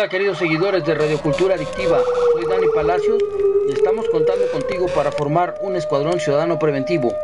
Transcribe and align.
Hola 0.00 0.08
queridos 0.08 0.38
seguidores 0.38 0.82
de 0.86 0.94
Radio 0.94 1.20
Cultura 1.20 1.56
Adictiva, 1.56 2.00
soy 2.32 2.46
Dani 2.46 2.68
Palacios 2.74 3.22
y 3.68 3.72
estamos 3.72 4.08
contando 4.08 4.50
contigo 4.50 4.86
para 4.94 5.12
formar 5.12 5.56
un 5.60 5.76
escuadrón 5.76 6.18
ciudadano 6.18 6.58
preventivo. 6.58 7.14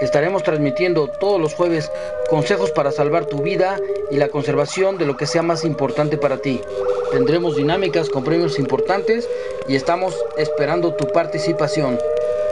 Estaremos 0.00 0.42
transmitiendo 0.42 1.06
todos 1.06 1.40
los 1.40 1.54
jueves 1.54 1.92
consejos 2.28 2.72
para 2.72 2.90
salvar 2.90 3.26
tu 3.26 3.40
vida 3.40 3.78
y 4.10 4.16
la 4.16 4.30
conservación 4.30 4.98
de 4.98 5.06
lo 5.06 5.16
que 5.16 5.28
sea 5.28 5.42
más 5.42 5.64
importante 5.64 6.18
para 6.18 6.38
ti. 6.38 6.60
Tendremos 7.12 7.54
dinámicas 7.54 8.10
con 8.10 8.24
premios 8.24 8.58
importantes 8.58 9.28
y 9.68 9.76
estamos 9.76 10.20
esperando 10.36 10.92
tu 10.94 11.06
participación. 11.06 12.00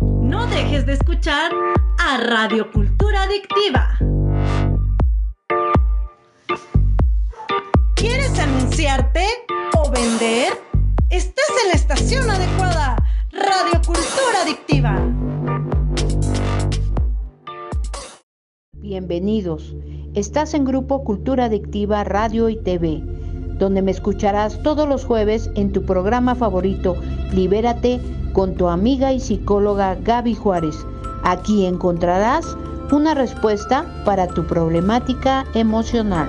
No 0.00 0.46
dejes 0.46 0.86
de 0.86 0.94
escuchar 0.94 1.52
a 1.98 2.16
Radio 2.18 2.70
Cultura 2.70 3.24
Adictiva. 3.24 3.98
Estás 20.14 20.54
en 20.54 20.64
Grupo 20.64 21.04
Cultura 21.04 21.46
Adictiva 21.46 22.02
Radio 22.02 22.48
y 22.48 22.56
TV, 22.56 23.02
donde 23.58 23.82
me 23.82 23.90
escucharás 23.90 24.62
todos 24.62 24.88
los 24.88 25.04
jueves 25.04 25.50
en 25.54 25.70
tu 25.70 25.82
programa 25.82 26.34
favorito, 26.34 26.96
Libérate, 27.30 28.00
con 28.32 28.54
tu 28.54 28.68
amiga 28.68 29.12
y 29.12 29.20
psicóloga 29.20 29.96
Gaby 29.96 30.34
Juárez. 30.34 30.86
Aquí 31.24 31.66
encontrarás 31.66 32.56
una 32.90 33.12
respuesta 33.12 33.84
para 34.06 34.28
tu 34.28 34.46
problemática 34.46 35.44
emocional. 35.52 36.28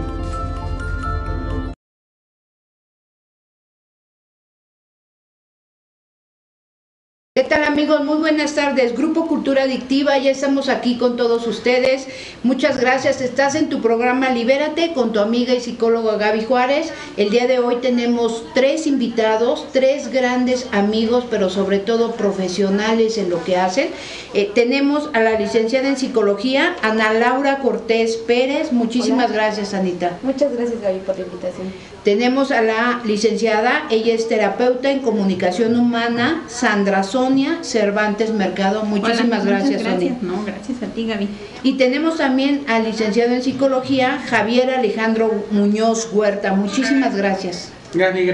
¿Qué 7.38 7.44
tal 7.44 7.66
amigos? 7.66 8.02
Muy 8.06 8.16
buenas 8.16 8.56
tardes. 8.56 8.96
Grupo 8.96 9.28
Cultura 9.28 9.64
Adictiva, 9.64 10.18
ya 10.18 10.32
estamos 10.32 10.70
aquí 10.70 10.98
con 10.98 11.18
todos 11.18 11.46
ustedes. 11.48 12.08
Muchas 12.44 12.80
gracias. 12.80 13.20
Estás 13.20 13.56
en 13.56 13.68
tu 13.68 13.82
programa 13.82 14.30
Libérate 14.30 14.94
con 14.94 15.12
tu 15.12 15.20
amiga 15.20 15.54
y 15.54 15.60
psicóloga 15.60 16.16
Gaby 16.16 16.46
Juárez. 16.46 16.94
El 17.18 17.32
día 17.32 17.46
de 17.46 17.60
hoy 17.60 17.80
tenemos 17.82 18.46
tres 18.54 18.88
invitados, 18.88 19.68
tres 19.74 20.14
grandes 20.14 20.70
amigos, 20.72 21.26
pero 21.30 21.50
sobre 21.50 21.80
todo 21.80 22.14
profesionales 22.14 23.18
en 23.18 23.30
lo 23.30 23.44
que 23.44 23.58
hacen. 23.58 23.90
Eh, 24.34 24.50
tenemos 24.56 25.10
a 25.12 25.20
la 25.20 25.38
licenciada 25.38 25.90
en 25.90 25.98
psicología, 25.98 26.78
Ana 26.84 27.12
Laura 27.12 27.60
Cortés 27.60 28.16
Pérez. 28.16 28.72
Muchísimas 28.72 29.34
gracias, 29.34 29.74
Anita. 29.74 30.20
Muchas 30.24 30.56
gracias 30.56 30.80
Gaby 30.80 31.00
por 31.00 31.20
la 31.20 31.26
invitación. 31.26 31.95
Tenemos 32.06 32.52
a 32.52 32.62
la 32.62 33.02
licenciada, 33.04 33.88
ella 33.90 34.14
es 34.14 34.30
terapeuta 34.30 34.92
en 34.92 35.00
comunicación 35.00 35.76
humana, 35.76 36.44
Sandra 36.48 37.02
Sonia 37.02 37.64
Cervantes 37.64 38.32
Mercado. 38.32 38.84
Muchísimas 38.84 39.42
Hola, 39.42 39.50
gracias. 39.50 39.82
Sonia. 39.82 40.16
No, 40.22 40.46
gracias 40.46 40.84
a 40.84 40.94
ti 40.94 41.08
Gaby. 41.08 41.28
Y 41.64 41.74
tenemos 41.78 42.18
también 42.18 42.64
al 42.68 42.84
licenciado 42.84 43.34
en 43.34 43.42
psicología, 43.42 44.20
Javier 44.30 44.70
Alejandro 44.70 45.46
Muñoz 45.50 46.10
Huerta. 46.14 46.54
Muchísimas 46.54 47.16
gracias. 47.16 47.72
Gracias. 47.96 48.28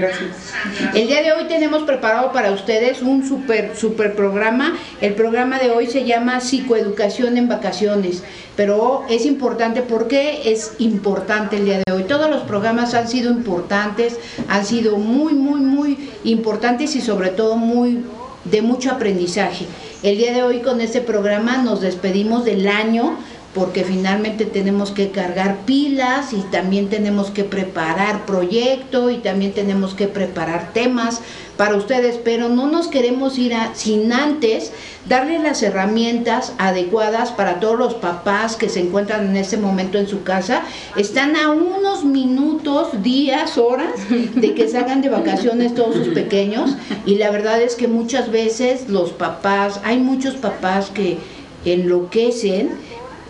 El 0.92 1.06
día 1.06 1.22
de 1.22 1.32
hoy 1.32 1.44
tenemos 1.44 1.84
preparado 1.84 2.32
para 2.32 2.50
ustedes 2.50 3.00
un 3.00 3.26
super, 3.26 3.76
super 3.76 4.14
programa. 4.14 4.76
El 5.00 5.14
programa 5.14 5.58
de 5.60 5.70
hoy 5.70 5.86
se 5.86 6.04
llama 6.04 6.40
Psicoeducación 6.40 7.36
en 7.36 7.48
Vacaciones, 7.48 8.24
pero 8.56 9.04
es 9.08 9.24
importante 9.24 9.82
porque 9.82 10.52
es 10.52 10.72
importante 10.78 11.58
el 11.58 11.64
día 11.64 11.80
de 11.86 11.92
hoy. 11.92 12.02
Todos 12.04 12.28
los 12.28 12.42
programas 12.42 12.94
han 12.94 13.06
sido 13.08 13.30
importantes, 13.30 14.18
han 14.48 14.66
sido 14.66 14.96
muy, 14.96 15.34
muy, 15.34 15.60
muy 15.60 16.10
importantes 16.24 16.96
y 16.96 17.00
sobre 17.00 17.30
todo 17.30 17.56
muy 17.56 18.04
de 18.44 18.62
mucho 18.62 18.90
aprendizaje. 18.90 19.66
El 20.02 20.18
día 20.18 20.32
de 20.32 20.42
hoy 20.42 20.58
con 20.58 20.80
este 20.80 21.00
programa 21.00 21.58
nos 21.58 21.80
despedimos 21.80 22.44
del 22.44 22.66
año 22.66 23.16
porque 23.54 23.84
finalmente 23.84 24.46
tenemos 24.46 24.92
que 24.92 25.10
cargar 25.10 25.58
pilas 25.66 26.32
y 26.32 26.40
también 26.50 26.88
tenemos 26.88 27.30
que 27.30 27.44
preparar 27.44 28.24
proyecto 28.24 29.10
y 29.10 29.18
también 29.18 29.52
tenemos 29.52 29.94
que 29.94 30.08
preparar 30.08 30.72
temas 30.72 31.20
para 31.58 31.76
ustedes, 31.76 32.16
pero 32.16 32.48
no 32.48 32.66
nos 32.66 32.88
queremos 32.88 33.38
ir 33.38 33.52
sin 33.74 34.10
antes 34.12 34.72
darle 35.06 35.38
las 35.38 35.62
herramientas 35.62 36.54
adecuadas 36.56 37.30
para 37.30 37.60
todos 37.60 37.78
los 37.78 37.94
papás 37.94 38.56
que 38.56 38.70
se 38.70 38.80
encuentran 38.80 39.26
en 39.26 39.36
este 39.36 39.58
momento 39.58 39.98
en 39.98 40.08
su 40.08 40.22
casa. 40.22 40.62
Están 40.96 41.36
a 41.36 41.50
unos 41.50 42.04
minutos, 42.04 43.02
días, 43.02 43.58
horas 43.58 43.92
de 44.08 44.54
que 44.54 44.66
salgan 44.66 45.02
de 45.02 45.10
vacaciones 45.10 45.74
todos 45.74 45.96
sus 45.96 46.08
pequeños 46.08 46.74
y 47.04 47.16
la 47.16 47.30
verdad 47.30 47.60
es 47.60 47.74
que 47.74 47.86
muchas 47.86 48.32
veces 48.32 48.88
los 48.88 49.10
papás, 49.10 49.78
hay 49.84 49.98
muchos 49.98 50.36
papás 50.36 50.88
que 50.88 51.18
enloquecen 51.64 52.70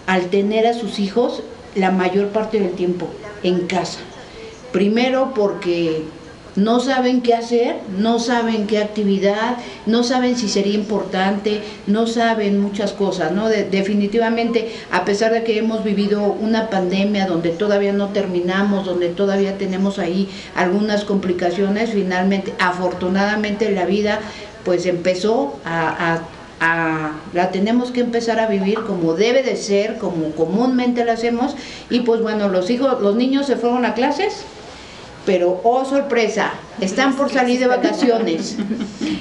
al 0.06 0.26
tener 0.30 0.66
a 0.66 0.74
sus 0.74 0.98
hijos 0.98 1.42
la 1.74 1.90
mayor 1.90 2.28
parte 2.28 2.58
del 2.60 2.72
tiempo 2.72 3.08
en 3.42 3.66
casa. 3.66 3.98
Primero 4.72 5.32
porque 5.34 6.02
no 6.54 6.80
saben 6.80 7.22
qué 7.22 7.32
hacer, 7.34 7.76
no 7.98 8.18
saben 8.18 8.66
qué 8.66 8.76
actividad, 8.78 9.56
no 9.86 10.02
saben 10.02 10.36
si 10.36 10.50
sería 10.50 10.74
importante, 10.74 11.62
no 11.86 12.06
saben 12.06 12.60
muchas 12.60 12.92
cosas, 12.92 13.32
¿no? 13.32 13.48
De- 13.48 13.64
definitivamente, 13.64 14.70
a 14.90 15.06
pesar 15.06 15.32
de 15.32 15.44
que 15.44 15.56
hemos 15.58 15.82
vivido 15.82 16.20
una 16.24 16.68
pandemia 16.68 17.26
donde 17.26 17.50
todavía 17.50 17.94
no 17.94 18.08
terminamos, 18.08 18.84
donde 18.84 19.08
todavía 19.08 19.56
tenemos 19.56 19.98
ahí 19.98 20.28
algunas 20.54 21.04
complicaciones, 21.04 21.90
finalmente, 21.94 22.52
afortunadamente 22.58 23.70
la 23.70 23.86
vida 23.86 24.20
pues 24.64 24.84
empezó 24.86 25.56
a- 25.64 26.20
a- 26.64 27.10
la 27.34 27.50
tenemos 27.50 27.90
que 27.90 28.00
empezar 28.00 28.38
a 28.38 28.46
vivir 28.46 28.78
como 28.86 29.14
debe 29.14 29.42
de 29.42 29.56
ser, 29.56 29.98
como 29.98 30.30
comúnmente 30.30 31.04
la 31.04 31.14
hacemos, 31.14 31.56
y 31.90 32.00
pues 32.00 32.22
bueno, 32.22 32.48
los 32.48 32.70
hijos, 32.70 33.02
los 33.02 33.16
niños 33.16 33.46
se 33.46 33.56
fueron 33.56 33.84
a 33.84 33.94
clases, 33.94 34.44
pero 35.26 35.60
oh 35.64 35.84
sorpresa, 35.84 36.52
están 36.80 37.16
por 37.16 37.30
salir 37.32 37.58
de 37.58 37.66
vacaciones. 37.66 38.56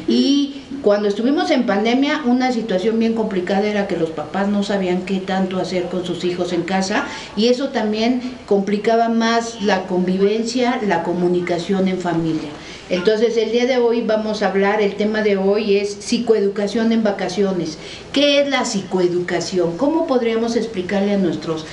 Y 0.07 0.63
cuando 0.81 1.07
estuvimos 1.07 1.51
en 1.51 1.65
pandemia, 1.65 2.23
una 2.25 2.51
situación 2.51 2.99
bien 2.99 3.13
complicada 3.13 3.65
era 3.65 3.87
que 3.87 3.95
los 3.95 4.09
papás 4.09 4.49
no 4.49 4.61
sabían 4.61 5.03
qué 5.03 5.19
tanto 5.19 5.57
hacer 5.57 5.83
con 5.85 6.03
sus 6.05 6.25
hijos 6.25 6.51
en 6.51 6.63
casa 6.63 7.05
y 7.37 7.47
eso 7.47 7.69
también 7.69 8.35
complicaba 8.45 9.07
más 9.07 9.61
la 9.61 9.83
convivencia, 9.83 10.81
la 10.85 11.03
comunicación 11.03 11.87
en 11.87 11.99
familia. 11.99 12.49
Entonces 12.91 13.37
el 13.37 13.53
día 13.53 13.67
de 13.67 13.77
hoy 13.77 14.01
vamos 14.01 14.43
a 14.43 14.49
hablar, 14.49 14.81
el 14.81 14.95
tema 14.95 15.21
de 15.21 15.37
hoy 15.37 15.77
es 15.77 15.93
psicoeducación 16.01 16.91
en 16.91 17.03
vacaciones. 17.03 17.77
¿Qué 18.11 18.41
es 18.41 18.49
la 18.49 18.65
psicoeducación? 18.65 19.77
¿Cómo 19.77 20.07
podríamos 20.07 20.57
explicarle 20.57 21.13
a 21.13 21.17
nuestros 21.17 21.65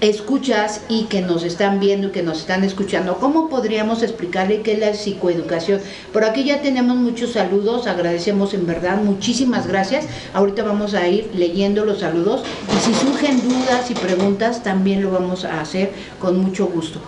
escuchas 0.00 0.80
y 0.88 1.04
que 1.04 1.20
nos 1.20 1.44
están 1.44 1.78
viendo 1.78 2.08
y 2.08 2.10
que 2.10 2.24
nos 2.24 2.40
están 2.40 2.64
escuchando, 2.64 3.18
¿cómo 3.18 3.48
podríamos 3.48 4.02
explicarle 4.02 4.62
qué 4.62 4.72
es 4.72 4.78
la 4.80 4.94
psicoeducación? 4.94 5.80
Por 6.12 6.24
aquí 6.24 6.42
ya 6.42 6.60
tenemos 6.60 6.96
muchos 6.96 7.34
saludos, 7.34 7.86
agradecemos 7.86 8.52
en 8.52 8.66
verdad, 8.66 9.00
muchísimas 9.00 9.68
gracias. 9.68 10.06
Ahorita 10.34 10.64
vamos 10.64 10.94
a 10.94 11.06
ir 11.06 11.30
leyendo 11.36 11.84
los 11.84 12.00
saludos 12.00 12.42
y 12.74 12.80
si 12.80 12.94
surgen 12.94 13.48
dudas 13.48 13.92
y 13.92 13.94
preguntas 13.94 14.64
también 14.64 15.02
lo 15.02 15.12
vamos 15.12 15.44
a 15.44 15.60
hacer 15.60 15.92
con 16.18 16.36
mucho 16.40 16.66
gusto. 16.66 17.00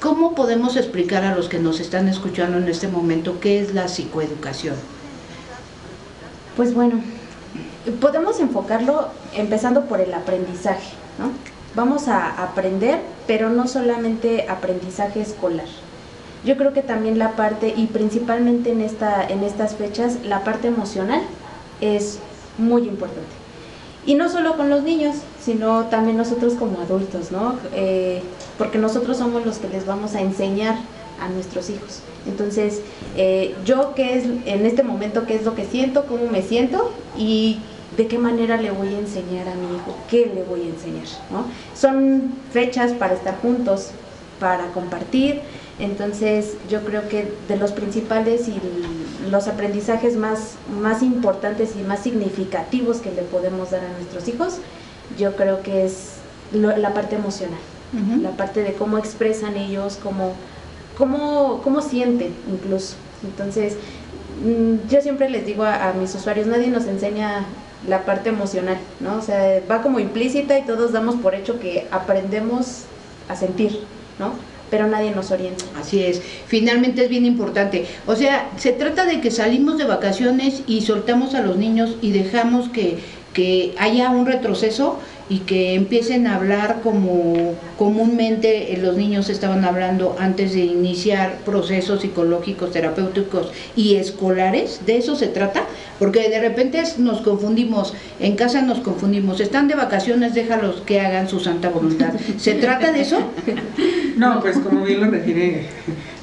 ¿Cómo 0.00 0.34
podemos 0.34 0.76
explicar 0.76 1.24
a 1.24 1.34
los 1.34 1.50
que 1.50 1.58
nos 1.58 1.78
están 1.78 2.08
escuchando 2.08 2.56
en 2.56 2.66
este 2.68 2.88
momento 2.88 3.38
qué 3.38 3.60
es 3.60 3.74
la 3.74 3.86
psicoeducación? 3.86 4.74
Pues 6.56 6.72
bueno, 6.72 7.02
podemos 8.00 8.40
enfocarlo 8.40 9.08
empezando 9.34 9.84
por 9.84 10.00
el 10.00 10.14
aprendizaje, 10.14 10.94
¿no? 11.18 11.32
Vamos 11.74 12.08
a 12.08 12.42
aprender, 12.42 12.98
pero 13.26 13.50
no 13.50 13.68
solamente 13.68 14.48
aprendizaje 14.48 15.20
escolar. 15.20 15.66
Yo 16.46 16.56
creo 16.56 16.72
que 16.72 16.82
también 16.82 17.18
la 17.18 17.36
parte, 17.36 17.74
y 17.76 17.86
principalmente 17.86 18.72
en, 18.72 18.80
esta, 18.80 19.22
en 19.22 19.44
estas 19.44 19.76
fechas, 19.76 20.16
la 20.24 20.44
parte 20.44 20.68
emocional 20.68 21.20
es 21.82 22.18
muy 22.56 22.88
importante. 22.88 23.39
Y 24.06 24.14
no 24.14 24.30
solo 24.30 24.56
con 24.56 24.70
los 24.70 24.82
niños, 24.82 25.16
sino 25.42 25.84
también 25.86 26.16
nosotros 26.16 26.54
como 26.54 26.80
adultos, 26.80 27.30
¿no? 27.30 27.56
Eh, 27.74 28.22
porque 28.58 28.78
nosotros 28.78 29.18
somos 29.18 29.44
los 29.44 29.58
que 29.58 29.68
les 29.68 29.86
vamos 29.86 30.14
a 30.14 30.20
enseñar 30.20 30.76
a 31.20 31.28
nuestros 31.28 31.68
hijos. 31.70 32.00
Entonces, 32.26 32.80
eh, 33.16 33.54
yo 33.64 33.94
qué 33.94 34.18
es 34.18 34.24
en 34.24 34.66
este 34.66 34.82
momento, 34.82 35.26
qué 35.26 35.36
es 35.36 35.44
lo 35.44 35.54
que 35.54 35.64
siento, 35.64 36.06
cómo 36.06 36.26
me 36.26 36.42
siento 36.42 36.92
y 37.16 37.58
de 37.96 38.06
qué 38.06 38.18
manera 38.18 38.56
le 38.56 38.70
voy 38.70 38.88
a 38.88 38.98
enseñar 38.98 39.48
a 39.48 39.54
mi 39.54 39.76
hijo, 39.76 39.94
qué 40.08 40.30
le 40.34 40.42
voy 40.44 40.62
a 40.62 40.68
enseñar, 40.70 41.06
¿no? 41.30 41.44
Son 41.78 42.32
fechas 42.52 42.92
para 42.92 43.14
estar 43.14 43.38
juntos, 43.40 43.90
para 44.38 44.68
compartir, 44.68 45.40
entonces 45.78 46.54
yo 46.68 46.82
creo 46.82 47.08
que 47.08 47.32
de 47.48 47.56
los 47.56 47.72
principales 47.72 48.48
y 48.48 48.60
los 49.28 49.48
aprendizajes 49.48 50.16
más, 50.16 50.54
más 50.80 51.02
importantes 51.02 51.74
y 51.76 51.82
más 51.82 52.00
significativos 52.00 52.98
que 52.98 53.10
le 53.10 53.22
podemos 53.22 53.70
dar 53.70 53.84
a 53.84 53.92
nuestros 53.92 54.28
hijos, 54.28 54.58
yo 55.18 55.36
creo 55.36 55.62
que 55.62 55.84
es 55.84 56.14
la 56.52 56.94
parte 56.94 57.16
emocional, 57.16 57.58
la 58.22 58.30
parte 58.30 58.62
de 58.62 58.72
cómo 58.74 58.98
expresan 58.98 59.56
ellos, 59.56 59.98
cómo, 60.02 60.34
cómo, 60.96 61.60
cómo 61.62 61.82
sienten 61.82 62.34
incluso. 62.50 62.94
Entonces, 63.24 63.74
mm, 64.44 64.88
yo 64.88 65.00
siempre 65.02 65.28
les 65.28 65.44
digo 65.46 65.64
a, 65.64 65.88
a, 65.88 65.92
mis 65.92 66.14
usuarios, 66.14 66.46
nadie 66.46 66.68
nos 66.68 66.86
enseña 66.86 67.44
la 67.86 68.04
parte 68.04 68.28
emocional, 68.28 68.78
¿no? 69.00 69.16
O 69.16 69.22
sea, 69.22 69.60
va 69.70 69.82
como 69.82 70.00
implícita 70.00 70.58
y 70.58 70.64
todos 70.64 70.92
damos 70.92 71.16
por 71.16 71.34
hecho 71.34 71.58
que 71.58 71.88
aprendemos 71.90 72.84
a 73.28 73.36
sentir, 73.36 73.80
¿no? 74.18 74.32
Pero 74.70 74.86
nadie 74.86 75.10
nos 75.10 75.30
orienta. 75.30 75.64
Así 75.78 76.02
es, 76.02 76.22
finalmente 76.46 77.04
es 77.04 77.08
bien 77.08 77.26
importante. 77.26 77.86
O 78.06 78.16
sea, 78.16 78.50
se 78.56 78.72
trata 78.72 79.04
de 79.04 79.20
que 79.20 79.30
salimos 79.30 79.78
de 79.78 79.84
vacaciones 79.84 80.62
y 80.66 80.82
soltamos 80.82 81.34
a 81.34 81.42
los 81.42 81.56
niños 81.56 81.96
y 82.00 82.12
dejamos 82.12 82.68
que, 82.68 82.98
que 83.32 83.74
haya 83.78 84.10
un 84.10 84.26
retroceso 84.26 84.98
y 85.30 85.38
que 85.38 85.74
empiecen 85.74 86.26
a 86.26 86.34
hablar 86.34 86.80
como 86.82 87.54
comúnmente 87.78 88.76
los 88.82 88.96
niños 88.96 89.30
estaban 89.30 89.64
hablando 89.64 90.16
antes 90.18 90.52
de 90.52 90.60
iniciar 90.60 91.38
procesos 91.46 92.02
psicológicos, 92.02 92.72
terapéuticos 92.72 93.52
y 93.76 93.94
escolares, 93.94 94.80
de 94.84 94.96
eso 94.96 95.14
se 95.14 95.28
trata, 95.28 95.64
porque 96.00 96.28
de 96.28 96.40
repente 96.40 96.82
nos 96.98 97.20
confundimos, 97.20 97.94
en 98.18 98.34
casa 98.34 98.60
nos 98.60 98.80
confundimos, 98.80 99.40
están 99.40 99.68
de 99.68 99.76
vacaciones, 99.76 100.34
déjalos 100.34 100.82
que 100.84 101.00
hagan 101.00 101.28
su 101.28 101.38
santa 101.38 101.68
voluntad. 101.68 102.12
¿Se 102.36 102.54
trata 102.54 102.92
de 102.92 103.00
eso? 103.00 103.18
No, 104.16 104.40
pues 104.40 104.58
como 104.58 104.84
bien 104.84 105.00
lo 105.00 105.10
refiere 105.10 105.66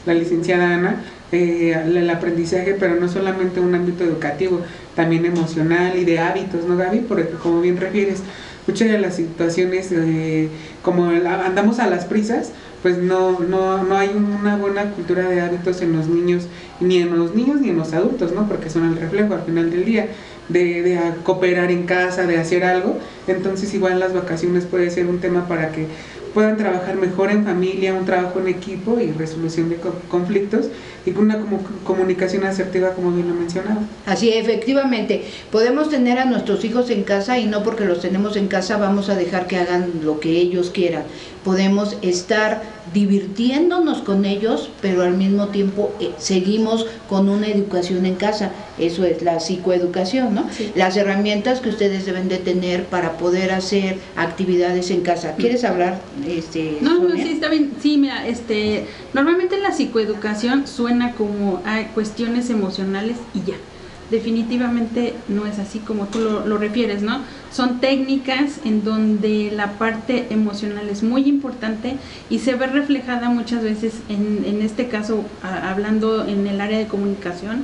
la 0.05 0.13
licenciada 0.13 0.75
Ana, 0.75 1.03
eh, 1.31 1.75
el 1.85 2.09
aprendizaje, 2.09 2.75
pero 2.77 2.95
no 2.95 3.07
solamente 3.07 3.59
un 3.59 3.73
ámbito 3.73 4.03
educativo, 4.03 4.61
también 4.95 5.25
emocional 5.25 5.97
y 5.97 6.05
de 6.05 6.19
hábitos, 6.19 6.65
¿no, 6.65 6.75
Gaby? 6.75 7.05
Porque 7.07 7.29
como 7.41 7.61
bien 7.61 7.77
refieres, 7.77 8.21
muchas 8.67 8.89
de 8.89 8.99
las 8.99 9.15
situaciones, 9.15 9.91
eh, 9.91 10.49
como 10.83 11.05
andamos 11.05 11.79
a 11.79 11.87
las 11.87 12.05
prisas, 12.05 12.51
pues 12.83 12.97
no, 12.97 13.39
no, 13.39 13.83
no 13.83 13.97
hay 13.97 14.09
una 14.09 14.57
buena 14.57 14.91
cultura 14.91 15.27
de 15.27 15.41
hábitos 15.41 15.81
en 15.81 15.93
los 15.93 16.07
niños, 16.07 16.47
ni 16.79 16.99
en 16.99 17.17
los 17.17 17.33
niños 17.33 17.61
ni 17.61 17.69
en 17.69 17.77
los 17.77 17.93
adultos, 17.93 18.33
¿no? 18.33 18.47
Porque 18.47 18.69
son 18.69 18.85
el 18.85 18.97
reflejo 18.97 19.33
al 19.33 19.41
final 19.41 19.71
del 19.71 19.85
día. 19.85 20.07
De, 20.47 20.81
de 20.81 20.97
cooperar 21.23 21.71
en 21.71 21.85
casa, 21.85 22.25
de 22.25 22.37
hacer 22.37 22.63
algo, 22.63 22.97
entonces 23.27 23.73
igual 23.73 23.99
las 23.99 24.13
vacaciones 24.13 24.63
puede 24.63 24.89
ser 24.91 25.07
un 25.07 25.19
tema 25.19 25.45
para 25.45 25.73
que 25.73 25.87
puedan 26.33 26.55
trabajar 26.55 26.95
mejor 26.95 27.31
en 27.31 27.43
familia, 27.43 27.93
un 27.93 28.05
trabajo 28.05 28.39
en 28.39 28.47
equipo 28.47 28.97
y 28.97 29.11
resolución 29.11 29.67
de 29.69 29.77
conflictos 30.07 30.69
y 31.07 31.11
con 31.11 31.25
una 31.25 31.39
comunicación 31.85 32.43
asertiva 32.43 32.89
como 32.91 33.11
bien 33.11 33.29
lo 33.29 33.33
mencionaba. 33.33 33.79
Así, 34.05 34.29
efectivamente, 34.33 35.23
podemos 35.51 35.89
tener 35.89 36.19
a 36.19 36.25
nuestros 36.25 36.65
hijos 36.65 36.89
en 36.89 37.03
casa 37.03 37.39
y 37.39 37.45
no 37.45 37.63
porque 37.63 37.85
los 37.85 38.01
tenemos 38.01 38.35
en 38.35 38.49
casa 38.49 38.75
vamos 38.75 39.07
a 39.09 39.15
dejar 39.15 39.47
que 39.47 39.55
hagan 39.55 40.01
lo 40.03 40.19
que 40.19 40.31
ellos 40.31 40.69
quieran. 40.69 41.03
Podemos 41.45 41.97
estar 42.01 42.61
divirtiéndonos 42.93 43.99
con 43.99 44.25
ellos, 44.25 44.69
pero 44.81 45.03
al 45.03 45.15
mismo 45.15 45.47
tiempo 45.47 45.93
eh, 45.99 46.11
seguimos 46.17 46.85
con 47.07 47.29
una 47.29 47.47
educación 47.47 48.05
en 48.05 48.15
casa. 48.15 48.51
Eso 48.77 49.05
es 49.05 49.21
la 49.21 49.39
psicoeducación, 49.39 50.35
¿no? 50.35 50.47
Las 50.75 50.97
herramientas 50.97 51.61
que 51.61 51.69
ustedes 51.69 52.05
deben 52.05 52.27
de 52.27 52.37
tener 52.37 52.85
para 52.85 53.17
poder 53.17 53.51
hacer 53.51 53.97
actividades 54.15 54.91
en 54.91 55.01
casa. 55.01 55.35
¿Quieres 55.37 55.63
hablar? 55.63 55.99
Este, 56.27 56.77
no, 56.81 56.99
no, 56.99 57.15
sí, 57.15 57.31
está 57.31 57.49
bien. 57.49 57.71
Sí, 57.81 57.97
mira, 57.97 58.27
este, 58.27 58.85
normalmente 59.13 59.57
la 59.59 59.71
psicoeducación 59.71 60.67
suena 60.67 60.96
como 61.17 61.61
a 61.65 61.83
cuestiones 61.93 62.49
emocionales 62.49 63.17
y 63.33 63.49
ya 63.49 63.55
definitivamente 64.09 65.13
no 65.27 65.45
es 65.45 65.59
así 65.59 65.79
como 65.79 66.05
tú 66.05 66.19
lo, 66.19 66.57
refieres, 66.57 67.01
¿no? 67.01 67.19
Son 67.51 67.79
técnicas 67.79 68.59
en 68.63 68.83
donde 68.83 69.51
la 69.51 69.73
parte 69.73 70.27
emocional 70.29 70.87
es 70.89 71.03
muy 71.03 71.27
importante 71.27 71.97
y 72.29 72.39
se 72.39 72.55
ve 72.55 72.67
reflejada 72.67 73.29
muchas 73.29 73.63
veces 73.63 73.95
en, 74.09 74.45
en 74.45 74.61
este 74.61 74.87
caso, 74.87 75.25
hablando 75.41 76.25
en 76.25 76.47
el 76.47 76.61
área 76.61 76.77
de 76.77 76.87
comunicación, 76.87 77.63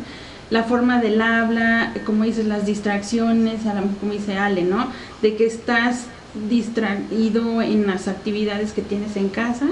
la 0.49 0.63
forma 0.63 1.01
del 1.01 1.21
habla, 1.21 1.93
como 2.05 2.25
dices, 2.25 2.45
las 2.45 2.65
distracciones, 2.65 3.61
como 3.99 4.11
dice 4.11 4.37
Ale, 4.37 4.63
¿no? 4.63 4.87
De 5.21 5.35
que 5.35 5.45
estás 5.45 6.05
distraído 6.49 7.61
en 7.61 7.87
las 7.87 8.07
actividades 8.07 8.73
que 8.73 8.81
tienes 8.81 9.15
en 9.15 9.29
casa, 9.29 9.67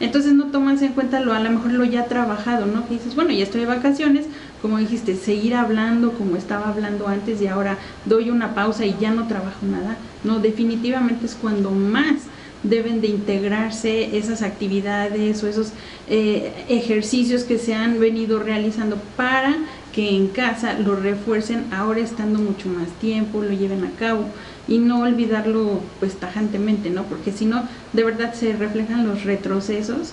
entonces 0.00 0.32
no 0.32 0.46
tomas 0.46 0.82
en 0.82 0.92
cuenta 0.92 1.20
lo 1.20 1.32
a 1.32 1.40
lo 1.40 1.50
mejor 1.50 1.72
lo 1.72 1.84
ya 1.84 2.04
trabajado, 2.04 2.66
¿no? 2.66 2.86
Que 2.86 2.94
dices, 2.94 3.14
bueno, 3.14 3.32
ya 3.32 3.44
estoy 3.44 3.62
de 3.62 3.66
vacaciones, 3.66 4.26
como 4.62 4.78
dijiste, 4.78 5.16
seguir 5.16 5.54
hablando 5.54 6.12
como 6.12 6.36
estaba 6.36 6.68
hablando 6.68 7.08
antes 7.08 7.40
y 7.40 7.46
ahora 7.46 7.78
doy 8.04 8.30
una 8.30 8.54
pausa 8.54 8.86
y 8.86 8.96
ya 9.00 9.10
no 9.10 9.26
trabajo 9.26 9.66
nada. 9.66 9.96
No, 10.24 10.38
definitivamente 10.38 11.26
es 11.26 11.34
cuando 11.34 11.70
más 11.70 12.22
deben 12.62 13.00
de 13.00 13.08
integrarse 13.08 14.16
esas 14.16 14.42
actividades 14.42 15.42
o 15.42 15.46
esos 15.46 15.72
eh, 16.08 16.64
ejercicios 16.68 17.44
que 17.44 17.58
se 17.58 17.74
han 17.74 18.00
venido 18.00 18.40
realizando 18.40 18.96
para 19.16 19.54
que 19.92 20.16
en 20.16 20.28
casa 20.28 20.74
lo 20.74 20.96
refuercen 20.96 21.64
ahora 21.72 22.00
estando 22.00 22.38
mucho 22.40 22.68
más 22.68 22.88
tiempo, 23.00 23.42
lo 23.42 23.52
lleven 23.52 23.84
a 23.84 23.90
cabo 23.98 24.24
y 24.68 24.78
no 24.78 25.00
olvidarlo 25.00 25.80
pues 25.98 26.16
tajantemente, 26.16 26.90
¿no? 26.90 27.04
Porque 27.04 27.32
si 27.32 27.46
no, 27.46 27.62
de 27.92 28.04
verdad 28.04 28.34
se 28.34 28.52
reflejan 28.52 29.08
los 29.08 29.24
retrocesos 29.24 30.12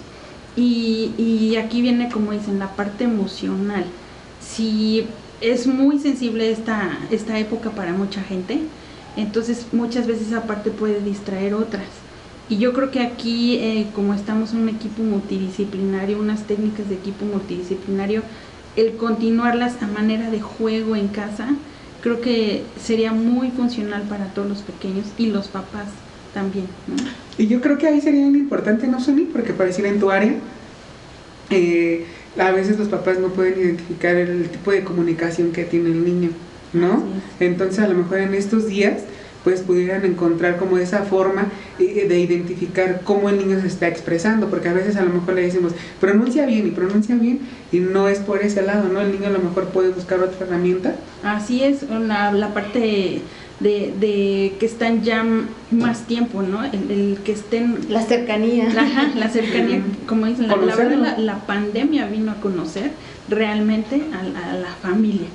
y, 0.56 1.12
y 1.18 1.58
aquí 1.58 1.82
viene, 1.82 2.10
como 2.10 2.32
dicen, 2.32 2.58
la 2.60 2.76
parte 2.76 3.04
emocional. 3.04 3.86
Si 4.40 5.06
es 5.42 5.68
muy 5.68 6.00
sensible 6.00 6.50
esta, 6.50 6.98
esta 7.12 7.38
época 7.38 7.72
para 7.72 7.92
mucha 7.92 8.22
gente, 8.22 8.62
entonces 9.18 9.68
muchas 9.74 10.08
veces 10.08 10.28
esa 10.28 10.44
parte 10.44 10.72
puede 10.72 11.02
distraer 11.02 11.54
otras. 11.54 11.86
Y 12.48 12.58
yo 12.58 12.74
creo 12.74 12.92
que 12.92 13.02
aquí, 13.02 13.56
eh, 13.56 13.88
como 13.94 14.14
estamos 14.14 14.54
un 14.54 14.70
equipo 14.70 15.02
multidisciplinario, 15.02 16.20
unas 16.20 16.44
técnicas 16.44 16.88
de 16.90 16.96
equipo 16.96 17.26
multidisciplinario, 17.26 18.22
el 18.76 18.98
continuarlas 18.98 19.82
a 19.82 19.88
manera 19.88 20.30
de 20.30 20.42
juego 20.42 20.96
en 20.96 21.08
casa, 21.08 21.50
creo 22.06 22.22
que 22.22 22.62
sería 22.80 23.12
muy 23.12 23.50
funcional 23.50 24.04
para 24.04 24.26
todos 24.28 24.48
los 24.48 24.60
pequeños 24.60 25.08
y 25.18 25.26
los 25.32 25.48
papás 25.48 25.88
también. 26.36 26.68
Y 27.36 27.48
yo 27.48 27.62
creo 27.62 27.80
que 27.80 27.88
ahí 27.88 28.00
sería 28.00 28.28
muy 28.28 28.42
importante, 28.42 28.88
¿no, 28.88 29.00
Sony? 29.00 29.26
Porque 29.34 29.54
pareciera 29.54 29.90
en 29.90 30.00
tu 30.00 30.12
área, 30.12 30.36
eh, 31.50 32.06
a 32.38 32.52
veces 32.52 32.78
los 32.78 32.90
papás 32.90 33.18
no 33.18 33.30
pueden 33.30 33.60
identificar 33.60 34.16
el 34.16 34.48
tipo 34.50 34.70
de 34.70 34.84
comunicación 34.84 35.52
que 35.52 35.64
tiene 35.64 35.90
el 35.90 36.06
niño, 36.06 36.30
¿no? 36.74 37.04
Entonces 37.40 37.80
a 37.80 37.88
lo 37.88 37.96
mejor 37.96 38.20
en 38.20 38.36
estos 38.36 38.68
días 38.68 39.02
pues 39.46 39.62
pudieran 39.62 40.04
encontrar 40.04 40.58
como 40.58 40.80
esa 40.80 41.04
forma 41.04 41.46
eh, 41.78 42.08
de 42.10 42.20
identificar 42.20 43.02
cómo 43.04 43.30
el 43.30 43.38
niño 43.38 43.62
se 43.62 43.68
está 43.68 43.88
expresando, 43.88 44.50
porque 44.50 44.70
a 44.70 44.74
veces 44.74 44.98
a 44.98 45.04
lo 45.04 45.14
mejor 45.14 45.36
le 45.36 45.44
decimos, 45.44 45.74
pronuncia 46.02 46.48
bien 46.48 46.66
y 46.66 46.72
pronuncia 46.72 47.16
bien, 47.16 47.42
y 47.72 47.78
no 47.78 48.10
es 48.10 48.20
por 48.20 48.42
ese 48.42 48.64
lado, 48.64 48.90
¿no? 48.90 49.02
El 49.02 49.12
niño 49.12 49.28
a 49.28 49.30
lo 49.30 49.40
mejor 49.40 49.66
puede 49.66 49.90
buscar 49.92 50.20
otra 50.20 50.48
herramienta. 50.48 50.96
Así 51.24 51.64
es, 51.64 51.88
la, 51.88 52.32
la 52.32 52.56
parte 52.56 52.80
de, 52.80 53.22
de, 53.60 54.54
que 54.60 54.66
están 54.66 55.04
ya 55.04 55.24
más 55.70 56.08
tiempo, 56.08 56.42
¿no? 56.42 56.64
El, 56.66 57.20
que 57.24 57.34
estén... 57.34 57.78
La 57.88 58.02
cercanía. 58.02 58.68
Ajá, 58.68 59.12
la 59.16 59.30
cercanía, 59.30 59.84
como 60.08 60.26
dicen, 60.26 60.48
la, 60.48 60.56
la, 60.58 60.76
verdad, 60.76 61.18
la, 61.20 61.46
pandemia 61.46 62.08
vino 62.08 62.32
a 62.32 62.42
conocer 62.42 62.90
realmente 63.30 64.02
a, 64.12 64.50
a 64.50 64.56
la 64.56 64.70
familia 64.82 65.28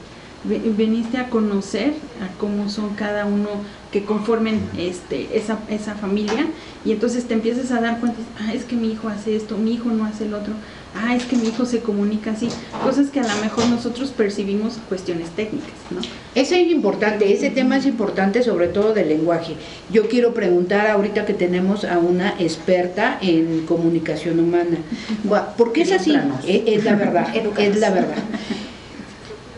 veniste 0.45 1.19
a 1.19 1.29
conocer 1.29 1.93
a 2.23 2.39
cómo 2.39 2.71
son 2.71 2.95
cada 2.95 3.27
uno 3.27 3.49
que 3.93 4.05
conformen 4.05 4.61
este, 4.79 5.37
esa, 5.37 5.59
esa 5.69 5.95
familia 5.95 6.47
y 6.85 6.93
entonces 6.93 7.25
te 7.27 7.35
empiezas 7.35 7.73
a 7.73 7.81
dar 7.81 8.01
cuenta, 8.01 8.19
ah, 8.41 8.55
es 8.55 8.65
que 8.65 8.77
mi 8.77 8.93
hijo 8.93 9.09
hace 9.09 9.37
esto, 9.37 9.59
mi 9.59 9.75
hijo 9.75 9.91
no 9.91 10.05
hace 10.05 10.25
el 10.25 10.35
otro, 10.35 10.55
ah, 10.95 11.15
es 11.15 11.25
que 11.25 11.37
mi 11.37 11.49
hijo 11.49 11.67
se 11.67 11.81
comunica 11.81 12.31
así, 12.31 12.49
cosas 12.83 13.09
que 13.11 13.21
a 13.21 13.25
lo 13.25 13.43
mejor 13.43 13.67
nosotros 13.67 14.11
percibimos 14.11 14.79
cuestiones 14.89 15.29
técnicas, 15.31 15.75
¿no? 15.91 16.01
Eso 16.35 16.55
es 16.55 16.71
importante, 16.71 17.33
ese 17.33 17.51
tema 17.51 17.77
es 17.77 17.87
importante 17.87 18.43
sobre 18.45 18.69
todo 18.69 18.95
del 18.95 19.09
lenguaje. 19.09 19.57
Yo 19.93 20.09
quiero 20.09 20.33
preguntar 20.33 20.87
ahorita 20.87 21.27
que 21.27 21.35
tenemos 21.35 21.85
a 21.85 21.99
una 21.99 22.35
experta 22.39 23.19
en 23.21 23.67
comunicación 23.67 24.39
humana, 24.39 24.79
¿por 25.57 25.73
qué 25.73 25.83
es 25.83 25.93
así? 25.93 26.15
Es, 26.47 26.63
es 26.67 26.85
la 26.85 26.95
verdad, 26.95 27.29
es 27.59 27.77
la 27.77 27.91
verdad. 27.91 28.23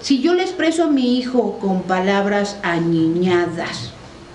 Si 0.02 0.20
yo 0.20 0.34
le 0.34 0.42
expreso 0.42 0.82
a 0.84 0.86
mi 0.88 1.16
hijo 1.16 1.60
con 1.60 1.82
palabras 1.82 2.56
aniñadas, 2.64 3.92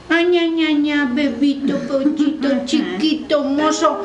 añañaña, 0.09 1.11
bebito, 1.13 1.77
pochito, 1.79 2.47
chiquito, 2.65 3.43
mozo, 3.43 3.99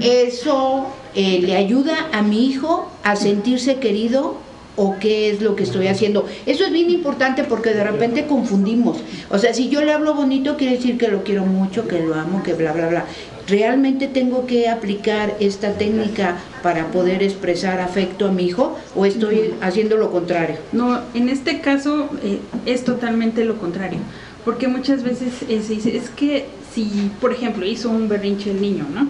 eso 0.00 0.86
eh, 1.14 1.40
le 1.40 1.54
ayuda 1.56 2.08
a 2.12 2.22
mi 2.22 2.46
hijo 2.46 2.90
a 3.04 3.14
sentirse 3.14 3.76
querido 3.76 4.38
o 4.74 4.96
qué 4.98 5.30
es 5.30 5.40
lo 5.40 5.54
que 5.54 5.62
estoy 5.62 5.86
haciendo. 5.86 6.26
Eso 6.46 6.64
es 6.64 6.72
bien 6.72 6.90
importante 6.90 7.44
porque 7.44 7.74
de 7.74 7.84
repente 7.84 8.26
confundimos. 8.26 8.98
O 9.30 9.38
sea, 9.38 9.54
si 9.54 9.68
yo 9.68 9.82
le 9.82 9.92
hablo 9.92 10.14
bonito, 10.14 10.56
quiere 10.56 10.78
decir 10.78 10.98
que 10.98 11.06
lo 11.06 11.22
quiero 11.22 11.46
mucho, 11.46 11.86
que 11.86 12.00
lo 12.00 12.16
amo, 12.16 12.42
que 12.42 12.54
bla, 12.54 12.72
bla, 12.72 12.88
bla. 12.88 13.04
¿Realmente 13.46 14.08
tengo 14.08 14.46
que 14.46 14.68
aplicar 14.68 15.36
esta 15.38 15.74
técnica 15.74 16.38
para 16.62 16.86
poder 16.90 17.22
expresar 17.22 17.80
afecto 17.80 18.26
a 18.26 18.32
mi 18.32 18.44
hijo 18.44 18.78
o 18.94 19.04
estoy 19.04 19.54
haciendo 19.60 19.96
lo 19.96 20.10
contrario? 20.10 20.56
No, 20.72 21.00
en 21.12 21.28
este 21.28 21.60
caso 21.60 22.08
eh, 22.22 22.40
es 22.64 22.84
totalmente 22.84 23.44
lo 23.44 23.58
contrario. 23.58 23.98
Porque 24.44 24.68
muchas 24.68 25.02
veces 25.02 25.42
eh, 25.48 25.62
se 25.62 25.74
dice, 25.74 25.96
es 25.96 26.10
que 26.10 26.46
si, 26.72 27.10
por 27.20 27.32
ejemplo, 27.32 27.64
hizo 27.64 27.90
un 27.90 28.08
berrinche 28.08 28.50
el 28.50 28.60
niño, 28.60 28.86
¿no? 28.92 29.08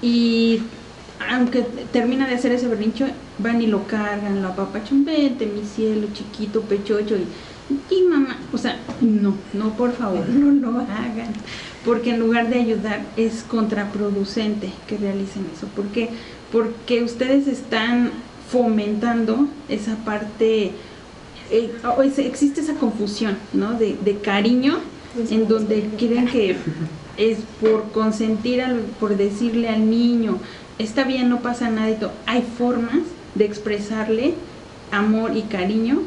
Y 0.00 0.60
aunque 1.30 1.64
termina 1.92 2.28
de 2.28 2.34
hacer 2.34 2.52
ese 2.52 2.68
berrinche, 2.68 3.06
van 3.38 3.62
y 3.62 3.66
lo 3.66 3.86
cargan, 3.86 4.42
lo 4.42 4.48
apapachan, 4.48 5.04
vete 5.04 5.46
mi 5.46 5.64
cielo, 5.64 6.08
chiquito, 6.12 6.62
pechocho, 6.62 7.16
y, 7.16 7.94
y 7.94 8.02
mamá, 8.02 8.36
o 8.52 8.58
sea, 8.58 8.78
no, 9.00 9.34
no, 9.52 9.70
por 9.76 9.92
favor, 9.92 10.28
no 10.28 10.50
lo 10.50 10.80
hagan, 10.80 11.32
porque 11.84 12.10
en 12.10 12.20
lugar 12.20 12.48
de 12.48 12.60
ayudar 12.60 13.02
es 13.16 13.42
contraproducente 13.42 14.70
que 14.86 14.96
realicen 14.96 15.46
eso, 15.54 15.66
porque 15.74 16.10
porque 16.52 17.02
ustedes 17.02 17.48
están 17.48 18.10
fomentando 18.50 19.48
esa 19.70 19.96
parte, 19.96 20.72
eh, 21.50 21.72
existe 22.18 22.60
esa 22.60 22.74
confusión, 22.74 23.38
¿no? 23.54 23.72
De, 23.72 23.96
de 24.04 24.18
cariño, 24.18 24.78
en 25.30 25.48
donde 25.48 25.88
quieren 25.98 26.26
que 26.26 26.56
es 27.16 27.38
por 27.60 27.90
consentir, 27.92 28.60
al, 28.60 28.80
por 29.00 29.16
decirle 29.16 29.70
al 29.70 29.88
niño, 29.88 30.38
está 30.78 31.04
bien, 31.04 31.30
no 31.30 31.40
pasa 31.40 31.70
nada. 31.70 32.12
Hay 32.26 32.42
formas 32.58 33.00
de 33.34 33.46
expresarle 33.46 34.34
amor 34.90 35.34
y 35.34 35.42
cariño 35.42 36.02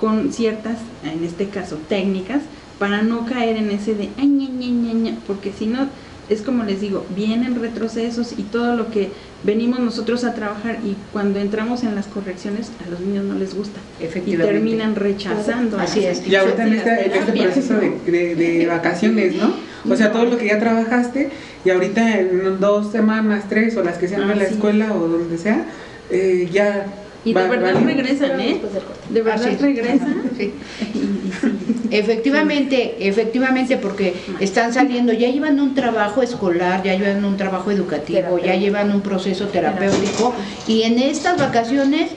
con 0.00 0.32
ciertas, 0.32 0.78
en 1.04 1.22
este 1.24 1.48
caso, 1.48 1.78
técnicas, 1.88 2.40
para 2.80 3.02
no 3.02 3.26
caer 3.26 3.58
en 3.58 3.70
ese 3.70 3.94
de, 3.94 4.08
ay, 4.18 4.26
ña, 4.26 4.48
ña, 4.48 4.94
ña, 4.94 5.18
porque 5.26 5.52
si 5.52 5.66
no, 5.66 5.86
es 6.30 6.40
como 6.40 6.64
les 6.64 6.80
digo, 6.80 7.04
vienen 7.14 7.60
retrocesos 7.60 8.32
y 8.38 8.44
todo 8.44 8.74
lo 8.74 8.90
que 8.90 9.10
venimos 9.44 9.80
nosotros 9.80 10.24
a 10.24 10.32
trabajar 10.34 10.78
y 10.82 10.96
cuando 11.12 11.40
entramos 11.40 11.82
en 11.84 11.94
las 11.94 12.06
correcciones 12.06 12.70
a 12.84 12.88
los 12.88 13.00
niños 13.00 13.24
no 13.24 13.34
les 13.34 13.54
gusta 13.54 13.80
y 14.24 14.34
terminan 14.36 14.96
rechazando. 14.96 15.78
Así 15.78 16.06
es. 16.06 16.26
Y 16.26 16.34
ahorita 16.34 16.66
en, 16.66 16.72
este 16.74 17.32
proceso 17.32 17.74
de, 17.74 18.34
de, 18.34 18.66
vacaciones, 18.70 19.34
¿no? 19.36 19.52
O 19.90 19.94
sea, 19.94 20.10
todo 20.10 20.24
lo 20.24 20.38
que 20.38 20.46
ya 20.46 20.58
trabajaste 20.58 21.28
y 21.66 21.70
ahorita 21.70 22.18
en 22.18 22.60
dos 22.60 22.90
semanas, 22.90 23.44
tres 23.50 23.76
o 23.76 23.82
las 23.82 23.98
que 23.98 24.08
sean 24.08 24.30
en 24.30 24.38
la 24.38 24.44
escuela 24.44 24.94
o 24.94 25.06
donde 25.06 25.36
sea, 25.36 25.66
eh, 26.10 26.48
ya 26.50 26.86
y 27.22 27.34
de 27.34 27.46
verdad 27.46 27.74
regresan, 27.84 28.40
¿eh? 28.40 28.60
De 29.10 29.22
verdad 29.22 29.58
regresan. 29.60 30.22
Sí. 30.38 30.54
Efectivamente, 31.90 32.96
efectivamente, 33.00 33.76
porque 33.76 34.14
están 34.38 34.72
saliendo, 34.72 35.12
ya 35.12 35.28
llevan 35.28 35.60
un 35.60 35.74
trabajo 35.74 36.22
escolar, 36.22 36.82
ya 36.82 36.94
llevan 36.94 37.24
un 37.24 37.36
trabajo 37.36 37.70
educativo, 37.70 38.38
ya 38.38 38.54
llevan 38.54 38.92
un 38.92 39.00
proceso 39.00 39.48
terapéutico 39.48 40.34
y 40.66 40.82
en 40.82 40.98
estas 40.98 41.38
vacaciones 41.38 42.10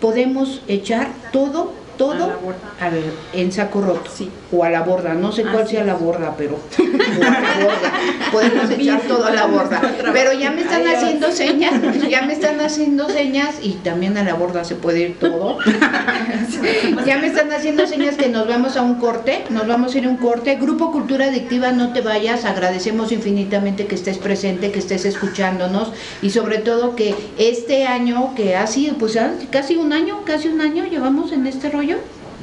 podemos 0.00 0.60
echar 0.68 1.08
todo 1.32 1.72
todo 1.96 2.32
al, 2.80 3.02
en 3.32 3.52
saco 3.52 3.80
roto 3.80 4.10
o 4.52 4.64
a 4.64 4.70
la 4.70 4.82
borda, 4.82 5.14
no 5.14 5.32
sé 5.32 5.44
cuál 5.44 5.66
sea 5.66 5.84
la 5.84 5.94
borda, 5.94 6.34
pero 6.36 6.58
podemos 8.32 8.70
echar 8.70 9.00
todo 9.02 9.26
a 9.26 9.30
la 9.30 9.46
borda. 9.46 9.80
Pero 10.12 10.32
ya 10.32 10.50
me 10.50 10.62
están 10.62 10.86
haciendo 10.86 11.30
señas, 11.32 11.74
ya 12.08 12.22
me 12.22 12.32
están 12.32 12.60
haciendo 12.60 13.08
señas 13.08 13.56
y 13.62 13.72
también 13.74 14.16
a 14.16 14.24
la 14.24 14.34
borda 14.34 14.64
se 14.64 14.74
puede 14.74 15.00
ir 15.00 15.18
todo. 15.18 15.58
ya 17.06 17.18
me 17.18 17.26
están 17.26 17.52
haciendo 17.52 17.86
señas 17.86 18.16
que 18.16 18.28
nos 18.28 18.46
vamos 18.46 18.76
a 18.76 18.82
un 18.82 18.96
corte, 18.96 19.44
nos 19.50 19.66
vamos 19.66 19.94
a 19.94 19.98
ir 19.98 20.06
a 20.06 20.08
un 20.08 20.16
corte. 20.16 20.56
Grupo 20.56 20.92
Cultura 20.92 21.26
Adictiva, 21.26 21.72
no 21.72 21.92
te 21.92 22.00
vayas, 22.00 22.44
agradecemos 22.44 23.12
infinitamente 23.12 23.86
que 23.86 23.94
estés 23.94 24.18
presente, 24.18 24.70
que 24.70 24.78
estés 24.78 25.04
escuchándonos 25.04 25.92
y 26.22 26.30
sobre 26.30 26.58
todo 26.58 26.96
que 26.96 27.14
este 27.38 27.86
año 27.86 28.34
que 28.34 28.56
ha 28.56 28.66
sido, 28.66 28.96
pues 28.96 29.18
casi 29.50 29.76
un 29.76 29.92
año, 29.92 30.22
casi 30.24 30.48
un 30.48 30.60
año 30.60 30.84
llevamos 30.86 31.32
en 31.32 31.46
este 31.46 31.70
rollo 31.70 31.83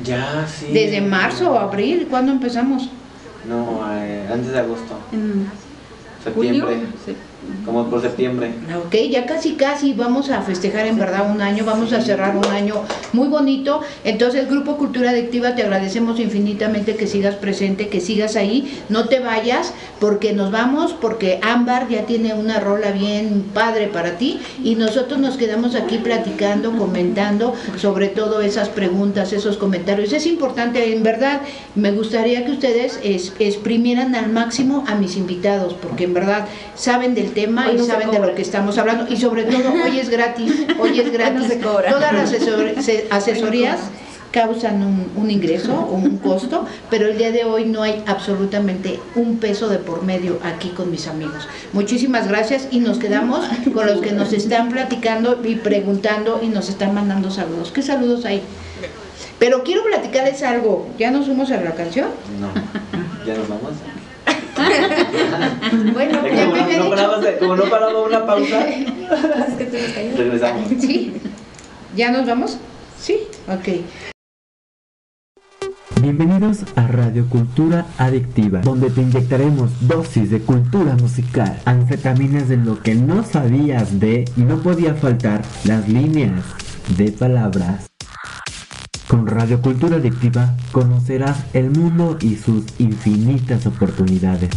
ya, 0.03 0.47
sí. 0.47 0.67
Desde 0.71 1.01
marzo 1.01 1.51
o 1.51 1.57
abril, 1.57 2.07
¿cuándo 2.09 2.31
empezamos? 2.31 2.89
No, 3.47 3.81
eh, 3.93 4.27
antes 4.31 4.51
de 4.51 4.59
agosto. 4.59 4.95
En 5.11 5.49
septiembre. 6.23 6.87
Como 7.65 7.89
por 7.89 8.01
septiembre. 8.01 8.51
Ok, 8.85 8.95
ya 9.09 9.25
casi 9.25 9.53
casi 9.53 9.93
vamos 9.93 10.29
a 10.29 10.41
festejar 10.41 10.85
en 10.87 10.97
verdad 10.97 11.29
un 11.29 11.41
año, 11.41 11.65
vamos 11.65 11.91
a 11.93 12.01
cerrar 12.01 12.35
un 12.35 12.45
año 12.45 12.75
muy 13.13 13.27
bonito. 13.27 13.81
Entonces, 14.03 14.49
Grupo 14.49 14.77
Cultura 14.77 15.11
Adictiva, 15.11 15.55
te 15.55 15.63
agradecemos 15.63 16.19
infinitamente 16.19 16.95
que 16.95 17.07
sigas 17.07 17.35
presente, 17.35 17.87
que 17.87 17.99
sigas 17.99 18.35
ahí, 18.35 18.81
no 18.89 19.07
te 19.07 19.19
vayas, 19.19 19.73
porque 19.99 20.33
nos 20.33 20.51
vamos, 20.51 20.93
porque 20.93 21.39
Ámbar 21.41 21.87
ya 21.89 22.05
tiene 22.05 22.33
una 22.33 22.59
rola 22.59 22.91
bien 22.91 23.43
padre 23.53 23.87
para 23.87 24.17
ti 24.17 24.39
y 24.63 24.75
nosotros 24.75 25.19
nos 25.19 25.37
quedamos 25.37 25.75
aquí 25.75 25.97
platicando, 25.97 26.71
comentando 26.77 27.53
sobre 27.77 28.07
todo 28.07 28.41
esas 28.41 28.69
preguntas, 28.69 29.33
esos 29.33 29.57
comentarios. 29.57 30.13
Es 30.13 30.25
importante, 30.25 30.93
en 30.93 31.03
verdad, 31.03 31.41
me 31.75 31.91
gustaría 31.91 32.45
que 32.45 32.51
ustedes 32.51 32.99
exprimieran 33.03 34.15
al 34.15 34.29
máximo 34.29 34.83
a 34.87 34.95
mis 34.95 35.17
invitados, 35.17 35.73
porque 35.73 36.05
en 36.05 36.13
verdad 36.13 36.47
saben 36.75 37.15
del 37.15 37.30
tema 37.33 37.71
y 37.71 37.79
saben 37.79 38.11
de 38.11 38.19
lo 38.19 38.35
que 38.35 38.41
estamos 38.41 38.77
hablando 38.77 39.11
y 39.11 39.17
sobre 39.17 39.43
todo 39.43 39.73
hoy 39.73 39.99
es 39.99 40.09
gratis, 40.09 40.65
hoy 40.79 40.99
es 40.99 41.11
gratis. 41.13 41.59
Todas 41.61 42.13
las 42.13 42.33
asesorías 43.11 43.79
causan 44.31 44.81
un, 45.15 45.29
ingreso 45.29 45.73
o 45.73 45.95
un 45.95 46.17
costo, 46.17 46.65
pero 46.89 47.07
el 47.07 47.17
día 47.17 47.31
de 47.31 47.43
hoy 47.43 47.65
no 47.65 47.83
hay 47.83 48.03
absolutamente 48.07 48.99
un 49.15 49.37
peso 49.37 49.69
de 49.69 49.77
por 49.77 50.03
medio 50.03 50.39
aquí 50.43 50.69
con 50.69 50.89
mis 50.89 51.07
amigos. 51.07 51.47
Muchísimas 51.73 52.27
gracias 52.27 52.67
y 52.71 52.79
nos 52.79 52.97
quedamos 52.97 53.45
con 53.73 53.85
los 53.85 54.01
que 54.01 54.11
nos 54.11 54.33
están 54.33 54.69
platicando 54.69 55.39
y 55.43 55.55
preguntando 55.55 56.39
y 56.41 56.47
nos 56.47 56.69
están 56.69 56.93
mandando 56.93 57.29
saludos. 57.29 57.71
¿Qué 57.71 57.81
saludos 57.81 58.25
hay? 58.25 58.41
Pero 59.37 59.63
quiero 59.63 59.83
platicarles 59.83 60.43
algo. 60.43 60.87
¿Ya 60.97 61.11
nos 61.11 61.25
fuimos 61.25 61.51
a 61.51 61.59
la 61.61 61.71
canción? 61.71 62.09
No, 62.39 62.47
ya 63.25 63.35
nos 63.37 63.49
vamos. 63.49 63.71
bueno, 65.93 66.27
ya 66.27 66.45
como, 66.45 66.65
me 66.65 66.77
no 66.77 66.89
paramos 66.89 67.25
como 67.39 67.55
no 67.55 67.63
paramos 67.65 68.07
una 68.07 68.25
pausa, 68.25 68.65
regresamos. 70.17 70.69
¿Sí? 70.79 71.13
¿Ya 71.95 72.11
nos 72.11 72.25
vamos? 72.25 72.57
Sí, 72.99 73.19
ok. 73.47 73.83
Bienvenidos 76.01 76.65
a 76.75 76.87
Radio 76.87 77.29
Cultura 77.29 77.85
Adictiva, 77.97 78.61
donde 78.61 78.89
te 78.89 79.01
inyectaremos 79.01 79.87
dosis 79.87 80.31
de 80.31 80.41
cultura 80.41 80.95
musical, 80.95 81.61
anfetaminas 81.65 82.49
de 82.49 82.57
lo 82.57 82.81
que 82.81 82.95
no 82.95 83.23
sabías 83.23 83.99
de 83.99 84.25
y 84.35 84.41
no 84.41 84.57
podía 84.57 84.95
faltar 84.95 85.43
las 85.63 85.87
líneas 85.87 86.43
de 86.97 87.11
palabras. 87.11 87.90
Con 89.11 89.27
Radio 89.27 89.61
Cultura 89.61 89.97
Adictiva 89.97 90.55
conocerás 90.71 91.43
el 91.53 91.69
mundo 91.69 92.17
y 92.21 92.37
sus 92.37 92.63
infinitas 92.79 93.67
oportunidades. 93.67 94.51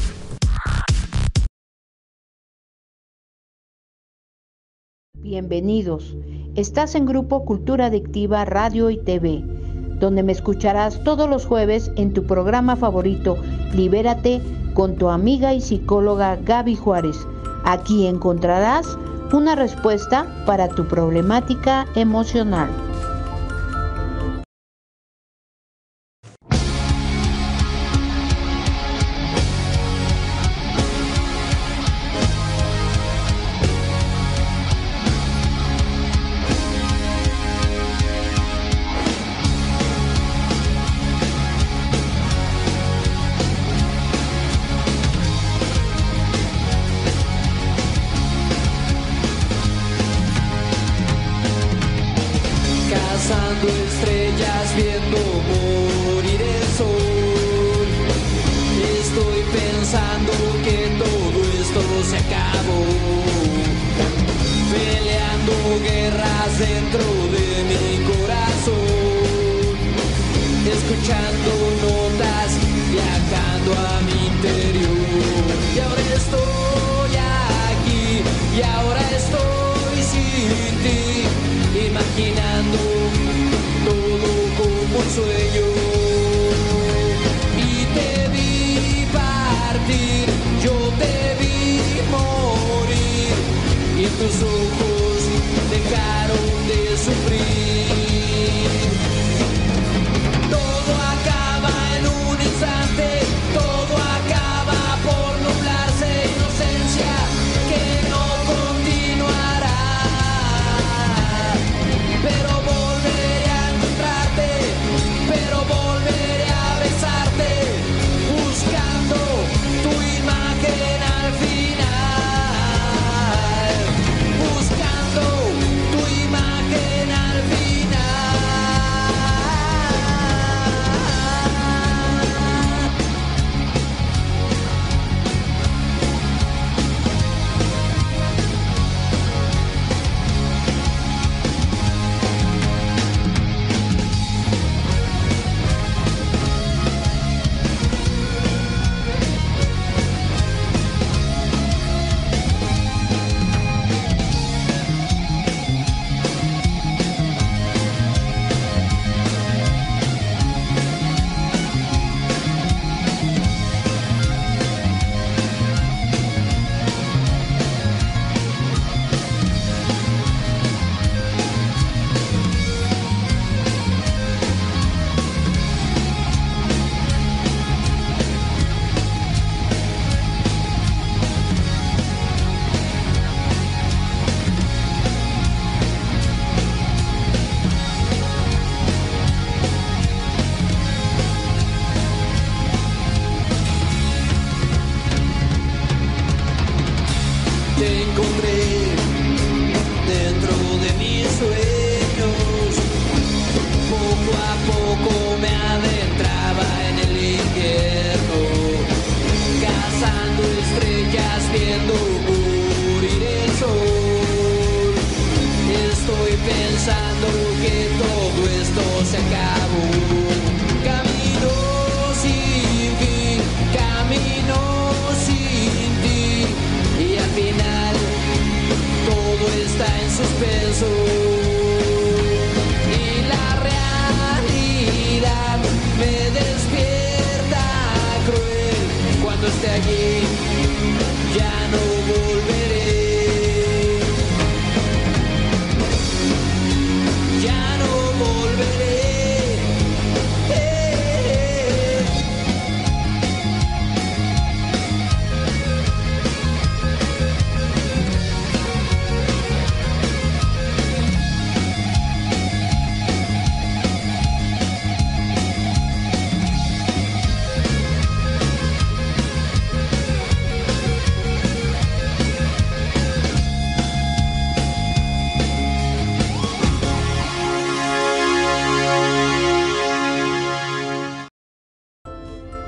Bienvenidos. 5.15 6.17
Estás 6.55 6.95
en 6.95 7.05
Grupo 7.05 7.45
Cultura 7.45 7.87
Adictiva 7.87 8.45
Radio 8.45 8.91
y 8.91 8.99
TV, 8.99 9.43
donde 9.99 10.23
me 10.23 10.31
escucharás 10.31 11.03
todos 11.03 11.29
los 11.29 11.47
jueves 11.47 11.91
en 11.97 12.13
tu 12.13 12.25
programa 12.25 12.77
favorito, 12.77 13.37
Libérate, 13.73 14.41
con 14.73 14.95
tu 14.95 15.09
amiga 15.09 15.53
y 15.53 15.61
psicóloga 15.61 16.37
Gaby 16.37 16.77
Juárez. 16.77 17.27
Aquí 17.65 18.07
encontrarás 18.07 18.97
una 19.33 19.57
respuesta 19.57 20.45
para 20.47 20.69
tu 20.69 20.87
problemática 20.87 21.87
emocional. 21.97 22.71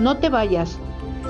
No 0.06 0.18
te 0.18 0.28
vayas, 0.28 0.78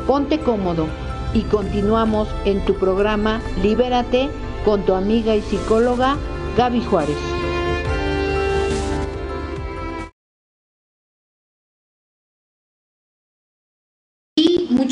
ponte 0.06 0.38
cómodo 0.38 0.86
y 1.32 1.44
continuamos 1.44 2.28
en 2.44 2.62
tu 2.66 2.74
programa 2.74 3.40
Libérate 3.62 4.28
con 4.66 4.82
tu 4.82 4.92
amiga 4.92 5.34
y 5.34 5.40
psicóloga 5.40 6.18
Gaby 6.58 6.84
Juárez. 6.84 7.36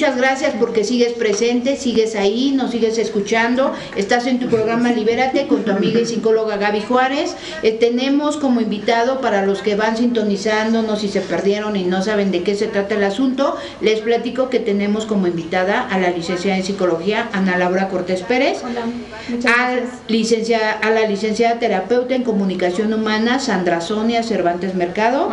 Muchas 0.05 0.19
gracias 0.19 0.55
porque 0.61 0.85
sigues 0.85 1.15
presente, 1.15 1.77
sigues 1.77 2.15
ahí, 2.15 2.53
nos 2.55 2.73
sigues 2.73 2.99
escuchando. 2.99 3.73
Estás 3.97 4.27
en 4.27 4.39
tu 4.39 4.49
programa 4.49 4.93
Libérate 4.93 5.47
con 5.47 5.65
tu 5.65 5.71
amiga 5.71 5.99
y 5.99 6.05
psicóloga 6.05 6.59
Gaby 6.59 6.83
Juárez. 6.83 7.35
Eh, 7.63 7.73
tenemos 7.73 8.37
como 8.37 8.61
invitado 8.61 9.23
para 9.23 9.47
los 9.47 9.63
que 9.63 9.77
van 9.77 9.97
sintonizándonos 9.97 11.05
y 11.05 11.09
se 11.09 11.23
perdieron 11.23 11.75
y 11.75 11.85
no 11.85 12.03
saben 12.03 12.33
de 12.33 12.43
qué 12.43 12.55
se 12.55 12.67
trata 12.67 12.97
el 12.97 13.05
asunto, 13.05 13.57
les 13.81 14.01
platico 14.01 14.51
que 14.51 14.59
tenemos 14.59 15.07
como 15.07 15.27
invitada 15.27 15.89
a 15.89 15.99
la 15.99 16.11
licenciada 16.11 16.59
en 16.59 16.65
psicología 16.65 17.31
Ana 17.33 17.57
Laura 17.57 17.89
Cortés 17.89 18.21
Pérez, 18.21 18.63
a, 18.63 19.77
licenciada, 20.09 20.73
a 20.73 20.91
la 20.91 21.09
licenciada 21.09 21.59
terapeuta 21.59 22.15
en 22.15 22.25
comunicación 22.25 22.93
humana 22.93 23.39
Sandra 23.39 23.81
Sonia 23.81 24.23
Cervantes 24.23 24.75
Mercado 24.75 25.31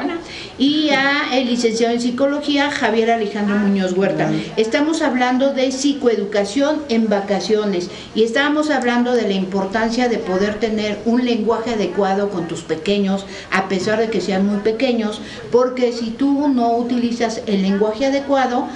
y 0.58 0.92
a 0.92 1.38
el 1.38 1.48
licenciado 1.48 1.94
en 1.94 2.00
psicología 2.00 2.72
Javier 2.72 3.12
Alejandro 3.12 3.58
Muñoz 3.58 3.92
Huerta. 3.92 4.32
Estamos 4.62 5.02
hablando 5.02 5.54
de 5.56 5.72
psicoeducación 5.72 6.84
en 6.88 7.10
vacaciones 7.10 7.90
y 8.14 8.22
estábamos 8.22 8.70
hablando 8.70 9.14
de 9.14 9.24
la 9.24 9.34
importancia 9.34 10.08
de 10.08 10.20
poder 10.20 10.60
tener 10.60 11.00
un 11.06 11.26
lenguaje 11.26 11.72
adecuado 11.72 12.30
con 12.30 12.48
tus 12.48 12.62
pequeños, 12.62 13.26
a 13.50 13.68
pesar 13.68 14.00
de 14.00 14.12
que 14.12 14.22
sean 14.22 14.46
muy 14.46 14.60
pequeños, 14.60 15.20
porque 15.52 15.92
si 15.92 16.12
tú 16.12 16.48
no 16.48 16.78
utilizas 16.78 17.42
el 17.48 17.64
lenguaje 17.64 18.06
adecuado, 18.06 18.68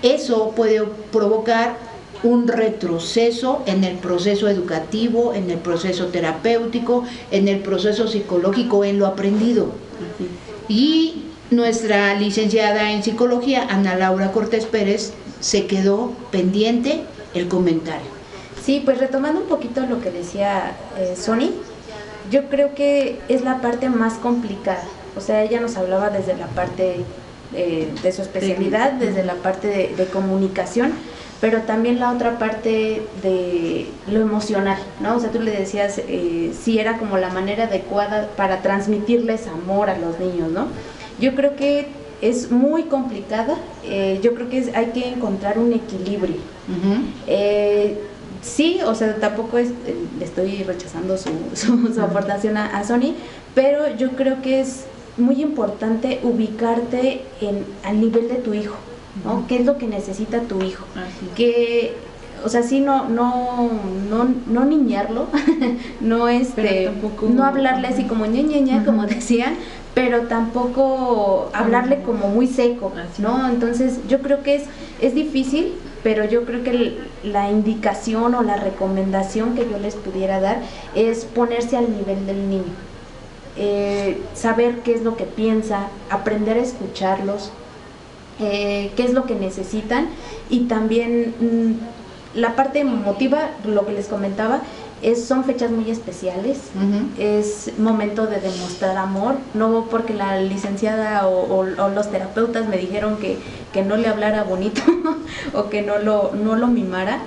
eso 0.00 0.52
puede 0.56 0.82
provocar 1.12 1.76
un 2.22 2.48
retroceso 2.48 3.62
en 3.66 3.84
el 3.84 3.96
proceso 3.98 4.48
educativo, 4.48 5.34
en 5.34 5.50
el 5.50 5.58
proceso 5.58 6.06
terapéutico, 6.06 7.04
en 7.30 7.48
el 7.48 7.58
proceso 7.60 8.08
psicológico, 8.08 8.82
en 8.82 8.98
lo 8.98 9.06
aprendido. 9.06 9.72
Y 10.70 11.24
nuestra 11.56 12.14
licenciada 12.14 12.92
en 12.92 13.02
psicología, 13.02 13.66
Ana 13.68 13.96
Laura 13.96 14.32
Cortés 14.32 14.66
Pérez, 14.66 15.12
se 15.40 15.66
quedó 15.66 16.12
pendiente 16.30 17.02
el 17.34 17.48
comentario. 17.48 18.14
Sí, 18.64 18.80
pues 18.84 18.98
retomando 18.98 19.40
un 19.40 19.46
poquito 19.46 19.84
lo 19.86 20.00
que 20.00 20.10
decía 20.10 20.72
eh, 20.98 21.14
Sony, 21.16 21.50
yo 22.30 22.48
creo 22.48 22.74
que 22.74 23.20
es 23.28 23.42
la 23.42 23.60
parte 23.60 23.90
más 23.90 24.14
complicada. 24.14 24.84
O 25.16 25.20
sea, 25.20 25.42
ella 25.42 25.60
nos 25.60 25.76
hablaba 25.76 26.10
desde 26.10 26.36
la 26.36 26.46
parte 26.46 27.04
eh, 27.54 27.88
de 28.02 28.12
su 28.12 28.22
especialidad, 28.22 28.92
desde 28.92 29.22
la 29.22 29.34
parte 29.34 29.92
de, 29.96 30.06
comunicación, 30.06 30.92
pero 31.40 31.62
también 31.62 32.00
la 32.00 32.10
otra 32.10 32.38
parte 32.38 33.02
de 33.22 33.86
lo 34.08 34.20
emocional, 34.20 34.78
¿no? 35.00 35.16
O 35.16 35.20
sea, 35.20 35.30
tú 35.30 35.40
le 35.40 35.52
decías 35.52 35.98
eh, 35.98 36.52
si 36.58 36.78
era 36.78 36.98
como 36.98 37.18
la 37.18 37.28
manera 37.28 37.64
adecuada 37.64 38.28
para 38.36 38.62
transmitirles 38.62 39.46
amor 39.46 39.90
a 39.90 39.98
los 39.98 40.18
niños, 40.18 40.50
¿no? 40.50 40.68
Yo 41.24 41.34
creo 41.34 41.56
que 41.56 41.86
es 42.20 42.50
muy 42.50 42.82
complicada. 42.82 43.56
Eh, 43.82 44.20
yo 44.22 44.34
creo 44.34 44.50
que 44.50 44.70
hay 44.74 44.86
que 44.88 45.08
encontrar 45.08 45.58
un 45.58 45.72
equilibrio. 45.72 46.36
Eh, 47.26 47.98
sí, 48.42 48.80
o 48.84 48.94
sea, 48.94 49.16
tampoco 49.16 49.56
es, 49.56 49.70
eh, 49.70 49.96
le 50.18 50.24
estoy 50.26 50.62
rechazando 50.64 51.16
su, 51.16 51.30
su, 51.94 52.00
aportación 52.02 52.58
a, 52.58 52.84
Sony, 52.84 53.14
pero 53.54 53.96
yo 53.96 54.10
creo 54.10 54.42
que 54.42 54.60
es 54.60 54.84
muy 55.16 55.40
importante 55.40 56.20
ubicarte 56.22 57.22
en, 57.40 57.64
al 57.84 58.00
nivel 58.02 58.28
de 58.28 58.34
tu 58.34 58.52
hijo, 58.52 58.76
¿no? 59.24 59.46
¿Qué 59.46 59.56
es 59.56 59.64
lo 59.64 59.78
que 59.78 59.86
necesita 59.86 60.40
tu 60.40 60.60
hijo? 60.62 60.84
O 62.44 62.48
sea, 62.48 62.62
sí, 62.62 62.80
no, 62.80 63.08
no, 63.08 63.70
no, 64.10 64.28
no 64.46 64.64
niñarlo, 64.64 65.28
no 66.00 66.28
este, 66.28 66.90
no 67.28 67.44
hablarle 67.44 67.88
así 67.88 68.04
como 68.04 68.26
ña, 68.26 68.42
ña, 68.42 68.84
como 68.84 69.06
decían, 69.06 69.54
pero 69.94 70.22
tampoco 70.22 71.50
hablarle 71.52 72.02
como 72.02 72.28
muy 72.28 72.46
seco, 72.46 72.92
¿no? 73.18 73.48
Entonces 73.48 74.00
yo 74.08 74.20
creo 74.20 74.42
que 74.42 74.56
es, 74.56 74.64
es 75.00 75.14
difícil, 75.14 75.74
pero 76.02 76.24
yo 76.24 76.44
creo 76.44 76.62
que 76.62 76.98
la 77.22 77.50
indicación 77.50 78.34
o 78.34 78.42
la 78.42 78.56
recomendación 78.56 79.54
que 79.54 79.68
yo 79.68 79.78
les 79.78 79.94
pudiera 79.94 80.40
dar 80.40 80.60
es 80.94 81.24
ponerse 81.24 81.76
al 81.78 81.96
nivel 81.96 82.26
del 82.26 82.50
niño, 82.50 82.74
eh, 83.56 84.20
saber 84.34 84.80
qué 84.80 84.94
es 84.94 85.02
lo 85.02 85.16
que 85.16 85.24
piensa, 85.24 85.88
aprender 86.10 86.58
a 86.58 86.60
escucharlos, 86.60 87.52
eh, 88.40 88.90
qué 88.96 89.04
es 89.04 89.14
lo 89.14 89.24
que 89.24 89.36
necesitan 89.36 90.08
y 90.50 90.64
también 90.64 91.32
mm, 91.40 92.03
la 92.34 92.56
parte 92.56 92.80
emotiva, 92.80 93.50
lo 93.64 93.86
que 93.86 93.92
les 93.92 94.06
comentaba, 94.06 94.62
son 95.14 95.44
fechas 95.44 95.70
muy 95.70 95.90
especiales, 95.90 96.58
es 97.18 97.72
momento 97.78 98.26
de 98.26 98.40
demostrar 98.40 98.96
amor, 98.96 99.36
no 99.52 99.86
porque 99.90 100.14
la 100.14 100.40
licenciada 100.40 101.26
o, 101.26 101.62
los 101.64 102.10
terapeutas 102.10 102.68
me 102.68 102.78
dijeron 102.78 103.18
que, 103.18 103.36
que 103.72 103.82
no 103.82 103.96
le 103.96 104.08
hablara 104.08 104.44
bonito 104.44 104.80
o 105.52 105.68
que 105.68 105.82
no 105.82 105.98
lo, 105.98 106.32
no 106.34 106.56
lo 106.56 106.68
mimara. 106.68 107.20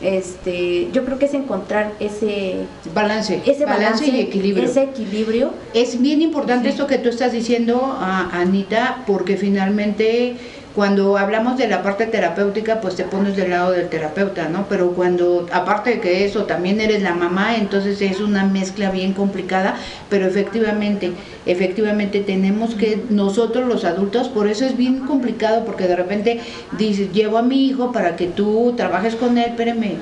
Este, 0.00 0.90
yo 0.92 1.04
creo 1.04 1.18
que 1.18 1.26
es 1.26 1.34
encontrar 1.34 1.92
ese 1.98 2.66
balance, 2.94 3.40
ese 3.46 3.64
balance, 3.64 4.06
y 4.06 4.20
equilibrio. 4.20 4.64
Ese 4.64 4.82
equilibrio. 4.82 5.52
Es 5.72 6.00
bien 6.00 6.20
importante 6.20 6.68
esto 6.68 6.86
que 6.86 6.98
tú 6.98 7.08
estás 7.08 7.32
diciendo, 7.32 7.96
Anita, 8.00 9.02
porque 9.06 9.36
finalmente 9.36 10.36
cuando 10.74 11.16
hablamos 11.16 11.56
de 11.56 11.68
la 11.68 11.84
parte 11.84 12.06
terapéutica, 12.06 12.80
pues 12.80 12.96
te 12.96 13.04
pones 13.04 13.36
del 13.36 13.50
lado 13.50 13.70
del 13.70 13.88
terapeuta, 13.88 14.48
¿no? 14.48 14.66
Pero 14.68 14.90
cuando, 14.90 15.46
aparte 15.52 15.90
de 15.90 16.00
que 16.00 16.24
eso, 16.24 16.46
también 16.46 16.80
eres 16.80 17.00
la 17.00 17.14
mamá, 17.14 17.56
entonces 17.56 18.02
es 18.02 18.18
una 18.18 18.44
mezcla 18.44 18.90
bien 18.90 19.12
complicada, 19.12 19.76
pero 20.10 20.26
efectivamente, 20.26 21.12
efectivamente 21.46 22.20
tenemos 22.20 22.74
que, 22.74 23.00
nosotros 23.08 23.68
los 23.68 23.84
adultos, 23.84 24.28
por 24.28 24.48
eso 24.48 24.64
es 24.64 24.76
bien 24.76 25.00
complicado, 25.00 25.64
porque 25.64 25.86
de 25.86 25.94
repente 25.94 26.40
dices, 26.76 27.12
llevo 27.12 27.38
a 27.38 27.42
mi 27.42 27.66
hijo 27.66 27.92
para 27.92 28.16
que 28.16 28.26
tú 28.26 28.74
trabajes 28.76 29.14
con 29.14 29.38
él, 29.38 29.50
espérame, 29.50 29.98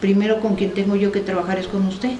primero 0.00 0.40
con 0.40 0.54
quien 0.54 0.70
tengo 0.70 0.96
yo 0.96 1.12
que 1.12 1.20
trabajar 1.20 1.58
es 1.58 1.68
con 1.68 1.86
usted 1.86 2.10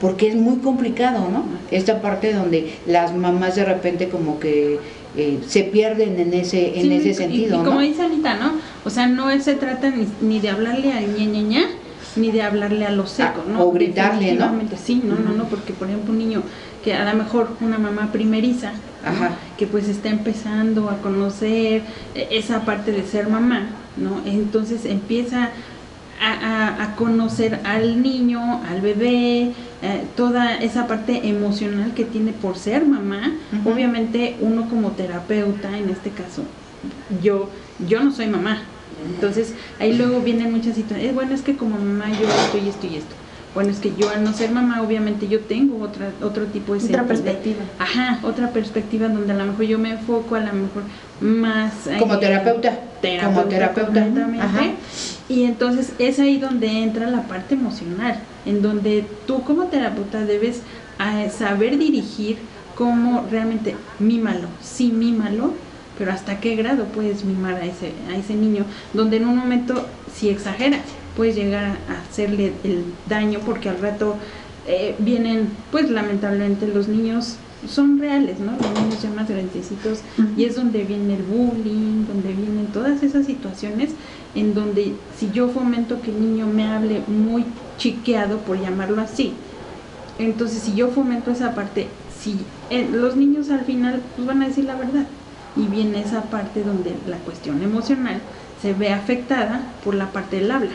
porque 0.00 0.28
es 0.28 0.34
muy 0.34 0.58
complicado, 0.58 1.28
¿no? 1.30 1.44
Esta 1.70 2.00
parte 2.00 2.32
donde 2.32 2.74
las 2.86 3.14
mamás 3.14 3.54
de 3.54 3.66
repente 3.66 4.08
como 4.08 4.40
que 4.40 4.78
eh, 5.16 5.40
se 5.46 5.64
pierden 5.64 6.18
en 6.18 6.34
ese 6.34 6.80
en 6.80 6.92
ese 6.92 7.14
sentido. 7.14 7.60
Y, 7.60 7.64
como 7.64 7.80
dice 7.80 8.02
Anita, 8.02 8.34
¿no? 8.34 8.52
O 8.84 8.90
sea, 8.90 9.06
no 9.06 9.30
se 9.40 9.54
trata 9.54 9.92
ni, 10.20 10.40
de 10.40 10.50
hablarle 10.50 10.92
al 10.92 11.16
ña, 11.16 11.24
ña, 11.24 11.42
ña 11.42 11.64
ni 12.16 12.30
de 12.30 12.42
hablarle 12.42 12.86
a 12.86 12.90
lo 12.90 13.06
seco, 13.06 13.42
ah, 13.46 13.50
¿no? 13.50 13.64
O 13.64 13.72
gritarle, 13.72 14.34
¿no? 14.34 14.52
Sí, 14.82 15.02
no, 15.04 15.16
no, 15.16 15.32
no, 15.32 15.44
porque 15.44 15.72
por 15.72 15.88
ejemplo 15.88 16.12
un 16.12 16.18
niño 16.18 16.42
que 16.84 16.94
a 16.94 17.10
lo 17.10 17.16
mejor 17.16 17.48
una 17.60 17.78
mamá 17.78 18.10
primeriza, 18.12 18.72
que 19.56 19.66
pues 19.66 19.88
está 19.88 20.10
empezando 20.10 20.90
a 20.90 20.98
conocer 20.98 21.82
e, 22.14 22.28
esa 22.30 22.64
parte 22.64 22.92
de 22.92 23.04
ser 23.04 23.28
mamá, 23.28 23.68
¿no? 23.96 24.20
Entonces 24.26 24.84
empieza 24.84 25.50
a, 26.24 26.94
conocer 26.96 27.60
al 27.64 28.02
niño, 28.02 28.62
al 28.68 28.80
bebé, 28.80 29.52
eh, 29.82 30.04
toda 30.16 30.56
esa 30.56 30.86
parte 30.86 31.28
emocional 31.28 31.92
que 31.94 32.04
tiene 32.04 32.32
por 32.32 32.56
ser 32.56 32.86
mamá. 32.86 33.32
Obviamente 33.64 34.36
uno 34.40 34.68
como 34.68 34.92
terapeuta, 34.92 35.76
en 35.76 35.90
este 35.90 36.10
caso, 36.10 36.42
yo, 37.22 37.48
yo 37.86 38.02
no 38.02 38.12
soy 38.12 38.26
mamá. 38.26 38.62
Entonces 39.06 39.54
ahí 39.80 39.92
luego 39.94 40.20
vienen 40.20 40.52
muchas 40.52 40.76
situaciones. 40.76 41.14
Bueno, 41.14 41.34
es 41.34 41.42
que 41.42 41.56
como 41.56 41.76
mamá 41.76 42.10
yo 42.10 42.26
esto 42.26 42.58
y 42.64 42.68
esto 42.68 42.86
y 42.86 42.96
esto. 42.96 43.14
Bueno, 43.54 43.70
es 43.70 43.78
que 43.78 43.92
yo 43.96 44.10
al 44.10 44.24
no 44.24 44.32
ser 44.32 44.50
mamá, 44.50 44.82
obviamente 44.82 45.28
yo 45.28 45.38
tengo 45.38 45.80
otra, 45.84 46.10
otro 46.22 46.46
tipo 46.46 46.74
de... 46.74 46.84
Otra 46.84 47.04
perspectiva. 47.04 47.62
Ajá, 47.78 48.18
otra 48.24 48.50
perspectiva 48.50 49.06
donde 49.06 49.32
a 49.32 49.36
lo 49.36 49.44
mejor 49.44 49.64
yo 49.64 49.78
me 49.78 49.90
enfoco 49.90 50.34
a 50.34 50.40
lo 50.40 50.52
mejor 50.52 50.82
más... 51.20 51.72
Como 52.00 52.18
terapeuta. 52.18 52.80
Como 53.22 53.42
terapeuta. 53.44 54.08
Ajá. 54.40 54.72
Y 55.28 55.44
entonces 55.44 55.92
es 55.98 56.18
ahí 56.18 56.38
donde 56.38 56.82
entra 56.82 57.08
la 57.08 57.22
parte 57.22 57.54
emocional, 57.54 58.18
en 58.44 58.60
donde 58.60 59.06
tú 59.26 59.42
como 59.42 59.64
terapeuta 59.64 60.24
debes 60.24 60.60
eh, 61.00 61.30
saber 61.30 61.78
dirigir 61.78 62.36
cómo 62.74 63.26
realmente 63.30 63.74
mímalo, 63.98 64.48
sí 64.62 64.90
mímalo, 64.90 65.52
pero 65.98 66.12
hasta 66.12 66.40
qué 66.40 66.56
grado 66.56 66.84
puedes 66.86 67.24
mimar 67.24 67.54
a 67.54 67.64
ese, 67.64 67.92
a 68.10 68.16
ese 68.16 68.34
niño, 68.34 68.64
donde 68.92 69.16
en 69.16 69.26
un 69.26 69.36
momento 69.36 69.86
si 70.14 70.28
exageras 70.28 70.82
puedes 71.16 71.36
llegar 71.36 71.64
a 71.64 72.00
hacerle 72.10 72.52
el 72.64 72.84
daño 73.08 73.38
porque 73.46 73.68
al 73.68 73.80
rato 73.80 74.16
eh, 74.66 74.94
vienen 74.98 75.48
pues 75.70 75.90
lamentablemente 75.90 76.66
los 76.66 76.88
niños 76.88 77.36
son 77.68 77.98
reales, 77.98 78.40
¿no? 78.40 78.52
Los 78.52 78.82
niños 78.82 79.02
ya 79.02 79.10
más 79.10 79.28
grandecitos 79.28 80.00
y 80.36 80.44
es 80.44 80.56
donde 80.56 80.84
viene 80.84 81.14
el 81.14 81.22
bullying, 81.22 82.06
donde 82.06 82.32
vienen 82.34 82.66
todas 82.72 83.02
esas 83.02 83.24
situaciones 83.26 83.90
en 84.34 84.54
donde 84.54 84.94
si 85.18 85.30
yo 85.30 85.48
fomento 85.48 86.00
que 86.00 86.10
el 86.10 86.20
niño 86.20 86.46
me 86.46 86.66
hable 86.66 87.02
muy 87.06 87.44
chiqueado, 87.78 88.38
por 88.38 88.60
llamarlo 88.60 89.00
así, 89.00 89.32
entonces 90.18 90.62
si 90.62 90.74
yo 90.74 90.88
fomento 90.88 91.30
esa 91.30 91.54
parte, 91.54 91.88
si 92.20 92.36
eh, 92.70 92.88
los 92.90 93.16
niños 93.16 93.50
al 93.50 93.64
final 93.64 94.00
pues 94.16 94.26
van 94.26 94.42
a 94.42 94.48
decir 94.48 94.64
la 94.64 94.76
verdad, 94.76 95.06
y 95.56 95.66
viene 95.66 96.00
esa 96.00 96.22
parte 96.22 96.64
donde 96.64 96.94
la 97.06 97.18
cuestión 97.18 97.62
emocional 97.62 98.20
se 98.60 98.72
ve 98.72 98.92
afectada 98.92 99.60
por 99.84 99.94
la 99.94 100.10
parte 100.10 100.36
del 100.36 100.50
habla. 100.50 100.72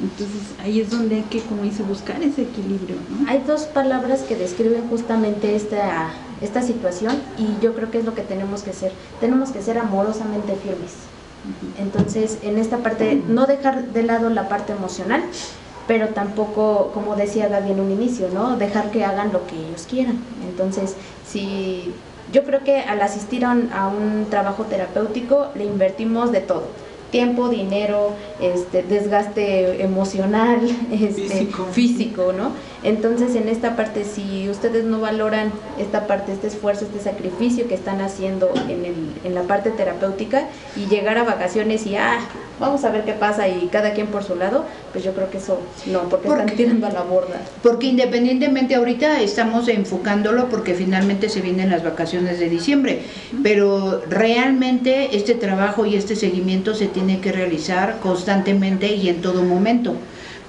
Entonces 0.00 0.42
ahí 0.62 0.80
es 0.80 0.90
donde 0.90 1.16
hay 1.16 1.22
que, 1.22 1.40
como 1.40 1.62
dice, 1.62 1.82
buscar 1.82 2.22
ese 2.22 2.42
equilibrio. 2.42 2.96
Hay 3.28 3.42
dos 3.46 3.62
palabras 3.62 4.20
que 4.20 4.36
describen 4.36 4.88
justamente 4.88 5.56
esta, 5.56 6.10
esta 6.40 6.62
situación 6.62 7.16
y 7.38 7.62
yo 7.62 7.74
creo 7.74 7.90
que 7.90 7.98
es 7.98 8.04
lo 8.04 8.14
que 8.14 8.22
tenemos 8.22 8.62
que 8.62 8.72
ser. 8.72 8.92
Tenemos 9.20 9.50
que 9.50 9.62
ser 9.62 9.78
amorosamente 9.78 10.54
firmes. 10.56 10.92
Entonces, 11.78 12.38
en 12.42 12.58
esta 12.58 12.78
parte, 12.78 13.22
no 13.28 13.46
dejar 13.46 13.84
de 13.86 14.02
lado 14.02 14.30
la 14.30 14.48
parte 14.48 14.72
emocional, 14.72 15.22
pero 15.86 16.08
tampoco, 16.08 16.90
como 16.92 17.16
decía 17.16 17.48
Gaby 17.48 17.72
en 17.72 17.80
un 17.80 17.90
inicio, 17.90 18.28
¿no? 18.32 18.56
Dejar 18.56 18.90
que 18.90 19.04
hagan 19.04 19.32
lo 19.32 19.46
que 19.46 19.56
ellos 19.56 19.86
quieran. 19.88 20.18
Entonces, 20.48 20.96
si 21.26 21.94
yo 22.32 22.44
creo 22.44 22.64
que 22.64 22.80
al 22.80 23.00
asistir 23.02 23.44
a 23.44 23.52
un 23.52 24.26
trabajo 24.30 24.64
terapéutico 24.64 25.48
le 25.54 25.64
invertimos 25.64 26.32
de 26.32 26.40
todo 26.40 26.85
tiempo, 27.16 27.48
dinero, 27.48 28.12
este, 28.42 28.82
desgaste 28.82 29.82
emocional, 29.82 30.60
este, 30.92 31.48
físico. 31.72 32.34
¿no? 32.36 32.52
Entonces, 32.82 33.34
en 33.36 33.48
esta 33.48 33.74
parte, 33.74 34.04
si 34.04 34.50
ustedes 34.50 34.84
no 34.84 35.00
valoran 35.00 35.50
esta 35.78 36.06
parte, 36.06 36.32
este 36.32 36.48
esfuerzo, 36.48 36.84
este 36.84 37.00
sacrificio 37.00 37.68
que 37.68 37.74
están 37.74 38.02
haciendo 38.02 38.50
en, 38.68 38.84
el, 38.84 38.96
en 39.24 39.34
la 39.34 39.44
parte 39.44 39.70
terapéutica 39.70 40.46
y 40.76 40.88
llegar 40.88 41.16
a 41.16 41.24
vacaciones 41.24 41.86
y, 41.86 41.96
ah, 41.96 42.18
vamos 42.58 42.84
a 42.84 42.90
ver 42.90 43.04
qué 43.04 43.12
pasa 43.12 43.48
y 43.48 43.68
cada 43.70 43.92
quien 43.92 44.06
por 44.08 44.24
su 44.24 44.34
lado, 44.36 44.64
pues 44.92 45.04
yo 45.04 45.12
creo 45.12 45.30
que 45.30 45.38
eso 45.38 45.60
no, 45.86 46.02
porque, 46.08 46.28
están 46.28 46.46
tirando 46.46 46.86
a 46.86 46.90
la 46.90 47.02
borda. 47.02 47.40
Porque 47.62 47.86
independientemente 47.86 48.74
ahorita 48.74 49.20
estamos 49.20 49.68
enfocándolo 49.68 50.48
porque 50.48 50.74
finalmente 50.74 51.28
se 51.28 51.40
vienen 51.40 51.70
las 51.70 51.84
vacaciones 51.84 52.38
de 52.38 52.48
diciembre, 52.48 53.02
pero 53.42 54.02
realmente 54.08 55.16
este 55.16 55.34
trabajo 55.34 55.86
y 55.86 55.96
este 55.96 56.16
seguimiento 56.16 56.74
se 56.74 56.86
tiene 56.86 57.20
que 57.20 57.32
realizar 57.32 57.98
constantemente 58.00 58.94
y 58.94 59.08
en 59.08 59.20
todo 59.20 59.42
momento 59.42 59.94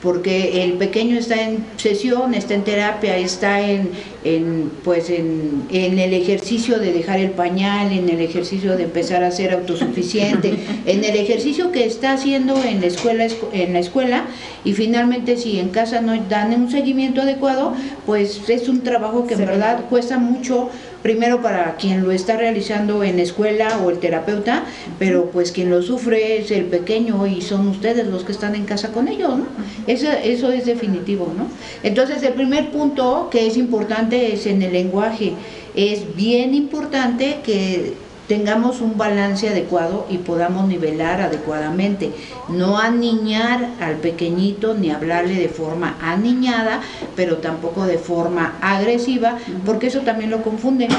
porque 0.02 0.64
el 0.64 0.74
pequeño 0.74 1.18
está 1.18 1.42
en 1.42 1.66
sesión, 1.78 2.34
está 2.34 2.54
en 2.54 2.64
terapia, 2.64 3.18
está 3.18 3.62
en, 3.62 3.90
en 4.24 4.72
pues 4.84 5.10
en, 5.10 5.64
en, 5.70 5.98
el 5.98 6.14
ejercicio 6.14 6.80
de 6.80 6.94
dejar 6.94 7.20
el 7.20 7.32
pañal, 7.32 7.92
en 7.92 8.08
el 8.10 8.22
ejercicio 8.22 8.78
de 8.78 8.84
empezar 8.84 9.24
a 9.24 9.32
ser 9.32 9.54
autosuficiente, 9.54 10.54
en 10.86 11.04
el 11.04 11.16
ejercicio 11.16 11.72
que 11.72 11.86
está 11.86 12.14
haciendo 12.14 12.62
en 12.64 12.82
la 12.82 12.88
escuela, 12.88 13.28
en 13.54 13.74
la 13.74 13.80
escuela 13.80 14.26
y 14.64 14.74
finalmente 14.74 15.38
si 15.38 15.60
en 15.60 15.70
casa 15.70 16.02
no 16.02 16.16
dan 16.30 16.54
un 16.54 16.70
seguimiento 16.70 17.22
adecuado, 17.22 17.74
pues 18.06 18.42
es 18.50 18.70
un 18.70 18.82
trabajo 18.82 19.26
que 19.26 19.34
en 19.34 19.46
verdad 19.46 19.86
cuesta 19.90 20.18
mucho 20.18 20.70
primero 21.08 21.42
para 21.42 21.78
quien 21.78 22.04
lo 22.04 22.12
está 22.12 22.36
realizando 22.36 23.02
en 23.02 23.18
escuela 23.18 23.80
o 23.82 23.90
el 23.90 24.00
terapeuta, 24.00 24.66
pero 25.00 25.32
pues 25.32 25.54
quien 25.54 25.70
lo 25.70 25.82
sufre 25.82 26.40
es 26.40 26.52
el 26.52 26.66
pequeño 26.66 27.26
y 27.28 27.42
son 27.42 27.70
ustedes 27.70 28.06
los 28.08 28.26
que 28.26 28.34
están 28.34 28.56
en 28.56 28.66
casa 28.66 28.92
con 28.92 29.08
ellos, 29.08 29.38
¿no? 29.38 29.46
Eso, 29.88 30.10
eso 30.12 30.52
es 30.52 30.66
definitivo, 30.66 31.34
¿no? 31.38 31.48
Entonces 31.82 32.22
el 32.24 32.34
primer 32.34 32.72
punto 32.72 33.30
que 33.32 33.48
es 33.48 33.56
importante 33.56 34.34
es 34.34 34.48
en 34.48 34.62
el 34.62 34.74
lenguaje. 34.74 35.32
Es 35.76 36.14
bien 36.18 36.54
importante 36.54 37.38
que 37.42 37.94
tengamos 38.28 38.82
un 38.82 38.98
balance 38.98 39.48
adecuado 39.48 40.06
y 40.10 40.18
podamos 40.18 40.68
nivelar 40.68 41.22
adecuadamente. 41.22 42.12
No 42.50 42.78
aniñar 42.78 43.70
al 43.80 43.96
pequeñito 43.96 44.74
ni 44.74 44.92
hablarle 44.92 45.36
de 45.36 45.50
forma 45.50 45.96
aniñada, 46.02 46.82
pero 47.16 47.38
tampoco 47.38 47.86
de 47.86 47.98
forma 47.98 48.56
agresiva, 48.62 49.38
porque 49.66 49.88
eso 49.88 50.02
también 50.02 50.30
lo 50.30 50.44
confunde. 50.44 50.90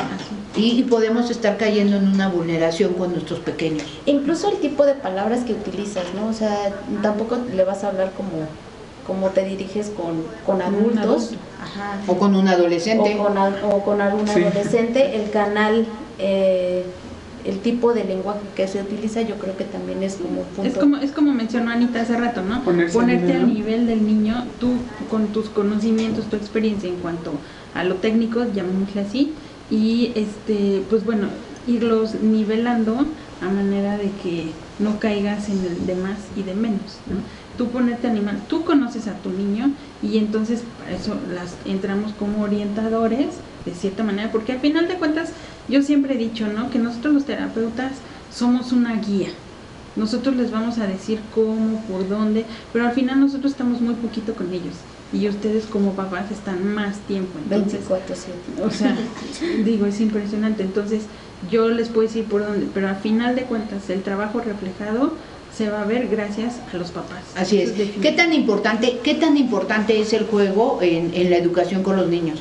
Y, 0.57 0.83
podemos 0.85 1.31
estar 1.31 1.57
cayendo 1.57 1.99
en 1.99 2.09
una 2.09 2.29
vulneración 2.29 2.95
con 2.95 3.13
nuestros 3.13 3.39
pequeños. 3.41 3.85
Incluso 4.07 4.51
el 4.51 4.57
tipo 4.57 4.87
de 4.87 4.95
palabras 4.95 5.45
que 5.45 5.53
utilizas, 5.53 6.05
¿no? 6.15 6.29
O 6.29 6.33
sea, 6.33 6.73
tampoco 7.01 7.39
le 7.55 7.65
vas 7.65 7.85
a 7.85 7.89
hablar 7.89 8.13
como 8.17 8.49
como 9.07 9.29
te 9.31 9.43
diriges 9.43 9.91
con, 9.91 10.23
con 10.45 10.61
adultos. 10.61 11.31
O 12.07 12.19
con 12.19 12.35
un 12.37 12.47
adolescente. 12.47 13.17
O 13.19 13.25
con, 13.25 13.39
o 13.39 13.83
con 13.83 14.01
algún 14.03 14.29
adolescente. 14.29 15.17
El 15.17 15.31
canal 15.31 15.87
eh, 16.19 16.85
el 17.49 17.61
tipo 17.61 17.95
de 17.95 18.05
lenguaje 18.05 18.41
que 18.55 18.69
se 18.69 18.83
utiliza 18.83 19.23
yo 19.23 19.37
creo 19.37 19.57
que 19.57 19.65
también 19.65 20.03
es 20.03 20.17
como 20.17 20.45
Es 20.63 20.77
como, 20.77 20.99
es 20.99 21.13
como 21.13 21.33
mencionó 21.33 21.71
Anita 21.71 22.03
hace 22.03 22.17
rato, 22.17 22.43
¿no? 22.43 22.63
Ponerte 22.63 23.33
al 23.33 23.53
nivel 23.53 23.87
del 23.87 24.07
niño, 24.07 24.45
tú 24.61 24.73
con 25.11 25.29
tus 25.29 25.49
conocimientos, 25.49 26.27
tu 26.27 26.37
experiencia 26.37 26.91
en 26.91 26.97
cuanto 26.97 27.33
a 27.75 27.85
lo 27.85 27.95
técnico, 27.97 28.45
llamémosle 28.55 29.01
así, 29.01 29.33
y 29.71 30.13
este, 30.15 30.83
pues 30.91 31.07
bueno, 31.07 31.29
irlos 31.67 32.17
nivelando 32.21 33.07
a 33.41 33.49
manera 33.49 33.97
de 33.97 34.11
que 34.23 34.51
no 34.79 34.99
caigas 34.99 35.49
en 35.49 35.59
el 35.65 35.87
de 35.87 35.95
más 35.95 36.19
y 36.37 36.43
de 36.43 36.55
menos, 36.55 36.99
¿no? 37.07 37.17
Tú 37.57 37.69
ponerte 37.69 38.09
animal, 38.09 38.41
tú 38.47 38.65
conoces 38.65 39.09
a 39.09 39.15
tu 39.15 39.31
niño 39.31 39.71
y 40.03 40.19
entonces 40.19 40.63
para 40.79 40.97
eso 40.97 41.17
las 41.35 41.57
entramos 41.65 42.13
como 42.13 42.43
orientadores 42.43 43.29
de 43.65 43.75
cierta 43.75 44.05
manera, 44.05 44.31
porque 44.31 44.53
al 44.53 44.61
final 44.61 44.87
de 44.87 44.95
cuentas 44.95 45.33
yo 45.69 45.83
siempre 45.83 46.15
he 46.15 46.19
dicho, 46.19 46.47
¿no? 46.47 46.71
Que 46.71 46.79
nosotros 46.79 47.15
los 47.15 47.25
terapeutas 47.25 47.93
somos 48.33 48.73
una 48.73 48.97
guía. 48.97 49.29
Nosotros 49.97 50.37
les 50.37 50.51
vamos 50.51 50.79
a 50.79 50.87
decir 50.87 51.19
cómo, 51.35 51.83
por 51.83 52.09
dónde, 52.09 52.45
pero 52.73 52.87
al 52.87 52.93
final 52.93 53.21
nosotros 53.21 53.53
estamos 53.53 53.81
muy 53.81 53.95
poquito 53.95 54.35
con 54.35 54.53
ellos. 54.53 54.75
Y 55.13 55.29
ustedes 55.29 55.65
como 55.65 55.93
papás 55.93 56.31
están 56.31 56.75
más 56.75 56.99
tiempo. 57.01 57.39
Entonces, 57.43 57.89
24 57.89 58.15
O 58.65 58.71
sea, 58.71 58.97
digo, 59.65 59.87
es 59.87 60.01
impresionante. 60.01 60.63
Entonces, 60.63 61.03
yo 61.51 61.69
les 61.69 61.89
puedo 61.89 62.07
decir 62.07 62.25
por 62.25 62.47
dónde, 62.47 62.69
pero 62.73 62.89
al 62.89 62.97
final 62.97 63.35
de 63.35 63.43
cuentas, 63.43 63.89
el 63.91 64.03
trabajo 64.03 64.41
reflejado 64.41 65.15
se 65.57 65.71
va 65.71 65.83
a 65.83 65.85
ver 65.85 66.09
gracias 66.09 66.57
a 66.73 66.77
los 66.77 66.91
papás. 66.91 67.25
Así 67.35 67.61
es. 67.61 67.73
¿Qué 67.73 68.13
tan 68.13 68.33
importante, 68.33 69.01
qué 69.03 69.15
tan 69.15 69.37
importante 69.37 70.01
es 70.01 70.13
el 70.13 70.27
juego 70.27 70.79
en, 70.83 71.13
en 71.15 71.31
la 71.31 71.37
educación 71.37 71.83
con 71.83 71.97
los 71.97 72.09
niños? 72.09 72.39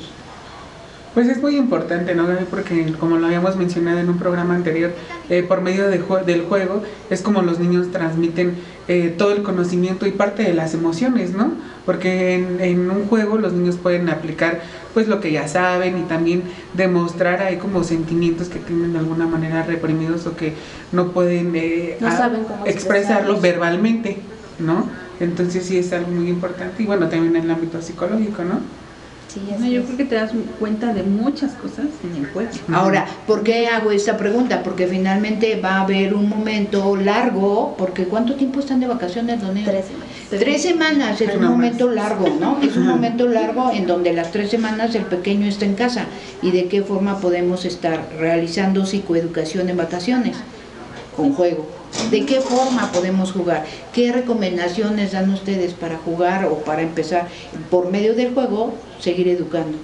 Pues 1.14 1.28
es 1.30 1.42
muy 1.42 1.56
importante, 1.56 2.14
¿no, 2.14 2.28
Porque 2.50 2.94
como 3.00 3.18
lo 3.18 3.26
habíamos 3.26 3.56
mencionado 3.56 4.00
en 4.00 4.10
un 4.10 4.20
programa 4.20 4.54
anterior, 4.54 4.92
eh, 5.30 5.44
por 5.44 5.62
medio 5.62 5.88
de 5.88 5.98
del 6.26 6.42
juego 6.44 6.84
es 7.10 7.22
como 7.22 7.42
los 7.42 7.60
niños 7.60 7.92
transmiten 7.92 8.56
eh, 8.88 9.14
todo 9.18 9.34
el 9.34 9.44
conocimiento 9.44 10.06
y 10.06 10.12
parte 10.12 10.44
de 10.44 10.54
las 10.54 10.74
emociones, 10.74 11.34
¿no? 11.34 11.52
Porque 11.86 12.36
en, 12.36 12.90
un 12.90 13.06
juego 13.08 13.38
los 13.38 13.52
niños 13.52 13.76
pueden 13.76 14.10
aplicar 14.10 14.62
pues 14.94 15.08
lo 15.08 15.20
que 15.20 15.32
ya 15.32 15.48
saben 15.48 15.98
y 15.98 16.04
también 16.04 16.44
demostrar 16.74 17.42
ahí 17.42 17.58
como 17.58 17.84
sentimientos 17.84 18.48
que 18.48 18.60
tienen 18.60 18.94
de 18.94 19.00
alguna 19.00 19.28
manera 19.28 19.64
reprimidos 19.64 20.26
o 20.28 20.36
que 20.38 20.54
no 20.92 21.12
pueden 21.12 21.54
eh, 21.56 21.98
expresarlo 22.66 23.42
verbalmente, 23.42 24.20
¿no? 24.60 24.86
Entonces 25.20 25.66
sí 25.66 25.78
es 25.78 25.92
algo 25.94 26.12
muy 26.12 26.30
importante 26.30 26.84
y 26.84 26.86
bueno, 26.86 27.10
también 27.10 27.36
en 27.36 27.44
el 27.44 27.52
ámbito 27.52 27.82
psicológico, 27.82 28.44
¿no? 28.44 28.87
Yo 29.36 29.84
creo 29.84 29.98
que 29.98 30.06
te 30.06 30.16
das 30.16 30.32
cuenta 30.60 30.94
de 30.94 31.04
muchas 31.04 31.54
cosas 31.54 31.86
en 32.04 32.24
el 32.24 32.32
juego. 32.32 32.50
Ahora, 32.74 33.06
¿por 33.26 33.44
qué 33.44 33.68
hago 33.68 33.92
esta 33.92 34.18
pregunta? 34.18 34.64
Porque 34.64 34.88
finalmente 34.88 35.60
va 35.60 35.76
a 35.76 35.82
haber 35.82 36.14
un 36.14 36.30
momento 36.30 36.96
largo, 36.96 37.76
porque 37.78 38.06
¿cuánto 38.06 38.36
tiempo 38.36 38.60
están 38.60 38.80
de 38.80 38.88
vacaciones, 38.88 39.42
don 39.42 39.54
Tres 39.54 39.86
semanas. 39.86 40.08
Tres 40.30 40.62
semanas 40.62 41.22
es 41.22 41.36
un 41.36 41.46
momento 41.46 41.90
largo, 41.90 42.28
¿no? 42.40 42.60
Es 42.62 42.76
un 42.78 42.88
momento 42.88 43.28
largo 43.28 43.72
en 43.72 43.88
donde 43.88 44.14
las 44.14 44.32
tres 44.32 44.50
semanas 44.50 44.96
el 44.96 45.06
pequeño 45.06 45.46
está 45.48 45.66
en 45.66 45.76
casa. 45.76 46.06
¿Y 46.42 46.52
de 46.52 46.66
qué 46.66 46.82
forma 46.82 47.20
podemos 47.20 47.66
estar 47.66 48.10
realizando 48.20 48.86
psicoeducación 48.86 49.70
en 49.70 49.78
vacaciones? 49.78 50.38
Con 51.18 51.34
juego. 51.34 51.66
¿De 52.12 52.26
qué 52.26 52.40
forma 52.40 52.92
podemos 52.92 53.32
jugar? 53.32 53.66
¿Qué 53.92 54.14
recomendaciones 54.14 55.12
dan 55.12 55.34
ustedes 55.34 55.74
para 55.74 55.98
jugar 55.98 56.46
o 56.46 56.60
para 56.60 56.84
empezar 56.84 57.28
por 57.72 57.92
medio 57.92 58.14
del 58.14 58.34
juego 58.34 58.74
seguir 59.00 59.28
educando? 59.28 59.78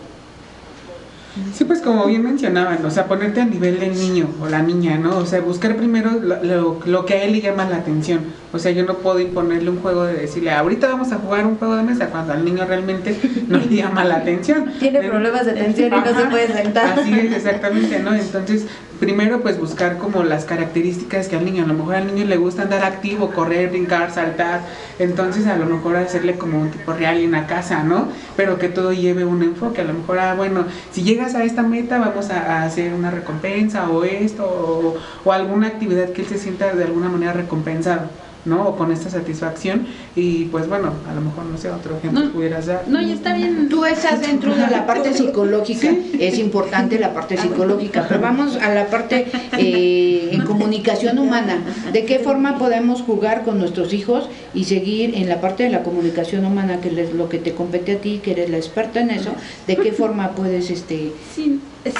Sí, 1.53 1.63
pues 1.63 1.81
como 1.81 2.05
bien 2.05 2.23
mencionaban, 2.23 2.85
o 2.85 2.91
sea, 2.91 3.07
ponerte 3.07 3.41
a 3.41 3.45
nivel 3.45 3.79
del 3.79 3.95
niño 3.95 4.27
o 4.39 4.47
la 4.47 4.61
niña, 4.61 4.99
¿no? 4.99 5.17
O 5.17 5.25
sea, 5.25 5.41
buscar 5.41 5.75
primero 5.75 6.11
lo, 6.11 6.79
lo, 6.85 7.05
que 7.05 7.15
a 7.15 7.23
él 7.23 7.31
le 7.31 7.41
llama 7.41 7.67
la 7.67 7.77
atención. 7.77 8.21
O 8.51 8.59
sea, 8.59 8.71
yo 8.71 8.85
no 8.85 8.97
puedo 8.97 9.19
imponerle 9.19 9.71
un 9.71 9.79
juego 9.79 10.03
de 10.03 10.13
decirle, 10.13 10.51
ahorita 10.51 10.87
vamos 10.87 11.11
a 11.11 11.17
jugar 11.17 11.47
un 11.47 11.57
juego 11.57 11.75
de 11.75 11.83
mesa 11.83 12.07
cuando 12.07 12.33
al 12.33 12.45
niño 12.45 12.65
realmente 12.65 13.17
no 13.47 13.57
le 13.57 13.75
llama 13.75 14.03
la 14.03 14.17
atención. 14.17 14.73
Tiene 14.79 15.01
problemas 15.01 15.45
de 15.45 15.51
atención 15.51 15.87
y 15.87 15.95
no 15.97 16.19
se 16.19 16.25
puede 16.27 16.53
sentar. 16.53 16.99
Así 16.99 17.13
es, 17.13 17.33
exactamente, 17.33 17.99
¿no? 17.99 18.13
Entonces, 18.13 18.67
primero 18.99 19.41
pues 19.41 19.59
buscar 19.59 19.97
como 19.97 20.23
las 20.23 20.45
características 20.45 21.27
que 21.27 21.35
al 21.35 21.43
niño, 21.43 21.63
a 21.63 21.67
lo 21.67 21.73
mejor 21.73 21.95
al 21.95 22.07
niño 22.07 22.25
le 22.25 22.37
gusta 22.37 22.61
andar 22.61 22.83
activo, 22.83 23.31
correr, 23.31 23.69
brincar, 23.69 24.11
saltar, 24.11 24.61
entonces 24.99 25.45
a 25.47 25.57
lo 25.57 25.65
mejor 25.65 25.97
hacerle 25.97 26.37
como 26.37 26.61
un 26.61 26.71
tipo 26.71 26.93
real 26.93 27.17
en 27.17 27.31
la 27.31 27.45
casa, 27.45 27.83
¿no? 27.83 28.07
Pero 28.37 28.57
que 28.59 28.69
todo 28.69 28.93
lleve 28.93 29.25
un 29.25 29.43
enfoque, 29.43 29.81
a 29.81 29.83
lo 29.83 29.93
mejor, 29.93 30.19
ah, 30.19 30.35
bueno, 30.35 30.65
si 30.91 31.03
a 31.23 31.43
esta 31.43 31.63
meta 31.63 31.97
vamos 31.99 32.29
a, 32.29 32.63
hacer 32.63 32.93
una 32.93 33.09
recompensa 33.09 33.89
o 33.89 34.03
esto 34.03 34.99
o, 35.23 35.31
alguna 35.31 35.67
actividad 35.67 36.09
que 36.09 36.21
él 36.21 36.27
se 36.27 36.37
sienta 36.37 36.73
de 36.73 36.83
alguna 36.83 37.09
manera 37.09 37.33
recompensado. 37.33 38.09
¿No? 38.45 38.69
O 38.69 38.75
con 38.75 38.91
esta 38.91 39.09
satisfacción 39.09 39.87
y 40.15 40.45
pues 40.45 40.67
bueno, 40.67 40.93
a 41.09 41.13
lo 41.13 41.21
mejor 41.21 41.45
no 41.45 41.57
sé, 41.57 41.69
otro 41.69 41.97
ejemplo 41.97 42.31
pudieras 42.31 42.65
dar. 42.65 42.83
No, 42.87 43.01
y 43.01 43.11
está 43.11 43.33
bien. 43.33 43.69
Tú 43.69 43.85
estás 43.85 44.21
dentro 44.21 44.55
de 44.55 44.67
la 44.67 44.85
parte 44.85 45.13
psicológica, 45.17 45.93
es 46.19 46.37
importante 46.39 46.99
la 46.99 47.13
parte 47.13 47.37
psicológica, 47.37 48.05
pero 48.07 48.21
vamos 48.21 48.57
a 48.57 48.73
la 48.73 48.87
parte 48.87 49.27
eh, 49.57 50.29
en 50.31 50.41
comunicación 50.41 51.19
humana. 51.19 51.61
¿De 51.91 52.05
qué 52.05 52.19
forma 52.19 52.57
podemos 52.57 53.01
jugar 53.01 53.43
con 53.43 53.59
nuestros 53.59 53.93
hijos 53.93 54.29
y 54.53 54.65
seguir 54.65 55.15
en 55.15 55.29
la 55.29 55.41
parte 55.41 55.63
de 55.63 55.69
la 55.69 55.83
comunicación 55.83 56.45
humana, 56.45 56.81
que 56.81 56.89
es 56.89 57.13
lo 57.13 57.29
que 57.29 57.37
te 57.37 57.53
compete 57.53 57.93
a 57.93 57.97
ti, 57.99 58.19
que 58.23 58.31
eres 58.31 58.49
la 58.49 58.57
experta 58.57 59.01
en 59.01 59.11
eso? 59.11 59.31
¿De 59.67 59.77
qué 59.77 59.91
forma 59.91 60.31
puedes, 60.31 60.69
este, 60.69 61.11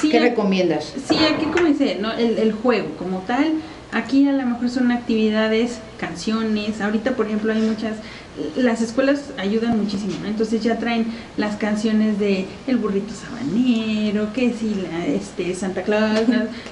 qué 0.10 0.20
recomiendas? 0.20 0.94
Sí, 1.08 1.16
aquí 1.18 1.46
como 1.46 1.68
dice, 1.68 1.98
¿no? 2.00 2.12
el, 2.14 2.38
el 2.38 2.52
juego 2.52 2.90
como 2.98 3.20
tal 3.20 3.54
Aquí 3.94 4.28
a 4.28 4.32
lo 4.32 4.44
mejor 4.44 4.70
son 4.70 4.92
actividades, 4.92 5.80
canciones. 6.00 6.82
Ahorita, 6.82 7.12
por 7.12 7.28
ejemplo, 7.28 7.54
hay 7.54 7.62
muchas. 7.62 7.98
Las 8.56 8.82
escuelas 8.82 9.30
ayudan 9.38 9.80
muchísimo, 9.80 10.14
entonces 10.26 10.64
ya 10.64 10.80
traen 10.80 11.06
las 11.38 11.56
canciones 11.58 12.18
de 12.18 12.48
El 12.66 12.78
burrito 12.78 13.14
sabanero, 13.14 14.34
que 14.34 14.52
si 14.54 14.74
la, 14.74 15.06
este 15.06 15.54
Santa 15.54 15.84
Claus, 15.84 16.22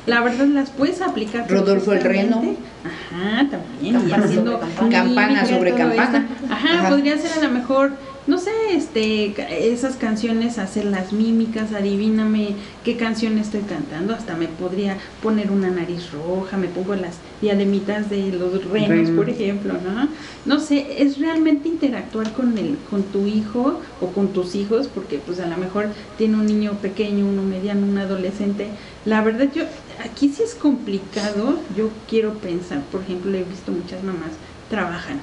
la, 0.08 0.22
verdad 0.22 0.48
las 0.48 0.72
puedes 0.72 1.04
aplicar. 1.04 1.48
Rodolfo 1.48 1.94
el 1.94 2.02
Reno. 2.02 2.56
Ajá, 2.84 3.48
también. 3.48 4.12
haciendo 4.12 4.60
campana 4.90 5.46
sobre 5.46 5.76
campana. 5.76 6.28
Ajá, 6.50 6.90
podría 6.90 7.16
ser 7.20 7.38
a 7.38 7.48
lo 7.48 7.54
mejor 7.54 7.92
no 8.28 8.38
sé, 8.38 8.52
este, 8.72 9.34
esas 9.72 9.96
canciones, 9.96 10.60
hacer 10.60 10.86
las 10.86 11.12
mímicas, 11.12 11.74
adivíname 11.74 12.56
qué 12.84 12.96
canción 12.96 13.40
estoy 13.40 13.62
cantando, 13.62 14.14
hasta 14.14 14.36
me 14.36 14.48
podría 14.48 14.98
poner 15.24 15.50
una 15.50 15.72
nariz 15.72 16.12
roja, 16.12 16.56
me 16.58 16.68
pongo 16.68 16.96
las 16.96 17.16
diademitas 17.42 18.12
de 18.12 18.32
los 18.32 18.64
renos, 18.66 19.10
por 19.12 19.30
ejemplo, 19.30 19.74
¿no? 19.74 20.08
No 20.46 20.60
sé, 20.60 21.02
es 21.02 21.18
realmente 21.18 21.68
interactuar 21.68 22.32
con 22.34 22.58
el, 22.60 22.78
con 22.92 23.02
tu 23.04 23.26
hijo 23.26 23.82
o 24.00 24.08
con 24.08 24.28
tus 24.34 24.54
hijos, 24.54 24.88
porque 24.88 25.18
pues 25.18 25.40
a 25.40 25.48
lo 25.48 25.58
mejor 25.58 25.88
tiene 26.20 26.36
un 26.36 26.46
niño 26.46 26.74
pequeño, 26.74 27.26
uno 27.26 27.42
mediano, 27.42 27.88
un 27.88 27.98
adolescente. 27.98 28.68
La 29.06 29.22
verdad 29.22 29.50
yo, 29.54 29.64
aquí 30.06 30.30
sí 30.30 30.44
es 30.44 30.54
complicado, 30.54 31.60
yo 31.76 31.90
quiero 32.08 32.36
pensar, 32.36 32.82
por 32.92 33.02
ejemplo, 33.02 33.36
he 33.36 33.44
visto 33.44 33.72
muchas 33.72 34.04
mamás 34.04 34.32
trabajan 34.70 35.20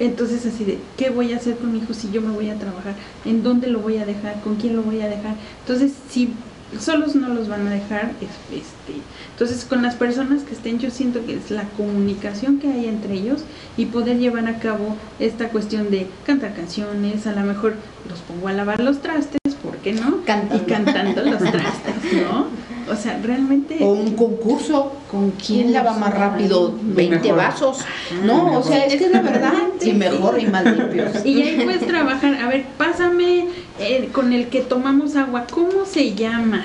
entonces 0.00 0.46
así 0.46 0.64
de, 0.64 0.78
¿qué 0.96 1.10
voy 1.10 1.32
a 1.32 1.36
hacer 1.36 1.56
con 1.56 1.72
mi 1.72 1.78
hijo 1.78 1.94
si 1.94 2.10
yo 2.10 2.20
me 2.20 2.30
voy 2.30 2.50
a 2.50 2.58
trabajar? 2.58 2.94
¿En 3.24 3.42
dónde 3.42 3.68
lo 3.68 3.80
voy 3.80 3.98
a 3.98 4.06
dejar? 4.06 4.40
¿Con 4.42 4.56
quién 4.56 4.76
lo 4.76 4.82
voy 4.82 5.00
a 5.00 5.08
dejar? 5.08 5.34
Entonces, 5.60 5.92
si 6.08 6.32
solos 6.78 7.14
no 7.14 7.28
los 7.30 7.48
van 7.48 7.66
a 7.66 7.70
dejar, 7.70 8.12
este, 8.20 9.00
entonces 9.32 9.64
con 9.64 9.82
las 9.82 9.94
personas 9.94 10.42
que 10.42 10.54
estén, 10.54 10.78
yo 10.78 10.90
siento 10.90 11.24
que 11.24 11.34
es 11.34 11.50
la 11.50 11.64
comunicación 11.76 12.58
que 12.58 12.70
hay 12.70 12.86
entre 12.86 13.14
ellos 13.14 13.42
y 13.76 13.86
poder 13.86 14.18
llevar 14.18 14.46
a 14.46 14.58
cabo 14.58 14.96
esta 15.18 15.48
cuestión 15.48 15.90
de 15.90 16.06
cantar 16.26 16.54
canciones, 16.54 17.26
a 17.26 17.32
lo 17.32 17.40
mejor 17.40 17.74
los 18.08 18.20
pongo 18.20 18.48
a 18.48 18.52
lavar 18.52 18.80
los 18.80 19.00
trastes, 19.00 19.38
¿por 19.62 19.78
qué 19.78 19.94
no? 19.94 20.22
Cantando. 20.24 20.56
Y 20.56 20.68
cantando 20.68 21.22
los 21.22 21.38
trastes, 21.50 22.12
¿no? 22.22 22.46
O 22.90 22.96
sea, 22.96 23.18
realmente... 23.22 23.78
O 23.80 23.92
un 23.92 24.14
concurso, 24.14 24.92
¿con 25.10 25.32
quién 25.32 25.72
lava 25.72 25.92
más 25.94 26.12
rápido 26.14 26.74
20 26.80 27.32
vasos? 27.32 27.78
No, 28.24 28.58
o 28.58 28.62
sea, 28.62 28.84
es 28.86 28.96
que 28.96 29.06
es 29.06 29.12
la 29.12 29.22
verdad, 29.22 29.52
y 29.80 29.92
mejor 29.92 30.40
y 30.40 30.46
más 30.46 30.64
limpios. 30.64 31.12
Y 31.24 31.42
ahí 31.42 31.60
puedes 31.64 31.86
trabajar, 31.86 32.34
a 32.36 32.48
ver, 32.48 32.64
pásame 32.76 33.48
eh, 33.78 34.08
con 34.12 34.32
el 34.32 34.48
que 34.48 34.60
tomamos 34.60 35.16
agua, 35.16 35.46
¿cómo 35.50 35.84
se 35.84 36.14
llama? 36.14 36.64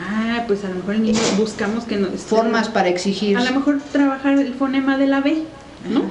Ah, 0.00 0.44
pues 0.46 0.64
a 0.64 0.68
lo 0.68 0.76
mejor 0.76 0.94
el 0.94 1.02
niño 1.02 1.20
buscamos 1.36 1.84
que 1.84 1.96
nos... 1.96 2.20
Formas 2.20 2.68
para 2.68 2.88
exigir. 2.88 3.36
A 3.36 3.44
lo 3.44 3.52
mejor 3.52 3.80
trabajar 3.92 4.38
el 4.38 4.54
fonema 4.54 4.96
de 4.96 5.06
la 5.08 5.20
B, 5.20 5.42
¿no? 5.90 6.02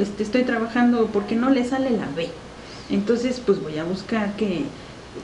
Este, 0.00 0.22
estoy 0.22 0.42
trabajando 0.42 1.08
porque 1.12 1.36
no 1.36 1.50
le 1.50 1.64
sale 1.64 1.90
la 1.90 2.06
B. 2.16 2.28
Entonces, 2.90 3.40
pues 3.44 3.62
voy 3.62 3.78
a 3.78 3.84
buscar 3.84 4.32
que 4.36 4.64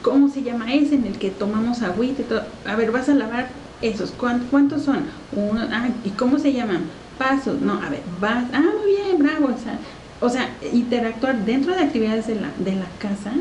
¿cómo 0.02 0.28
se 0.28 0.42
llama 0.42 0.72
ese 0.74 0.94
en 0.94 1.06
el 1.06 1.18
que 1.18 1.30
tomamos 1.30 1.82
agüita 1.82 2.22
y 2.22 2.24
todo? 2.24 2.42
A 2.66 2.76
ver, 2.76 2.90
vas 2.90 3.08
a 3.08 3.14
lavar 3.14 3.48
esos, 3.82 4.12
¿cuántos 4.12 4.82
son? 4.82 5.04
Uno, 5.32 5.66
ah, 5.72 5.88
¿y 6.04 6.10
cómo 6.10 6.38
se 6.38 6.52
llaman? 6.52 6.82
Pasos, 7.18 7.60
no, 7.60 7.74
a 7.82 7.88
ver, 7.88 8.02
vas, 8.20 8.44
ah, 8.52 8.60
muy 8.60 8.94
bien, 8.94 9.18
bravo, 9.18 9.46
o 9.46 9.62
sea, 9.62 9.78
o 10.20 10.28
sea, 10.28 10.50
interactuar 10.72 11.44
dentro 11.44 11.74
de 11.74 11.82
actividades 11.82 12.26
de 12.26 12.36
la, 12.36 12.50
de 12.58 12.76
la 12.76 12.86
casa, 12.98 13.32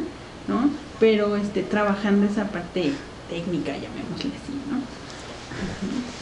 ¿no? 0.47 0.69
Pero 0.99 1.36
este, 1.36 1.63
trabajando 1.63 2.25
esa 2.25 2.45
parte 2.45 2.91
técnica, 3.29 3.73
llamémosle 3.73 4.31
así, 4.31 4.53
¿no? 4.69 4.96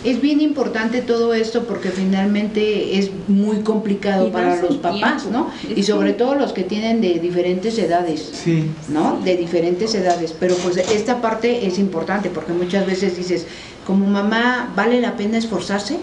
Es 0.04 0.22
bien 0.22 0.40
importante 0.40 1.02
todo 1.02 1.34
esto 1.34 1.64
porque 1.64 1.90
finalmente 1.90 3.00
es 3.00 3.10
muy 3.28 3.62
complicado 3.62 4.32
para 4.32 4.62
los 4.62 4.78
papás, 4.78 5.26
¿no? 5.26 5.50
Y 5.76 5.82
sobre 5.82 6.14
todo 6.14 6.36
los 6.36 6.54
que 6.54 6.64
tienen 6.64 7.02
de 7.02 7.18
diferentes 7.18 7.80
edades, 7.80 8.32
sí. 8.44 8.70
¿no? 8.90 9.20
De 9.26 9.36
diferentes 9.36 9.96
edades. 9.96 10.36
Pero 10.40 10.56
pues 10.58 10.78
esta 10.78 11.22
parte 11.22 11.66
es 11.66 11.80
importante 11.80 12.30
porque 12.30 12.54
muchas 12.54 12.86
veces 12.86 13.18
dices, 13.18 13.48
como 13.88 14.06
mamá, 14.06 14.72
¿vale 14.76 15.02
la 15.02 15.18
pena 15.18 15.40
esforzarse? 15.40 15.98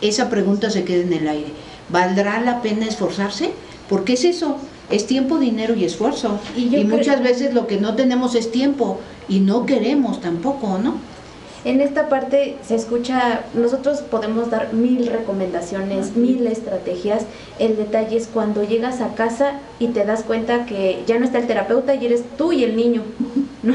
Esa 0.00 0.30
pregunta 0.30 0.70
se 0.70 0.84
queda 0.84 1.02
en 1.02 1.12
el 1.12 1.26
aire. 1.26 1.52
¿Valdrá 1.88 2.40
la 2.40 2.62
pena 2.62 2.86
esforzarse? 2.86 3.50
Porque 3.88 4.12
es 4.12 4.24
eso, 4.24 4.56
es 4.88 5.08
tiempo, 5.08 5.38
dinero 5.38 5.74
y 5.74 5.84
esfuerzo. 5.84 6.38
Y, 6.56 6.76
y 6.76 6.84
muchas 6.84 7.24
veces 7.24 7.54
lo 7.54 7.66
que 7.66 7.80
no 7.80 7.96
tenemos 7.96 8.36
es 8.36 8.52
tiempo 8.52 9.00
y 9.28 9.40
no 9.40 9.66
queremos 9.66 10.20
tampoco, 10.20 10.78
¿no? 10.78 11.09
En 11.62 11.82
esta 11.82 12.08
parte 12.08 12.56
se 12.66 12.74
escucha, 12.74 13.44
nosotros 13.52 14.00
podemos 14.00 14.50
dar 14.50 14.72
mil 14.72 15.06
recomendaciones, 15.06 16.16
mil 16.16 16.46
estrategias. 16.46 17.26
El 17.58 17.76
detalle 17.76 18.16
es 18.16 18.28
cuando 18.28 18.64
llegas 18.64 19.02
a 19.02 19.14
casa 19.14 19.60
y 19.78 19.88
te 19.88 20.06
das 20.06 20.22
cuenta 20.22 20.64
que 20.64 21.02
ya 21.06 21.18
no 21.18 21.26
está 21.26 21.38
el 21.38 21.46
terapeuta 21.46 21.94
y 21.94 22.06
eres 22.06 22.24
tú 22.38 22.52
y 22.52 22.64
el 22.64 22.76
niño, 22.76 23.02
¿no? 23.62 23.74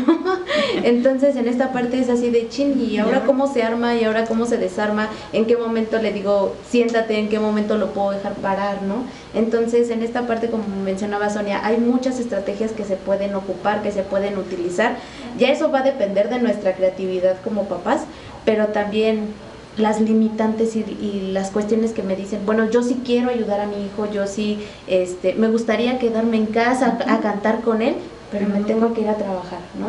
Entonces 0.84 1.36
en 1.36 1.48
esta 1.48 1.72
parte 1.72 2.00
es 2.00 2.10
así 2.10 2.30
de 2.30 2.50
chin, 2.50 2.80
y 2.80 2.98
ahora 2.98 3.24
cómo 3.26 3.52
se 3.52 3.64
arma 3.64 3.96
y 3.96 4.04
ahora 4.04 4.26
cómo 4.26 4.46
se 4.46 4.58
desarma, 4.58 5.10
en 5.34 5.46
qué 5.46 5.58
momento 5.58 6.02
le 6.02 6.12
digo 6.12 6.56
siéntate, 6.70 7.20
en 7.20 7.30
qué 7.30 7.40
momento 7.40 7.78
lo 7.78 7.92
puedo 7.92 8.12
dejar 8.12 8.34
parar, 8.36 8.82
¿no? 8.84 9.06
Entonces 9.34 9.90
en 9.90 10.02
esta 10.02 10.28
parte, 10.28 10.50
como 10.50 10.64
mencionaba 10.84 11.30
Sonia, 11.30 11.66
hay 11.66 11.78
muchas 11.78 12.20
estrategias 12.20 12.72
que 12.72 12.84
se 12.84 12.96
pueden 12.96 13.36
ocupar, 13.36 13.84
que 13.84 13.92
se 13.92 14.04
pueden 14.04 14.38
utilizar. 14.38 14.98
Ya 15.38 15.50
eso 15.50 15.72
va 15.72 15.80
a 15.80 15.84
depender 15.84 16.30
de 16.30 16.40
nuestra 16.40 16.74
creatividad 16.74 17.38
como 17.44 17.66
papás, 17.66 18.06
pero 18.46 18.68
también 18.68 19.34
las 19.78 20.00
limitantes 20.00 20.76
y, 20.76 21.32
las 21.32 21.52
cuestiones 21.52 21.92
que 21.92 22.02
me 22.02 22.16
dicen, 22.16 22.46
bueno, 22.46 22.70
yo 22.70 22.82
sí 22.82 23.02
quiero 23.04 23.30
ayudar 23.30 23.60
a 23.60 23.68
mi 23.68 23.86
hijo, 23.86 24.10
yo 24.12 24.26
sí, 24.26 24.60
este, 24.88 25.34
me 25.34 25.50
gustaría 25.50 26.00
quedarme 26.00 26.38
en 26.38 26.46
casa 26.46 26.98
a, 27.08 27.20
cantar 27.20 27.62
con 27.62 27.82
él, 27.82 27.96
pero 28.38 28.50
me 28.50 28.64
tengo 28.64 28.94
que 28.94 29.02
ir 29.02 29.10
a 29.10 29.16
trabajar, 29.16 29.60
¿no? 29.80 29.88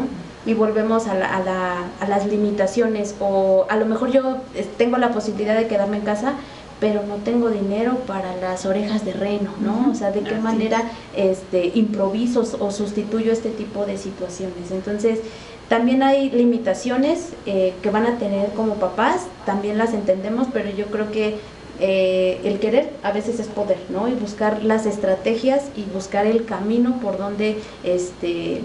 Y 0.50 0.54
volvemos 0.54 1.09
a, 1.09 1.12
a 1.12 2.09
las 2.09 2.26
limitaciones, 2.26 3.16
o 3.18 3.66
a 3.68 3.76
lo 3.76 3.87
mejor 3.87 4.12
yo 4.12 4.37
tengo 4.78 4.96
la 4.96 5.11
posibilidad 5.11 5.56
de 5.56 5.66
quedarme 5.66 5.96
en 5.96 6.04
casa, 6.04 6.35
pero 6.78 7.02
no 7.02 7.16
tengo 7.16 7.48
dinero 7.48 7.96
para 8.06 8.37
las 8.37 8.66
orejas 8.66 9.04
de 9.04 9.12
reno, 9.12 9.50
¿no? 9.61 9.90
O 9.90 9.94
sea, 9.94 10.11
de 10.11 10.20
qué 10.20 10.37
manera 10.37 10.82
este, 11.16 11.72
improviso 11.74 12.44
o 12.61 12.70
sustituyo 12.70 13.32
este 13.32 13.50
tipo 13.50 13.87
de 13.87 13.96
situaciones. 13.96 14.70
Entonces, 14.70 15.20
también 15.68 16.02
hay 16.02 16.30
limitaciones 16.30 17.30
eh, 17.46 17.74
que 17.82 17.90
van 17.90 18.06
a 18.06 18.18
tener 18.18 18.50
como 18.50 18.74
papás, 18.74 19.26
también 19.46 19.78
las 19.78 19.94
entendemos, 19.94 20.48
pero 20.52 20.70
yo 20.70 20.87
creo 20.87 21.11
que 21.11 21.38
eh, 21.80 22.40
el 22.44 22.58
querer 22.58 22.90
a 23.02 23.12
veces 23.12 23.40
es 23.40 23.46
poder, 23.46 23.78
¿no? 23.88 24.08
Y 24.08 24.12
buscar 24.12 24.62
las 24.62 24.86
estrategias 24.86 25.64
y 25.76 25.82
buscar 25.92 26.26
el 26.26 26.44
camino 26.44 26.98
por 27.00 27.18
donde, 27.18 27.58
este, 27.84 28.62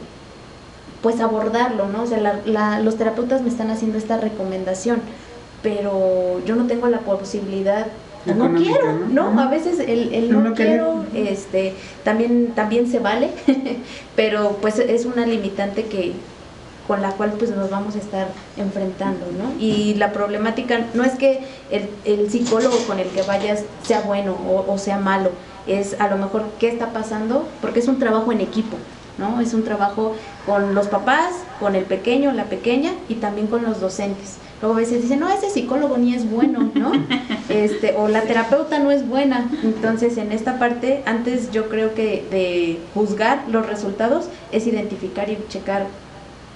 pues 1.02 1.20
abordarlo, 1.20 1.88
¿no? 1.88 2.04
O 2.04 2.08
sea, 2.08 2.42
los 2.82 2.98
terapeutas 2.98 3.42
me 3.42 3.50
están 3.50 3.70
haciendo 3.72 3.98
esta 3.98 4.18
recomendación, 4.18 5.02
pero 5.64 6.42
yo 6.46 6.56
no 6.56 6.68
tengo 6.68 6.88
la 6.88 7.00
posibilidad 7.00 7.88
no 8.26 8.54
quiero, 8.56 8.94
¿no? 9.12 9.40
A 9.40 9.48
veces 9.48 9.80
el, 9.80 10.32
no, 10.32 10.54
quiero, 10.54 11.06
este, 11.16 11.74
también, 12.04 12.52
también 12.56 12.88
se 12.90 13.00
vale, 13.00 13.30
pero 14.16 14.58
pues 14.62 14.80
es 14.80 15.06
una 15.06 15.26
limitante 15.26 15.86
que, 15.86 16.14
con 16.88 17.02
la 17.02 17.12
cual 17.12 17.34
pues 17.38 17.52
nos 17.52 17.70
vamos 17.70 17.96
a 17.96 18.00
estar 18.00 18.28
enfrentando, 18.58 19.26
¿no? 19.32 19.54
Y 19.60 19.94
la 19.96 20.12
problemática 20.12 20.88
no 20.94 21.04
es 21.04 21.14
que 21.14 21.42
el, 21.70 22.30
psicólogo 22.30 22.78
con 22.88 23.00
el 23.00 23.08
que 23.10 23.22
vayas 23.22 23.64
sea 23.84 24.02
bueno 24.02 24.36
o, 24.68 24.78
sea 24.78 24.98
malo, 24.98 25.32
es 25.68 26.00
a 26.00 26.08
lo 26.08 26.18
mejor 26.18 26.44
qué 26.60 26.68
está 26.68 26.92
pasando, 26.92 27.48
porque 27.62 27.80
es 27.80 27.88
un 27.88 28.00
trabajo 28.00 28.32
en 28.32 28.42
equipo, 28.42 28.78
¿no? 29.18 29.40
Es 29.42 29.54
un 29.54 29.64
trabajo 29.64 30.16
con 30.46 30.74
los 30.74 30.88
papás, 30.88 31.34
con 31.60 31.76
el 31.76 31.86
pequeño, 31.86 32.32
la 32.32 32.46
pequeña 32.46 32.92
y 33.08 33.16
también 33.16 33.48
con 33.48 33.64
los 33.64 33.80
docentes. 33.80 34.38
Luego 34.62 34.76
a 34.76 34.80
veces 34.80 35.02
dicen, 35.02 35.20
no, 35.20 35.30
ese 35.30 35.50
psicólogo 35.50 35.98
ni 35.98 36.14
es 36.14 36.30
bueno, 36.30 36.72
¿no? 36.76 36.92
Este, 37.50 37.96
o 37.98 38.08
la 38.08 38.22
terapeuta 38.22 38.80
no 38.80 38.92
es 38.92 39.06
buena. 39.06 39.50
Entonces, 39.62 40.18
en 40.18 40.32
esta 40.32 40.58
parte, 40.58 41.04
antes 41.06 41.52
yo 41.52 41.68
creo 41.68 41.94
que 41.94 42.26
de 42.32 42.80
juzgar 42.94 43.44
los 43.50 43.68
resultados 43.68 44.28
es 44.54 44.68
identificar 44.68 45.30
y 45.30 45.38
checar 45.50 45.88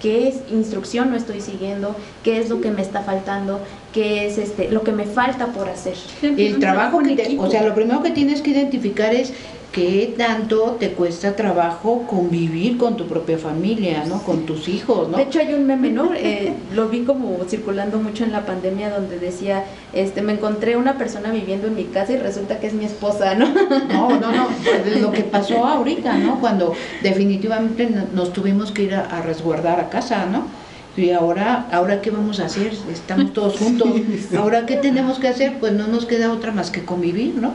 qué 0.02 0.28
es 0.28 0.36
instrucción 0.52 1.10
no 1.10 1.18
estoy 1.18 1.42
siguiendo, 1.42 1.96
qué 2.24 2.40
es 2.40 2.50
lo 2.50 2.62
que 2.62 2.72
me 2.72 2.82
está 2.82 3.02
faltando, 3.02 3.60
qué 3.94 4.28
es 4.28 4.38
este 4.38 4.70
lo 4.70 4.84
que 4.84 4.92
me 4.92 5.06
falta 5.06 5.48
por 5.48 5.70
hacer. 5.70 5.96
El 6.22 6.60
trabajo 6.60 7.00
que 7.00 7.16
te, 7.16 7.38
o 7.38 7.50
sea, 7.50 7.64
lo 7.64 7.74
primero 7.74 8.04
que 8.04 8.12
tienes 8.12 8.42
que 8.42 8.52
identificar 8.52 9.14
es 9.14 9.34
qué 9.76 10.16
tanto 10.18 10.78
te 10.80 10.92
cuesta 10.92 11.36
trabajo 11.36 12.08
convivir 12.08 12.78
con 12.78 12.96
tu 12.96 13.08
propia 13.08 13.38
familia, 13.38 14.06
¿no? 14.06 14.24
Con 14.24 14.46
tus 14.46 14.70
hijos, 14.70 15.10
¿no? 15.10 15.18
De 15.18 15.24
hecho 15.24 15.40
hay 15.40 15.54
un 15.54 15.68
meme, 15.68 15.92
¿no? 15.92 16.14
Eh, 16.16 16.54
lo 16.74 16.88
vi 16.88 17.02
como 17.02 17.38
circulando 17.46 18.00
mucho 18.00 18.24
en 18.24 18.32
la 18.32 18.46
pandemia 18.46 18.90
donde 18.90 19.20
decía, 19.20 19.66
este, 19.92 20.22
me 20.22 20.32
encontré 20.32 20.78
una 20.78 20.98
persona 20.98 21.30
viviendo 21.30 21.68
en 21.68 21.76
mi 21.76 21.84
casa 21.84 22.14
y 22.14 22.18
resulta 22.18 22.62
que 22.62 22.68
es 22.68 22.74
mi 22.74 22.86
esposa, 22.86 23.36
¿no? 23.36 23.54
No, 23.90 24.18
no, 24.18 24.32
no, 24.32 24.48
lo 25.02 25.12
que 25.12 25.24
pasó 25.24 25.66
ahorita, 25.66 26.20
¿no? 26.20 26.40
Cuando 26.40 26.74
definitivamente 27.04 27.90
nos 28.14 28.32
tuvimos 28.32 28.72
que 28.72 28.84
ir 28.84 28.96
a, 28.96 29.22
resguardar 29.24 29.82
a 29.82 29.90
casa, 29.90 30.26
¿no? 30.26 30.46
Y 30.96 31.12
ahora, 31.12 31.68
ahora 31.74 32.00
qué 32.02 32.12
vamos 32.12 32.40
a 32.40 32.46
hacer? 32.46 32.72
Estamos 32.90 33.34
todos 33.34 33.58
juntos. 33.58 33.90
Ahora 34.38 34.66
qué 34.66 34.78
tenemos 34.78 35.20
que 35.20 35.28
hacer? 35.28 35.60
Pues 35.60 35.74
no 35.74 35.88
nos 35.88 36.06
queda 36.06 36.32
otra 36.32 36.54
más 36.54 36.72
que 36.72 36.86
convivir, 36.86 37.36
¿no? 37.36 37.52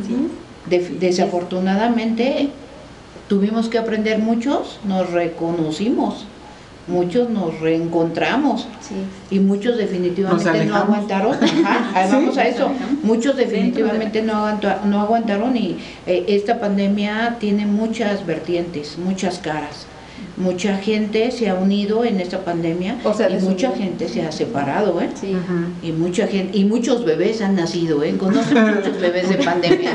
Así 0.00 0.14
desafortunadamente 0.68 2.50
tuvimos 3.28 3.68
que 3.68 3.78
aprender 3.78 4.18
muchos, 4.18 4.78
nos 4.84 5.10
reconocimos, 5.10 6.26
muchos 6.86 7.28
nos 7.28 7.60
reencontramos 7.60 8.66
y 9.30 9.40
muchos 9.40 9.76
definitivamente 9.76 10.64
no 10.64 10.76
aguantaron. 10.76 11.36
vamos 12.10 12.38
a 12.38 12.48
eso. 12.48 12.70
Muchos 13.02 13.36
definitivamente 13.36 14.22
no, 14.22 14.58
no 14.84 15.00
aguantaron 15.00 15.56
y 15.56 15.78
eh, 16.06 16.24
esta 16.28 16.58
pandemia 16.58 17.36
tiene 17.38 17.66
muchas 17.66 18.24
vertientes, 18.24 18.96
muchas 18.98 19.38
caras 19.38 19.86
mucha 20.38 20.76
gente 20.78 21.30
se 21.30 21.48
ha 21.48 21.54
unido 21.54 22.04
en 22.04 22.20
esta 22.20 22.44
pandemia 22.44 22.96
y 23.28 23.44
mucha 23.44 23.72
gente 23.72 24.08
se 24.08 24.22
ha 24.22 24.32
separado, 24.32 25.00
¿eh? 25.00 25.10
Sí. 25.20 25.36
Y 25.82 25.92
mucha 25.92 26.26
gente 26.26 26.56
y 26.56 26.64
muchos 26.64 27.04
bebés 27.04 27.40
han 27.42 27.56
nacido, 27.56 28.02
¿eh? 28.02 28.16
Conozco 28.16 28.54
muchos 28.76 29.00
bebés 29.00 29.28
de 29.28 29.36
pandemia. 29.36 29.92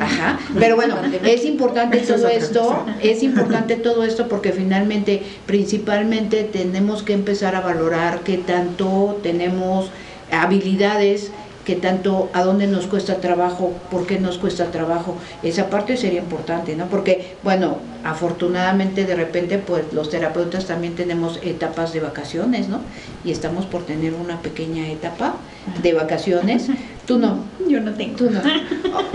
Ajá. 0.00 0.38
Pero 0.58 0.76
bueno, 0.76 0.96
es 1.24 1.44
importante 1.44 1.98
todo 1.98 2.28
esto, 2.28 2.86
es 3.02 3.22
importante 3.22 3.76
todo 3.76 4.04
esto 4.04 4.28
porque 4.28 4.52
finalmente, 4.52 5.22
principalmente 5.46 6.44
tenemos 6.44 7.02
que 7.02 7.12
empezar 7.12 7.56
a 7.56 7.60
valorar 7.60 8.20
qué 8.20 8.38
tanto 8.38 9.18
tenemos 9.22 9.90
habilidades 10.30 11.30
que 11.66 11.74
tanto 11.74 12.30
a 12.32 12.44
dónde 12.44 12.68
nos 12.68 12.86
cuesta 12.86 13.16
trabajo, 13.16 13.74
por 13.90 14.06
qué 14.06 14.20
nos 14.20 14.38
cuesta 14.38 14.70
trabajo, 14.70 15.16
esa 15.42 15.68
parte 15.68 15.96
sería 15.96 16.20
importante, 16.20 16.76
¿no? 16.76 16.86
Porque, 16.86 17.34
bueno, 17.42 17.78
afortunadamente 18.04 19.04
de 19.04 19.16
repente, 19.16 19.58
pues 19.58 19.92
los 19.92 20.08
terapeutas 20.08 20.66
también 20.66 20.94
tenemos 20.94 21.40
etapas 21.42 21.92
de 21.92 21.98
vacaciones, 21.98 22.68
¿no? 22.68 22.80
Y 23.24 23.32
estamos 23.32 23.66
por 23.66 23.84
tener 23.84 24.14
una 24.14 24.40
pequeña 24.42 24.88
etapa 24.88 25.34
de 25.82 25.92
vacaciones. 25.92 26.68
Tú 27.04 27.18
no. 27.18 27.40
Yo 27.68 27.80
no 27.80 27.92
tengo. 27.94 28.16
Tú 28.16 28.30
no. 28.30 28.40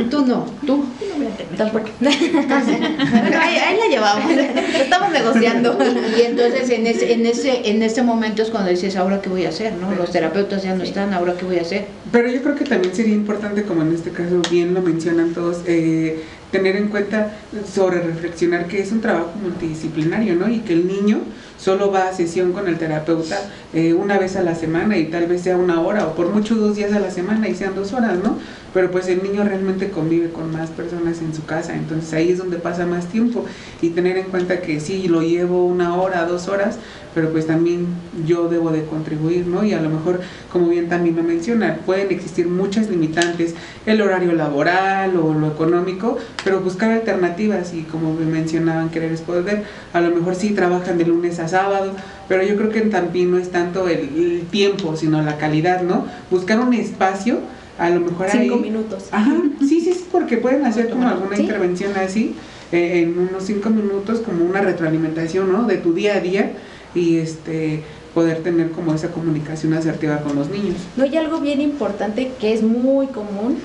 tú 0.09 0.25
no. 0.25 0.45
Tú. 0.65 0.77
No 0.77 1.15
voy 1.17 1.27
a 1.27 1.37
tener. 1.37 1.55
Tampoco. 1.55 1.89
ahí, 2.01 3.57
ahí, 3.57 3.77
la 3.77 3.87
llevamos. 3.89 4.31
Estamos 4.75 5.11
negociando. 5.11 5.77
Y, 6.17 6.21
entonces 6.21 6.69
en 6.69 6.85
ese, 6.85 7.13
en 7.13 7.25
ese, 7.25 7.69
en 7.69 7.81
este 7.81 8.01
momento 8.01 8.41
es 8.41 8.49
cuando 8.49 8.69
dices, 8.69 8.97
ahora 8.97 9.21
qué 9.21 9.29
voy 9.29 9.45
a 9.45 9.49
hacer, 9.49 9.73
¿no? 9.73 9.93
Los 9.95 10.11
terapeutas 10.11 10.63
ya 10.63 10.75
no 10.75 10.83
están, 10.83 11.13
ahora 11.13 11.35
qué 11.37 11.45
voy 11.45 11.59
a 11.59 11.61
hacer. 11.61 11.85
Pero 12.11 12.29
yo 12.29 12.41
creo 12.41 12.55
que 12.55 12.65
también 12.65 12.93
sería 12.93 13.15
importante, 13.15 13.63
como 13.63 13.83
en 13.83 13.93
este 13.93 14.11
caso 14.11 14.41
bien 14.51 14.73
lo 14.73 14.81
mencionan 14.81 15.33
todos, 15.33 15.61
eh, 15.65 16.23
tener 16.51 16.75
en 16.75 16.89
cuenta 16.89 17.31
sobre 17.73 18.01
reflexionar 18.01 18.67
que 18.67 18.81
es 18.81 18.91
un 18.91 18.99
trabajo 18.99 19.31
multidisciplinario, 19.41 20.35
¿no? 20.35 20.49
Y 20.49 20.59
que 20.59 20.73
el 20.73 20.87
niño 20.87 21.19
solo 21.57 21.91
va 21.91 22.09
a 22.09 22.13
sesión 22.13 22.51
con 22.51 22.67
el 22.67 22.77
terapeuta 22.77 23.39
eh, 23.73 23.93
una 23.93 24.17
vez 24.17 24.35
a 24.35 24.41
la 24.41 24.55
semana 24.55 24.97
y 24.97 25.05
tal 25.05 25.27
vez 25.27 25.41
sea 25.41 25.55
una 25.55 25.79
hora 25.79 26.05
o 26.07 26.15
por 26.15 26.27
mucho 26.29 26.55
dos 26.55 26.75
días 26.75 26.91
a 26.91 26.99
la 26.99 27.11
semana 27.11 27.47
y 27.47 27.55
sean 27.55 27.75
dos 27.75 27.93
horas, 27.93 28.17
¿no? 28.21 28.37
Pero 28.73 28.91
pues 28.91 29.07
el 29.07 29.21
niño 29.23 29.43
realmente 29.43 29.89
convive 29.89 30.29
con 30.29 30.51
más 30.51 30.69
personas 30.69 31.21
en 31.21 31.33
su 31.33 31.45
casa, 31.45 31.75
entonces 31.75 32.13
ahí 32.13 32.31
es 32.31 32.37
donde 32.37 32.57
pasa 32.57 32.85
más 32.85 33.07
tiempo 33.07 33.45
y 33.81 33.89
tener 33.89 34.17
en 34.17 34.25
cuenta 34.25 34.61
que 34.61 34.79
sí, 34.79 35.07
lo 35.07 35.21
llevo 35.21 35.65
una 35.65 35.95
hora, 35.95 36.25
dos 36.25 36.47
horas, 36.47 36.77
pero 37.13 37.31
pues 37.31 37.47
también 37.47 37.87
yo 38.25 38.47
debo 38.47 38.71
de 38.71 38.85
contribuir, 38.85 39.45
¿no? 39.47 39.63
Y 39.63 39.73
a 39.73 39.81
lo 39.81 39.89
mejor, 39.89 40.21
como 40.51 40.69
bien 40.69 40.87
también 40.87 41.15
lo 41.15 41.23
menciona, 41.23 41.77
pueden 41.85 42.11
existir 42.11 42.47
muchas 42.47 42.89
limitantes, 42.89 43.53
el 43.85 44.01
horario 44.01 44.31
laboral 44.33 45.17
o 45.17 45.33
lo 45.33 45.47
económico, 45.47 46.17
pero 46.43 46.61
buscar 46.61 46.91
alternativas 46.91 47.73
y 47.73 47.83
como 47.83 48.13
me 48.13 48.25
mencionaban, 48.25 48.89
querer 48.89 49.11
es 49.11 49.21
poder, 49.21 49.63
a 49.93 50.01
lo 50.01 50.15
mejor 50.15 50.35
sí 50.35 50.51
trabajan 50.51 50.97
de 50.97 51.05
lunes 51.05 51.39
a 51.39 51.47
sábado, 51.47 51.93
pero 52.27 52.43
yo 52.43 52.55
creo 52.55 52.69
que 52.69 52.81
también 52.81 53.31
no 53.31 53.37
es 53.37 53.51
tanto 53.51 53.87
el, 53.87 54.45
tiempo, 54.51 54.95
sino 54.95 55.21
la 55.21 55.37
calidad, 55.37 55.81
¿no? 55.81 56.05
Buscar 56.29 56.59
un 56.59 56.73
espacio, 56.73 57.39
a 57.81 57.89
lo 57.89 58.01
mejor 58.01 58.27
Cinco 58.29 58.57
minutos. 58.57 59.05
Ajá, 59.11 59.41
sí, 59.59 59.81
sí, 59.81 60.05
porque 60.11 60.37
pueden 60.37 60.65
hacer 60.65 60.89
como 60.89 61.07
alguna 61.07 61.35
intervención 61.35 61.93
así, 61.95 62.35
eh, 62.71 63.01
en 63.01 63.17
unos 63.17 63.43
cinco 63.43 63.71
minutos, 63.71 64.19
como 64.19 64.45
una 64.45 64.61
retroalimentación, 64.61 65.51
¿no? 65.51 65.63
De 65.63 65.77
tu 65.77 65.93
día 65.93 66.17
a 66.17 66.19
día 66.19 66.51
y 66.93 67.17
este 67.17 67.81
poder 68.13 68.43
tener 68.43 68.71
como 68.71 68.93
esa 68.93 69.09
comunicación 69.09 69.73
asertiva 69.73 70.19
con 70.19 70.35
los 70.35 70.49
niños. 70.49 70.75
No, 70.95 71.05
hay 71.05 71.17
algo 71.17 71.39
bien 71.39 71.59
importante 71.59 72.31
que 72.39 72.53
es 72.53 72.61
muy 72.61 73.07
común, 73.07 73.57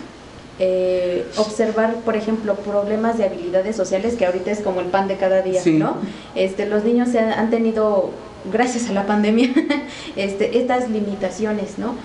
eh, 0.58 1.26
observar, 1.36 1.96
por 1.96 2.16
ejemplo, 2.16 2.54
problemas 2.54 3.18
de 3.18 3.24
habilidades 3.24 3.76
sociales, 3.76 4.14
que 4.14 4.24
ahorita 4.24 4.50
es 4.50 4.60
como 4.60 4.80
el 4.80 4.86
pan 4.86 5.08
de 5.08 5.16
cada 5.16 5.42
día, 5.42 5.60
¿no? 5.66 5.96
Este, 6.34 6.64
los 6.66 6.84
niños 6.84 7.10
se 7.10 7.18
han, 7.18 7.50
tenido, 7.50 8.12
gracias 8.50 8.88
a 8.88 8.92
la 8.94 9.04
pandemia, 9.04 9.50
este, 10.16 10.58
estas 10.58 10.88
limitaciones, 10.88 11.76
¿no? 11.78 11.96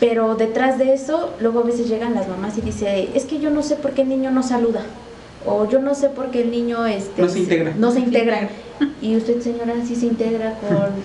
Pero 0.00 0.36
detrás 0.36 0.78
de 0.78 0.94
eso, 0.94 1.34
luego 1.40 1.60
a 1.60 1.64
veces 1.64 1.88
llegan 1.88 2.14
las 2.14 2.28
mamás 2.28 2.56
y 2.58 2.60
dicen, 2.60 3.08
es 3.14 3.24
que 3.24 3.40
yo 3.40 3.50
no 3.50 3.62
sé 3.62 3.76
por 3.76 3.92
qué 3.92 4.02
el 4.02 4.08
niño 4.08 4.30
no 4.30 4.42
saluda 4.42 4.82
o 5.46 5.68
yo 5.68 5.80
no 5.80 5.94
sé 5.94 6.08
por 6.08 6.30
qué 6.30 6.42
el 6.42 6.50
niño 6.50 6.86
este, 6.86 7.22
no 7.22 7.28
se 7.28 7.38
integra. 7.38 7.74
No 7.78 7.92
se 7.92 8.00
integra. 8.00 8.48
Y 9.02 9.16
usted, 9.16 9.40
señora, 9.40 9.74
sí 9.86 9.96
se 9.96 10.06
integra 10.06 10.54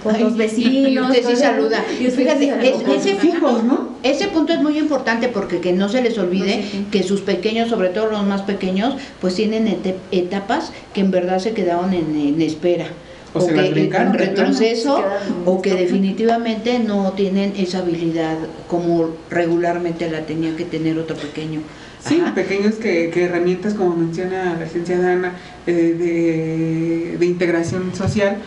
con, 0.03 0.19
los 0.21 0.37
vecinos. 0.37 0.91
Y 0.91 0.99
usted 0.99 1.29
sí 1.29 1.35
saluda. 1.35 1.83
Y 1.99 2.05
Fíjate, 2.05 2.53
ese, 2.95 3.15
punto, 3.15 3.63
¿no? 3.63 3.89
ese 4.03 4.27
punto 4.27 4.53
es 4.53 4.61
muy 4.61 4.77
importante 4.77 5.27
porque 5.27 5.59
que 5.59 5.73
no 5.73 5.89
se 5.89 6.01
les 6.01 6.17
olvide 6.17 6.63
que 6.91 7.03
sus 7.03 7.21
pequeños, 7.21 7.69
sobre 7.69 7.89
todo 7.89 8.07
los 8.07 8.23
más 8.23 8.43
pequeños, 8.43 8.95
pues 9.21 9.35
tienen 9.35 9.81
etapas 10.11 10.71
que 10.93 11.01
en 11.01 11.11
verdad 11.11 11.39
se 11.39 11.53
quedaron 11.53 11.93
en, 11.93 12.41
espera. 12.41 12.87
O, 13.33 13.47
que 13.47 13.89
en 13.95 14.13
retroceso 14.13 15.03
o 15.45 15.61
que 15.61 15.73
definitivamente 15.73 16.77
no 16.77 17.13
tienen 17.13 17.53
esa 17.57 17.79
habilidad 17.79 18.37
como 18.67 19.09
regularmente 19.29 20.09
la 20.09 20.25
tenía 20.25 20.55
que 20.55 20.65
tener 20.65 20.99
otro 20.99 21.15
pequeño. 21.15 21.61
Sí, 21.99 22.21
pequeños 22.35 22.75
que, 22.75 23.09
que, 23.11 23.23
herramientas, 23.23 23.73
como 23.75 23.95
menciona 23.95 24.55
la 24.55 24.65
licenciada 24.65 25.13
Ana, 25.13 25.33
eh, 25.62 25.62
de, 25.65 27.15
de, 27.19 27.25
integración 27.25 27.95
social, 27.95 28.37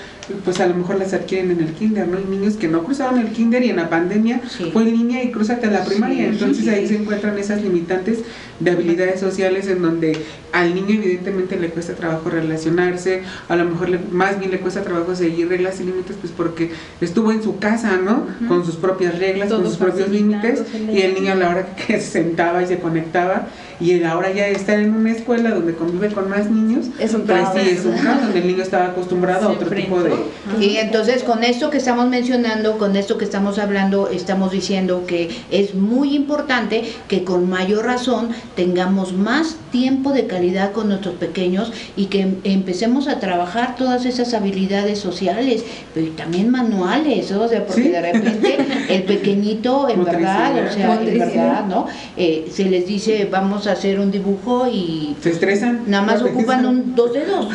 pues 0.44 0.60
a 0.60 0.66
lo 0.66 0.74
mejor 0.74 0.98
las 0.98 1.12
adquieren 1.14 1.50
en 1.50 1.60
el 1.60 1.72
kinder, 1.72 2.06
¿no? 2.08 2.18
Hay 2.18 2.24
niños 2.24 2.54
que 2.54 2.68
no 2.68 2.82
cruzaron 2.84 3.18
el 3.18 3.28
kinder 3.28 3.64
y 3.64 3.70
en 3.70 3.76
la 3.76 3.88
pandemia 3.88 4.40
fue 4.72 4.82
en 4.82 4.90
línea 4.90 5.22
y 5.22 5.30
cruzate 5.30 5.66
a 5.66 5.70
la 5.70 5.84
primaria. 5.84 6.26
Entonces 6.26 6.68
ahí 6.68 6.86
se 6.86 6.96
encuentran 6.96 7.38
esas 7.38 7.62
limitantes 7.62 8.18
de 8.60 8.70
habilidades 8.70 9.20
sociales 9.20 9.66
en 9.68 9.82
donde 9.82 10.16
al 10.52 10.74
niño 10.74 10.94
evidentemente 10.94 11.58
le 11.58 11.68
cuesta 11.68 11.94
trabajo 11.94 12.30
relacionarse, 12.30 13.22
a 13.48 13.56
lo 13.56 13.64
mejor 13.66 13.90
más 14.10 14.38
bien 14.38 14.50
le 14.50 14.60
cuesta 14.60 14.82
trabajo 14.82 15.14
seguir 15.14 15.48
reglas 15.48 15.80
y 15.80 15.84
límites, 15.84 16.16
pues 16.20 16.32
porque 16.34 16.70
estuvo 17.00 17.32
en 17.32 17.42
su 17.42 17.58
casa, 17.58 17.98
¿no? 17.98 18.26
Con 18.48 18.64
sus 18.64 18.76
propias 18.76 19.18
reglas, 19.18 19.50
con 19.52 19.64
sus 19.64 19.76
propios 19.76 20.08
límites, 20.08 20.62
y 20.92 21.00
el 21.02 21.14
niño 21.14 21.32
a 21.32 21.34
la 21.34 21.50
hora 21.50 21.76
que 21.76 22.00
se 22.00 22.10
sentaba 22.10 22.62
y 22.62 22.66
se 22.66 22.78
conectaba, 22.78 23.48
y 23.78 24.02
ahora 24.04 24.32
ya 24.32 24.48
estar 24.48 24.78
en 24.78 24.94
una 24.94 25.12
escuela 25.12 25.50
donde 25.50 25.74
convive 25.74 26.08
con 26.08 26.30
más 26.30 26.50
niños, 26.50 26.86
es 27.07 27.14
un 27.14 27.22
pues 27.22 27.40
sí, 27.54 27.70
es 27.70 27.84
un 27.84 27.92
caso 27.92 28.22
donde 28.22 28.38
el 28.38 28.46
niño 28.46 28.62
estaba 28.62 28.86
acostumbrado 28.86 29.48
a 29.48 29.52
otro 29.52 29.68
tipo 29.70 30.02
de... 30.02 30.14
Y 30.61 30.76
entonces 30.76 31.22
con 31.22 31.44
esto 31.44 31.70
que 31.70 31.78
estamos 31.78 32.09
mencionando, 32.09 32.78
con 32.78 32.96
esto 32.96 33.18
que 33.18 33.24
estamos 33.24 33.59
hablando, 33.59 34.09
estamos 34.09 34.52
diciendo 34.52 35.04
que 35.07 35.30
es 35.50 35.74
muy 35.74 36.14
importante 36.14 36.84
que 37.09 37.24
con 37.24 37.48
mayor 37.48 37.84
razón 37.84 38.30
tengamos 38.54 39.12
más 39.12 39.57
tiempo 39.70 40.12
de 40.12 40.26
calidad 40.26 40.72
con 40.72 40.88
nuestros 40.88 41.16
pequeños 41.16 41.72
y 41.96 42.07
que 42.07 42.36
empecemos 42.44 43.09
a 43.09 43.20
trabajar 43.20 43.76
todas 43.76 44.07
esas 44.07 44.32
habilidades 44.34 44.98
sociales, 44.98 45.64
pero 45.94 46.09
también 46.12 46.50
manuales, 46.50 47.30
o 47.32 47.48
sea, 47.48 47.66
porque 47.66 47.90
de 47.90 48.00
repente 48.00 48.57
el 48.88 49.02
pequeñito, 49.02 49.88
en 49.90 50.04
verdad, 50.04 50.66
o 50.66 50.72
sea, 50.72 51.00
en 51.00 51.18
verdad, 51.18 51.66
¿no? 51.66 51.86
Eh, 52.16 52.48
se 52.50 52.64
les 52.64 52.86
dice, 52.86 53.28
vamos 53.30 53.66
hacer 53.70 54.00
un 54.00 54.11
dibujo 54.11 54.66
y... 54.70 55.14
Se 55.20 55.30
estresan. 55.30 55.82
Nada 55.86 56.04
más 56.04 56.22
ocupan 56.22 56.66
un, 56.66 56.94
dos 56.97 57.12
dedos. 57.12 57.47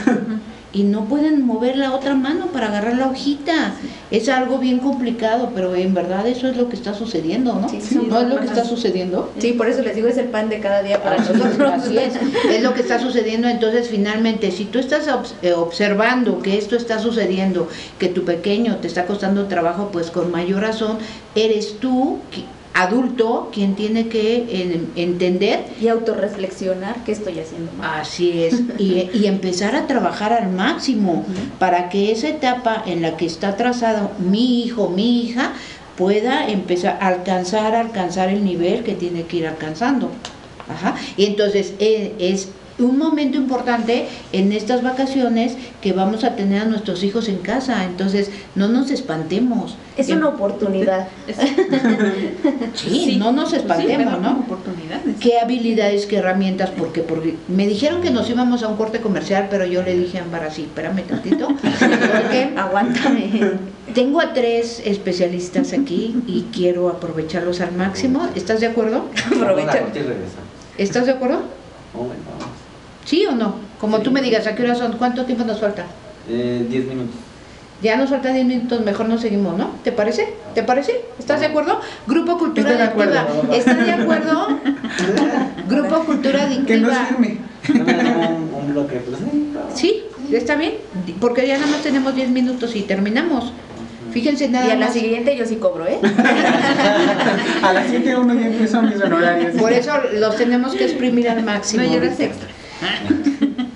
y 0.73 0.83
no 0.83 1.05
pueden 1.05 1.45
mover 1.45 1.77
la 1.77 1.93
otra 1.93 2.15
mano 2.15 2.47
para 2.47 2.67
agarrar 2.67 2.95
la 2.95 3.07
hojita. 3.07 3.73
Es 4.09 4.29
algo 4.29 4.57
bien 4.57 4.79
complicado, 4.79 5.51
pero 5.53 5.75
en 5.75 5.93
verdad 5.93 6.27
eso 6.27 6.47
es 6.47 6.55
lo 6.55 6.69
que 6.69 6.75
está 6.75 6.93
sucediendo, 6.93 7.53
¿no? 7.55 7.67
¿No 8.07 8.21
es 8.21 8.27
lo 8.27 8.39
que 8.39 8.45
está 8.45 8.63
sucediendo? 8.63 9.31
Sí, 9.39 9.53
por 9.53 9.67
eso 9.67 9.81
les 9.81 9.95
digo, 9.95 10.07
es 10.07 10.17
el 10.17 10.27
pan 10.27 10.49
de 10.49 10.59
cada 10.59 10.81
día 10.81 11.01
para 11.03 11.17
nosotros. 11.17 11.59
Así 11.59 11.97
es, 11.97 12.13
es 12.49 12.63
lo 12.63 12.73
que 12.73 12.81
está 12.81 12.99
sucediendo. 12.99 13.47
Entonces, 13.47 13.89
finalmente, 13.89 14.51
si 14.51 14.65
tú 14.65 14.79
estás 14.79 15.07
eh, 15.41 15.53
observando 15.53 16.39
que 16.39 16.57
esto 16.57 16.75
está 16.75 16.99
sucediendo, 16.99 17.67
que 17.99 18.07
tu 18.07 18.23
pequeño 18.23 18.77
te 18.77 18.87
está 18.87 19.05
costando 19.05 19.47
trabajo, 19.47 19.89
pues 19.91 20.09
con 20.09 20.31
mayor 20.31 20.61
razón, 20.61 20.97
eres 21.35 21.79
tú 21.79 22.19
adulto 22.73 23.49
quien 23.53 23.75
tiene 23.75 24.07
que 24.07 24.87
entender 24.95 25.65
y 25.81 25.87
autorreflexionar 25.87 27.03
qué 27.03 27.11
estoy 27.11 27.39
haciendo 27.39 27.71
mal. 27.73 28.01
Así 28.01 28.43
es, 28.43 28.61
y, 28.77 29.25
empezar 29.25 29.75
a 29.75 29.87
trabajar 29.87 30.33
al 30.33 30.49
máximo 30.51 31.25
para 31.59 31.89
que 31.89 32.11
esa 32.11 32.29
etapa 32.29 32.83
en 32.85 33.01
la 33.01 33.17
que 33.17 33.25
está 33.25 33.57
trazado 33.57 34.11
mi 34.19 34.63
hijo, 34.63 34.89
mi 34.89 35.21
hija, 35.21 35.53
pueda 35.97 36.47
empezar 36.47 36.97
a 37.01 37.07
alcanzar, 37.07 37.75
alcanzar 37.75 38.29
el 38.29 38.43
nivel 38.43 38.83
que 38.83 38.95
tiene 38.95 39.23
que 39.23 39.37
ir 39.37 39.47
alcanzando. 39.47 40.09
Ajá. 40.69 40.95
Y 41.17 41.25
entonces 41.25 41.73
eh, 41.79 42.13
es 42.19 42.49
un 42.81 42.97
momento 42.97 43.37
importante 43.37 44.07
en 44.31 44.51
estas 44.51 44.83
vacaciones 44.83 45.55
que 45.81 45.93
vamos 45.93 46.23
a 46.23 46.35
tener 46.35 46.61
a 46.61 46.65
nuestros 46.65 47.03
hijos 47.03 47.29
en 47.29 47.37
casa, 47.37 47.83
entonces 47.85 48.31
no 48.55 48.67
nos 48.67 48.91
espantemos. 48.91 49.75
Es 49.97 50.09
una 50.09 50.29
oportunidad. 50.29 51.07
sí, 52.73 53.17
no 53.17 53.31
nos 53.31 53.49
pues 53.49 53.61
espantemos, 53.61 54.19
¿no? 54.21 54.45
¿Qué 55.19 55.39
habilidades, 55.39 56.05
qué 56.05 56.17
herramientas? 56.17 56.71
Porque, 56.71 57.01
porque 57.01 57.35
me 57.47 57.67
dijeron 57.67 58.01
que 58.01 58.09
nos 58.09 58.29
íbamos 58.29 58.63
a 58.63 58.67
un 58.67 58.77
corte 58.77 58.99
comercial, 58.99 59.47
pero 59.49 59.65
yo 59.65 59.83
le 59.83 59.95
dije 59.95 60.19
a 60.19 60.23
Ampara, 60.23 60.51
sí, 60.51 60.63
espérame 60.63 61.03
tantito. 61.03 61.47
Aguántame. 62.57 63.51
Tengo 63.93 64.21
a 64.21 64.33
tres 64.33 64.81
especialistas 64.85 65.73
aquí 65.73 66.15
y 66.27 66.47
quiero 66.53 66.89
aprovecharlos 66.89 67.61
al 67.61 67.73
máximo. 67.73 68.27
¿Estás 68.35 68.61
de 68.61 68.67
acuerdo? 68.67 69.07
Aprovecha. 69.27 69.83
¿Estás 70.77 71.05
de 71.05 71.11
acuerdo? 71.11 71.41
¿Sí 73.05 73.25
o 73.25 73.31
no? 73.31 73.55
Como 73.79 73.99
tú 73.99 74.11
me 74.11 74.21
digas, 74.21 74.47
¿a 74.47 74.55
qué 74.55 74.63
hora 74.63 74.75
son? 74.75 74.93
¿Cuánto 74.93 75.25
tiempo 75.25 75.43
nos 75.43 75.59
falta? 75.59 75.85
Eh, 76.29 76.65
diez 76.69 76.85
minutos. 76.85 77.15
Ya 77.81 77.97
nos 77.97 78.11
falta 78.11 78.31
10 78.31 78.45
minutos, 78.45 78.81
mejor 78.81 79.09
no 79.09 79.17
seguimos, 79.17 79.57
¿no? 79.57 79.71
¿Te 79.83 79.91
parece? 79.91 80.31
¿Te 80.53 80.61
parece? 80.61 81.01
¿Estás 81.17 81.39
de 81.39 81.47
acuerdo? 81.47 81.81
Grupo 82.05 82.37
Cultura 82.37 82.69
Adictiva. 82.69 83.27
¿Estás 83.51 83.83
de 83.83 83.91
acuerdo? 83.91 84.47
Grupo 85.67 86.03
Cultura 86.05 86.43
Adictiva. 86.43 86.67
Que 86.67 86.77
no 86.77 87.05
firme. 87.07 87.37
un, 87.69 88.53
un 88.53 88.71
bloque. 88.71 88.97
Pues, 88.97 89.19
sí, 89.73 90.03
está 90.31 90.55
bien. 90.57 90.73
Porque 91.19 91.47
ya 91.47 91.57
nada 91.57 91.71
más 91.71 91.81
tenemos 91.81 92.15
10 92.15 92.29
minutos 92.29 92.75
y 92.75 92.83
terminamos. 92.83 93.51
Fíjense 94.11 94.49
nada 94.49 94.67
Y 94.67 94.71
a 94.71 94.75
la 94.75 94.91
siguiente 94.91 95.35
yo 95.35 95.45
sí 95.45 95.55
cobro, 95.55 95.87
¿eh? 95.87 95.97
a 97.63 97.73
la 97.73 97.83
siguiente 97.83 98.15
uno 98.15 98.33
ya 98.33 98.47
empezó 98.47 98.81
mis 98.83 99.01
honorarios. 99.01 99.55
Por 99.59 99.71
eso 99.73 99.91
los 100.19 100.35
tenemos 100.35 100.75
que 100.75 100.83
exprimir 100.83 101.29
al 101.29 101.43
máximo. 101.43 101.81
No 101.81 101.91
lloras 101.91 102.19
extra. 102.19 102.49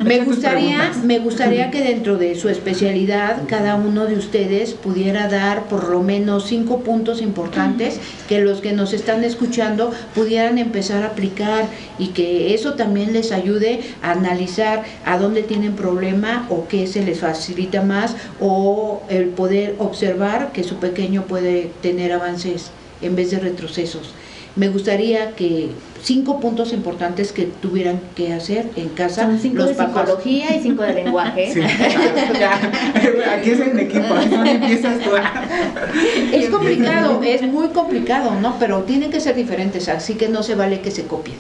Me 0.05 0.19
gustaría, 0.19 0.91
me 1.03 1.17
gustaría 1.17 1.71
que 1.71 1.83
dentro 1.83 2.17
de 2.17 2.35
su 2.35 2.47
especialidad 2.47 3.41
cada 3.47 3.73
uno 3.73 4.05
de 4.05 4.15
ustedes 4.15 4.73
pudiera 4.75 5.27
dar 5.29 5.63
por 5.63 5.89
lo 5.89 6.03
menos 6.03 6.45
cinco 6.45 6.81
puntos 6.81 7.23
importantes 7.23 7.99
que 8.29 8.39
los 8.39 8.61
que 8.61 8.73
nos 8.73 8.93
están 8.93 9.23
escuchando 9.23 9.91
pudieran 10.13 10.59
empezar 10.59 11.01
a 11.01 11.07
aplicar 11.07 11.65
y 11.97 12.09
que 12.09 12.53
eso 12.53 12.75
también 12.75 13.13
les 13.13 13.31
ayude 13.31 13.81
a 14.03 14.11
analizar 14.11 14.83
a 15.05 15.17
dónde 15.17 15.41
tienen 15.41 15.73
problema 15.73 16.45
o 16.51 16.67
qué 16.67 16.85
se 16.85 17.03
les 17.03 17.21
facilita 17.21 17.81
más 17.81 18.15
o 18.39 19.01
el 19.09 19.29
poder 19.29 19.73
observar 19.79 20.51
que 20.51 20.63
su 20.63 20.75
pequeño 20.75 21.23
puede 21.23 21.71
tener 21.81 22.11
avances 22.11 22.69
en 23.01 23.15
vez 23.15 23.31
de 23.31 23.39
retrocesos. 23.39 24.13
Me 24.55 24.69
gustaría 24.69 25.35
que 25.35 25.69
cinco 26.01 26.39
puntos 26.39 26.71
importantes 26.71 27.31
que 27.31 27.43
tuvieran 27.43 27.99
que 28.15 28.31
hacer 28.31 28.69
en 28.75 28.89
casa. 28.89 29.23
Son 29.23 29.39
cinco 29.39 29.65
de 29.65 29.73
psicología 29.73 30.55
y 30.55 30.61
cinco 30.61 30.83
de 30.83 30.93
lenguaje. 30.93 31.51
Aquí 33.33 33.49
es 33.49 33.59
en 33.59 33.79
equipo, 33.79 34.13
no 34.29 34.45
empiezas 34.45 34.99
tú. 34.99 35.09
Es 36.31 36.49
complicado, 36.49 37.21
es 37.23 37.41
muy 37.41 37.69
complicado, 37.69 38.39
¿no? 38.39 38.55
Pero 38.59 38.83
tienen 38.83 39.11
que 39.11 39.19
ser 39.19 39.35
diferentes, 39.35 39.89
así 39.89 40.13
que 40.13 40.29
no 40.29 40.43
se 40.43 40.55
vale 40.55 40.79
que 40.79 40.91
se 40.91 41.03
copien. 41.03 41.37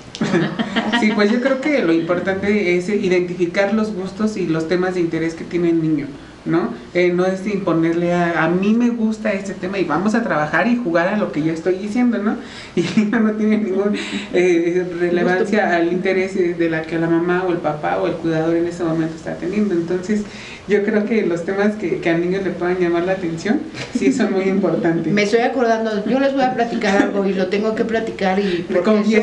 Sí, 0.99 1.11
pues 1.13 1.31
yo 1.31 1.41
creo 1.41 1.61
que 1.61 1.83
lo 1.83 1.93
importante 1.93 2.75
es 2.75 2.89
identificar 2.89 3.73
los 3.73 3.93
gustos 3.93 4.35
y 4.35 4.47
los 4.47 4.67
temas 4.67 4.95
de 4.95 5.01
interés 5.01 5.35
que 5.35 5.43
tiene 5.43 5.69
el 5.69 5.81
niño. 5.81 6.07
¿No? 6.45 6.69
Eh, 6.93 7.11
no 7.13 7.25
es 7.25 7.45
imponerle 7.47 8.13
a, 8.13 8.43
a 8.43 8.49
mí 8.49 8.73
me 8.73 8.89
gusta 8.89 9.33
este 9.33 9.53
tema 9.53 9.79
y 9.79 9.83
vamos 9.83 10.15
a 10.15 10.23
trabajar 10.23 10.67
y 10.67 10.75
jugar 10.75 11.07
a 11.07 11.17
lo 11.17 11.31
que 11.31 11.43
yo 11.43 11.53
estoy 11.53 11.75
diciendo, 11.75 12.17
¿no? 12.19 12.37
Y 12.75 13.05
no 13.05 13.31
tiene 13.31 13.57
ninguna 13.57 13.97
eh, 14.33 14.85
relevancia 14.99 15.75
al 15.75 15.91
interés 15.91 16.35
de 16.35 16.69
la 16.69 16.83
que 16.83 16.99
la 16.99 17.07
mamá 17.07 17.43
o 17.47 17.51
el 17.51 17.57
papá 17.57 17.97
o 17.97 18.07
el 18.07 18.13
cuidador 18.13 18.55
en 18.55 18.67
ese 18.67 18.83
momento 18.83 19.15
está 19.15 19.35
teniendo. 19.35 19.73
Entonces, 19.73 20.23
yo 20.67 20.83
creo 20.83 21.05
que 21.05 21.25
los 21.25 21.45
temas 21.45 21.75
que, 21.75 21.99
que 21.99 22.09
al 22.09 22.21
niño 22.21 22.41
le 22.43 22.49
puedan 22.51 22.79
llamar 22.79 23.03
la 23.03 23.13
atención, 23.13 23.59
sí 23.97 24.11
son 24.11 24.33
muy 24.33 24.45
importantes. 24.45 25.13
Me 25.13 25.23
estoy 25.23 25.41
acordando, 25.41 26.03
yo 26.05 26.19
les 26.19 26.33
voy 26.33 26.43
a 26.43 26.53
platicar 26.53 27.01
algo 27.01 27.25
y 27.25 27.33
lo 27.33 27.47
tengo 27.47 27.75
que 27.75 27.85
platicar 27.85 28.39
y 28.39 28.65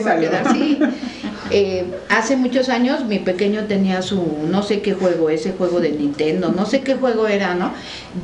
a 0.08 0.20
quedar 0.20 0.48
así. 0.48 0.78
Eh, 1.54 1.84
hace 2.08 2.36
muchos 2.36 2.70
años 2.70 3.04
mi 3.04 3.18
pequeño 3.18 3.64
tenía 3.64 4.00
su, 4.00 4.24
no 4.48 4.62
sé 4.62 4.80
qué 4.80 4.94
juego, 4.94 5.28
ese 5.28 5.52
juego 5.52 5.80
de 5.80 5.90
Nintendo, 5.90 6.50
no 6.50 6.64
sé 6.64 6.80
qué 6.80 6.94
juego 6.94 7.11
era, 7.28 7.54
¿no? 7.54 7.72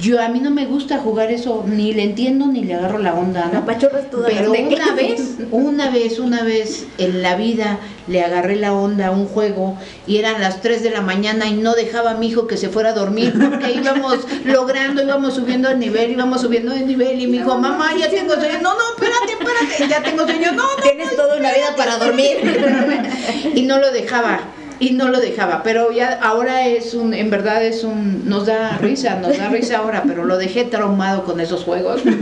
Yo 0.00 0.20
a 0.20 0.28
mí 0.28 0.40
no 0.40 0.50
me 0.50 0.66
gusta 0.66 0.98
jugar 0.98 1.30
eso, 1.30 1.64
ni 1.66 1.92
le 1.92 2.02
entiendo 2.02 2.46
ni 2.46 2.62
le 2.64 2.74
agarro 2.74 2.98
la 2.98 3.14
onda, 3.14 3.50
¿no? 3.52 3.64
Pero 3.64 4.52
una 4.52 4.94
vez, 4.94 5.36
una 5.50 5.90
vez, 5.90 6.18
una 6.18 6.42
vez 6.42 6.86
en 6.98 7.22
la 7.22 7.36
vida 7.36 7.78
le 8.06 8.22
agarré 8.22 8.56
la 8.56 8.72
onda 8.72 9.08
a 9.08 9.10
un 9.10 9.26
juego 9.26 9.76
y 10.06 10.16
eran 10.16 10.40
las 10.40 10.60
3 10.60 10.82
de 10.82 10.90
la 10.90 11.00
mañana 11.00 11.46
y 11.46 11.54
no 11.54 11.74
dejaba 11.74 12.12
a 12.12 12.14
mi 12.14 12.28
hijo 12.28 12.46
que 12.46 12.56
se 12.56 12.68
fuera 12.68 12.90
a 12.90 12.92
dormir 12.94 13.34
porque 13.38 13.72
íbamos 13.72 14.18
logrando, 14.44 15.02
íbamos 15.02 15.34
subiendo 15.34 15.70
el 15.70 15.78
nivel, 15.78 16.12
íbamos 16.12 16.40
subiendo 16.40 16.72
el 16.72 16.86
nivel 16.86 17.20
y 17.20 17.26
mi 17.26 17.38
hijo, 17.38 17.58
mamá, 17.58 17.90
ya 17.98 18.08
tengo 18.10 18.34
sueño, 18.34 18.60
no, 18.62 18.74
no, 18.74 18.80
espérate, 18.96 19.32
espérate, 19.32 19.88
ya 19.88 20.02
tengo 20.02 20.24
sueño, 20.24 20.52
no, 20.52 20.62
no. 20.76 20.82
Tienes 20.82 21.16
toda 21.16 21.36
una 21.36 21.52
vida 21.52 21.74
para 21.76 21.98
dormir. 21.98 22.38
y 23.54 23.62
no 23.62 23.78
lo 23.78 23.90
dejaba 23.90 24.40
y 24.80 24.92
no 24.92 25.08
lo 25.08 25.20
dejaba, 25.20 25.62
pero 25.62 25.90
ya 25.90 26.18
ahora 26.22 26.66
es 26.66 26.94
un, 26.94 27.14
en 27.14 27.30
verdad 27.30 27.64
es 27.64 27.84
un, 27.84 28.28
nos 28.28 28.46
da 28.46 28.78
risa, 28.78 29.18
nos 29.20 29.36
da 29.36 29.48
risa 29.48 29.78
ahora, 29.78 30.04
pero 30.06 30.24
lo 30.24 30.38
dejé 30.38 30.64
traumado 30.64 31.24
con 31.24 31.40
esos 31.40 31.64
juegos. 31.64 32.02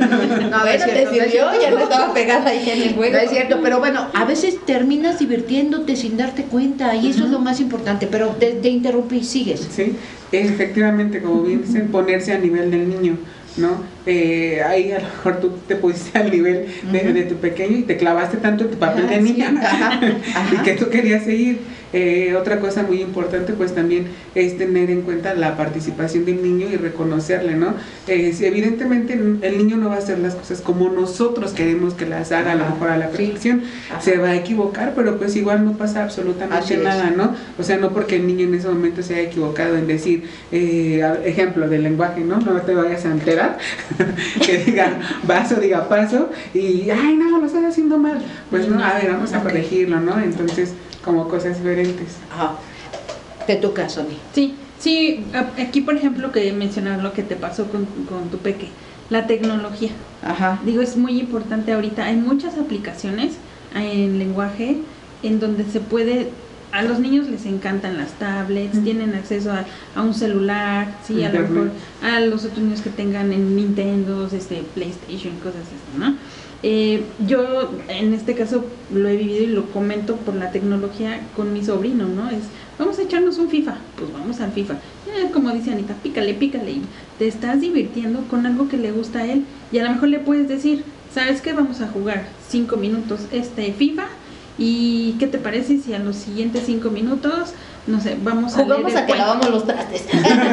No, 0.46 0.64
es 0.66 0.82
cierto, 0.82 1.14
ya 1.60 1.70
no 1.70 1.78
estaba 1.80 2.14
pegada 2.14 2.50
ahí 2.50 2.70
en 2.70 2.82
el 2.82 2.94
juego. 2.94 3.12
No 3.12 3.18
es 3.18 3.30
cierto, 3.30 3.58
pero 3.62 3.78
bueno, 3.78 4.06
a 4.14 4.24
veces 4.24 4.58
terminas 4.64 5.18
divirtiéndote 5.18 5.96
sin 5.96 6.16
darte 6.16 6.44
cuenta 6.44 6.94
y 6.94 7.10
eso 7.10 7.24
es 7.24 7.30
lo 7.30 7.38
más 7.38 7.60
importante, 7.60 8.06
pero 8.06 8.28
te, 8.28 8.52
te 8.52 8.68
interrumpí, 8.68 9.22
sigues. 9.24 9.68
Sí, 9.74 9.96
efectivamente, 10.32 11.20
como 11.20 11.42
bien 11.42 11.62
dicen, 11.62 11.88
ponerse 11.88 12.32
a 12.32 12.38
nivel 12.38 12.70
del 12.70 12.88
niño. 12.88 13.18
¿no? 13.56 13.82
Eh, 14.04 14.62
ahí 14.66 14.92
a 14.92 14.98
lo 14.98 15.06
mejor 15.06 15.40
tú 15.40 15.52
te 15.66 15.76
pusiste 15.76 16.18
al 16.18 16.30
nivel 16.30 16.66
de, 16.92 17.22
tu 17.24 17.36
pequeño 17.36 17.78
y 17.78 17.82
te 17.82 17.96
clavaste 17.96 18.36
tanto 18.36 18.64
en 18.64 18.70
tu 18.70 18.76
papel 18.76 19.08
de 19.08 19.20
niña 19.20 19.52
y 20.52 20.62
que 20.62 20.72
tú 20.72 20.90
querías 20.90 21.24
seguir. 21.24 21.60
Eh, 21.92 22.34
otra 22.38 22.60
cosa 22.60 22.82
muy 22.82 23.00
importante 23.00 23.52
pues 23.52 23.74
también 23.74 24.08
es 24.34 24.58
tener 24.58 24.90
en 24.90 25.02
cuenta 25.02 25.34
la 25.34 25.56
participación 25.56 26.24
del 26.24 26.42
niño 26.42 26.66
y 26.70 26.76
reconocerle, 26.76 27.54
¿no? 27.54 27.74
Eh, 28.06 28.32
si 28.32 28.44
evidentemente 28.44 29.14
el 29.14 29.58
niño 29.58 29.76
no 29.76 29.88
va 29.88 29.96
a 29.96 29.98
hacer 29.98 30.18
las 30.18 30.34
cosas 30.34 30.60
como 30.60 30.88
nosotros 30.88 31.52
queremos 31.52 31.94
que 31.94 32.06
las 32.06 32.32
haga, 32.32 32.52
a 32.52 32.54
lo 32.54 32.64
mejor 32.64 32.90
a 32.90 32.96
la 32.96 33.08
perfección, 33.08 33.62
se 34.00 34.18
va 34.18 34.28
a 34.28 34.36
equivocar, 34.36 34.94
pero 34.94 35.16
pues 35.18 35.36
igual 35.36 35.64
no 35.64 35.72
pasa 35.72 36.02
absolutamente 36.02 36.76
nada, 36.78 37.10
¿no? 37.10 37.34
O 37.58 37.62
sea, 37.62 37.76
no 37.76 37.90
porque 37.90 38.16
el 38.16 38.26
niño 38.26 38.46
en 38.46 38.54
ese 38.54 38.68
momento 38.68 39.02
se 39.02 39.14
haya 39.14 39.28
equivocado 39.28 39.76
en 39.76 39.86
decir, 39.86 40.24
eh, 40.52 41.02
ejemplo 41.24 41.68
del 41.68 41.82
lenguaje, 41.82 42.20
¿no? 42.22 42.38
No 42.40 42.60
te 42.62 42.74
vayas 42.74 43.04
a 43.04 43.12
enterar, 43.12 43.58
que 44.44 44.58
diga 44.58 44.98
vaso, 45.26 45.56
diga 45.56 45.88
paso, 45.88 46.30
y, 46.52 46.90
ay, 46.90 47.16
no, 47.16 47.38
lo 47.38 47.46
estás 47.46 47.64
haciendo 47.64 47.98
mal. 47.98 48.18
Pues 48.50 48.68
no, 48.68 48.82
a 48.82 48.94
ver, 48.94 49.12
vamos 49.12 49.32
a 49.32 49.42
corregirlo, 49.42 50.00
¿no? 50.00 50.18
Entonces, 50.20 50.72
como 51.06 51.28
cosas 51.28 51.56
diferentes. 51.56 52.18
Ajá. 52.30 52.56
Te 53.46 53.56
toca, 53.56 53.88
Sony. 53.88 54.18
Sí, 54.34 54.56
sí, 54.78 55.24
aquí 55.58 55.80
por 55.80 55.94
ejemplo 55.94 56.32
que 56.32 56.52
mencionar 56.52 57.00
lo 57.00 57.12
que 57.14 57.22
te 57.22 57.36
pasó 57.36 57.66
con, 57.68 57.86
tu 58.30 58.38
peque, 58.38 58.68
la 59.08 59.26
tecnología. 59.26 59.92
Ajá. 60.22 60.60
Digo, 60.66 60.82
es 60.82 60.96
muy 60.96 61.18
importante 61.18 61.72
ahorita, 61.72 62.04
hay 62.04 62.16
muchas 62.16 62.58
aplicaciones 62.58 63.34
en 63.74 64.18
lenguaje 64.18 64.78
en 65.22 65.40
donde 65.40 65.64
se 65.64 65.80
puede 65.80 66.30
a 66.72 66.82
los 66.82 66.98
niños 66.98 67.28
les 67.28 67.46
encantan 67.46 67.96
las 67.96 68.10
tablets, 68.18 68.82
tienen 68.82 69.14
acceso 69.14 69.50
a, 69.52 70.02
un 70.02 70.12
celular, 70.12 70.88
sí, 71.06 71.24
a 71.24 71.32
lo 71.32 71.40
mejor 71.40 71.70
a 72.02 72.20
los 72.20 72.44
otros 72.44 72.58
niños 72.58 72.82
que 72.82 72.90
tengan 72.90 73.32
en 73.32 73.56
Nintendo, 73.56 74.28
este, 74.30 74.62
PlayStation, 74.74 75.36
cosas 75.38 75.62
así, 75.62 75.98
¿no? 75.98 76.16
Eh, 76.68 77.04
yo 77.28 77.70
en 77.86 78.12
este 78.12 78.34
caso 78.34 78.64
lo 78.92 79.08
he 79.08 79.16
vivido 79.16 79.44
y 79.44 79.46
lo 79.46 79.66
comento 79.66 80.16
por 80.16 80.34
la 80.34 80.50
tecnología 80.50 81.20
con 81.36 81.52
mi 81.52 81.64
sobrino, 81.64 82.08
¿no? 82.08 82.28
Es, 82.28 82.42
vamos 82.76 82.98
a 82.98 83.02
echarnos 83.02 83.38
un 83.38 83.48
FIFA, 83.48 83.76
pues 83.96 84.12
vamos 84.12 84.40
al 84.40 84.50
FIFA. 84.50 84.74
como 85.32 85.52
dice 85.52 85.70
Anita, 85.70 85.94
pícale, 86.02 86.34
pícale 86.34 86.72
y 86.72 86.82
te 87.20 87.28
estás 87.28 87.60
divirtiendo 87.60 88.22
con 88.28 88.46
algo 88.46 88.68
que 88.68 88.78
le 88.78 88.90
gusta 88.90 89.20
a 89.20 89.26
él 89.26 89.44
y 89.70 89.78
a 89.78 89.84
lo 89.84 89.90
mejor 89.90 90.08
le 90.08 90.18
puedes 90.18 90.48
decir, 90.48 90.82
¿sabes 91.14 91.40
qué? 91.40 91.52
Vamos 91.52 91.82
a 91.82 91.86
jugar 91.86 92.26
cinco 92.48 92.76
minutos 92.76 93.20
este 93.30 93.72
FIFA 93.72 94.08
y 94.58 95.14
¿qué 95.20 95.28
te 95.28 95.38
parece 95.38 95.78
si 95.78 95.94
a 95.94 96.00
los 96.00 96.16
siguientes 96.16 96.64
cinco 96.66 96.90
minutos, 96.90 97.50
no 97.86 98.00
sé, 98.00 98.18
vamos 98.20 98.56
a 98.56 98.64
Jugamos 98.64 98.92
leer 98.92 99.04
a 99.04 99.06
que 99.06 99.14
lavamos 99.14 99.50
los 99.50 99.66
trastes. 99.66 100.04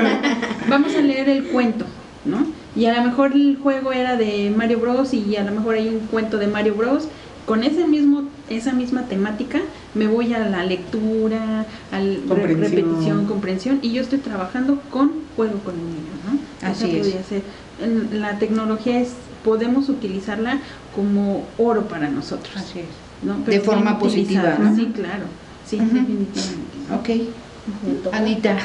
vamos 0.70 0.94
a 0.94 1.02
leer 1.02 1.28
el 1.30 1.46
cuento, 1.46 1.86
¿no? 2.24 2.46
Y 2.76 2.86
a 2.86 2.94
lo 2.96 3.04
mejor 3.04 3.34
el 3.34 3.58
juego 3.62 3.92
era 3.92 4.16
de 4.18 4.52
Mario 4.56 4.80
Bros 4.80 5.14
y 5.14 5.36
a 5.36 5.44
lo 5.44 5.52
mejor 5.52 5.76
hay 5.76 5.90
un 5.90 6.00
cuento 6.08 6.38
de 6.38 6.48
Mario 6.48 6.76
Bros 6.76 7.08
con 7.46 7.64
ese 7.64 7.86
mismo 7.86 8.30
esa 8.50 8.74
misma 8.74 9.04
temática 9.04 9.60
me 9.94 10.08
voy 10.08 10.34
a 10.34 10.40
la 10.40 10.66
lectura, 10.66 11.66
a 11.92 12.00
la 12.00 12.36
repetición, 12.36 13.26
comprensión 13.26 13.80
y 13.82 13.92
yo 13.92 14.02
estoy 14.02 14.20
trabajando 14.20 14.80
con 14.90 15.12
juego 15.36 15.60
con 15.60 15.76
el 15.76 15.86
niño, 15.86 16.14
¿no? 16.26 16.68
Así 16.68 16.98
es. 16.98 18.14
La 18.14 18.40
tecnología 18.40 19.00
es 19.00 19.14
podemos 19.44 19.90
utilizarla 19.90 20.60
como 20.96 21.46
oro 21.58 21.88
para 21.88 22.10
nosotros. 22.10 22.56
Así 22.56 22.80
es. 22.80 23.46
de 23.46 23.60
forma 23.60 24.00
positiva, 24.00 24.58
Sí, 24.76 24.92
claro. 24.94 25.26
Sí, 25.66 25.78
definitivamente. 25.80 27.28
Ok. 27.28 28.14
Anita, 28.14 28.58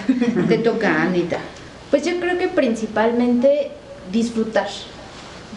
te 0.48 0.58
toca, 0.58 1.02
Anita. 1.02 1.38
Pues 1.90 2.04
yo 2.04 2.18
creo 2.20 2.36
que 2.38 2.48
principalmente 2.48 3.70
disfrutar. 4.12 4.68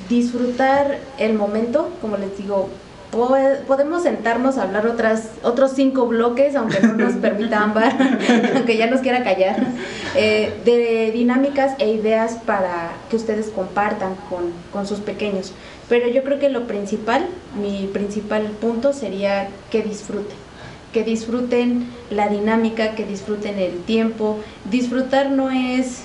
Disfrutar 0.10 0.98
el 1.18 1.34
momento, 1.34 1.90
como 2.02 2.18
les 2.18 2.38
digo, 2.38 2.70
podemos 3.12 4.04
sentarnos 4.04 4.58
a 4.58 4.64
hablar 4.64 4.88
otras, 4.88 5.32
otros 5.44 5.72
cinco 5.76 6.08
bloques, 6.08 6.56
aunque 6.56 6.80
no 6.80 6.94
nos 6.94 7.14
permita 7.22 7.62
Ámbar, 7.62 7.94
aunque 8.56 8.78
ya 8.78 8.88
nos 8.88 9.02
quiera 9.02 9.24
callar, 9.24 9.58
eh, 10.16 10.54
de 10.66 11.12
dinámicas 11.12 11.74
e 11.80 11.92
ideas 11.92 12.38
para 12.46 12.92
que 13.10 13.18
ustedes 13.18 13.50
compartan 13.50 14.16
con, 14.30 14.52
con 14.72 14.88
sus 14.88 15.00
pequeños. 15.00 15.54
Pero 15.90 16.08
yo 16.08 16.24
creo 16.24 16.40
que 16.40 16.50
lo 16.50 16.68
principal, 16.68 17.28
mi 17.62 17.90
principal 17.92 18.44
punto 18.62 18.94
sería 18.94 19.50
que 19.70 19.82
disfruten 19.82 20.52
que 20.92 21.04
disfruten 21.04 21.88
la 22.10 22.28
dinámica, 22.28 22.96
que 22.96 23.06
disfruten 23.06 23.58
el 23.60 23.78
tiempo. 23.84 24.40
Disfrutar 24.70 25.32
no 25.32 25.50
es, 25.50 26.04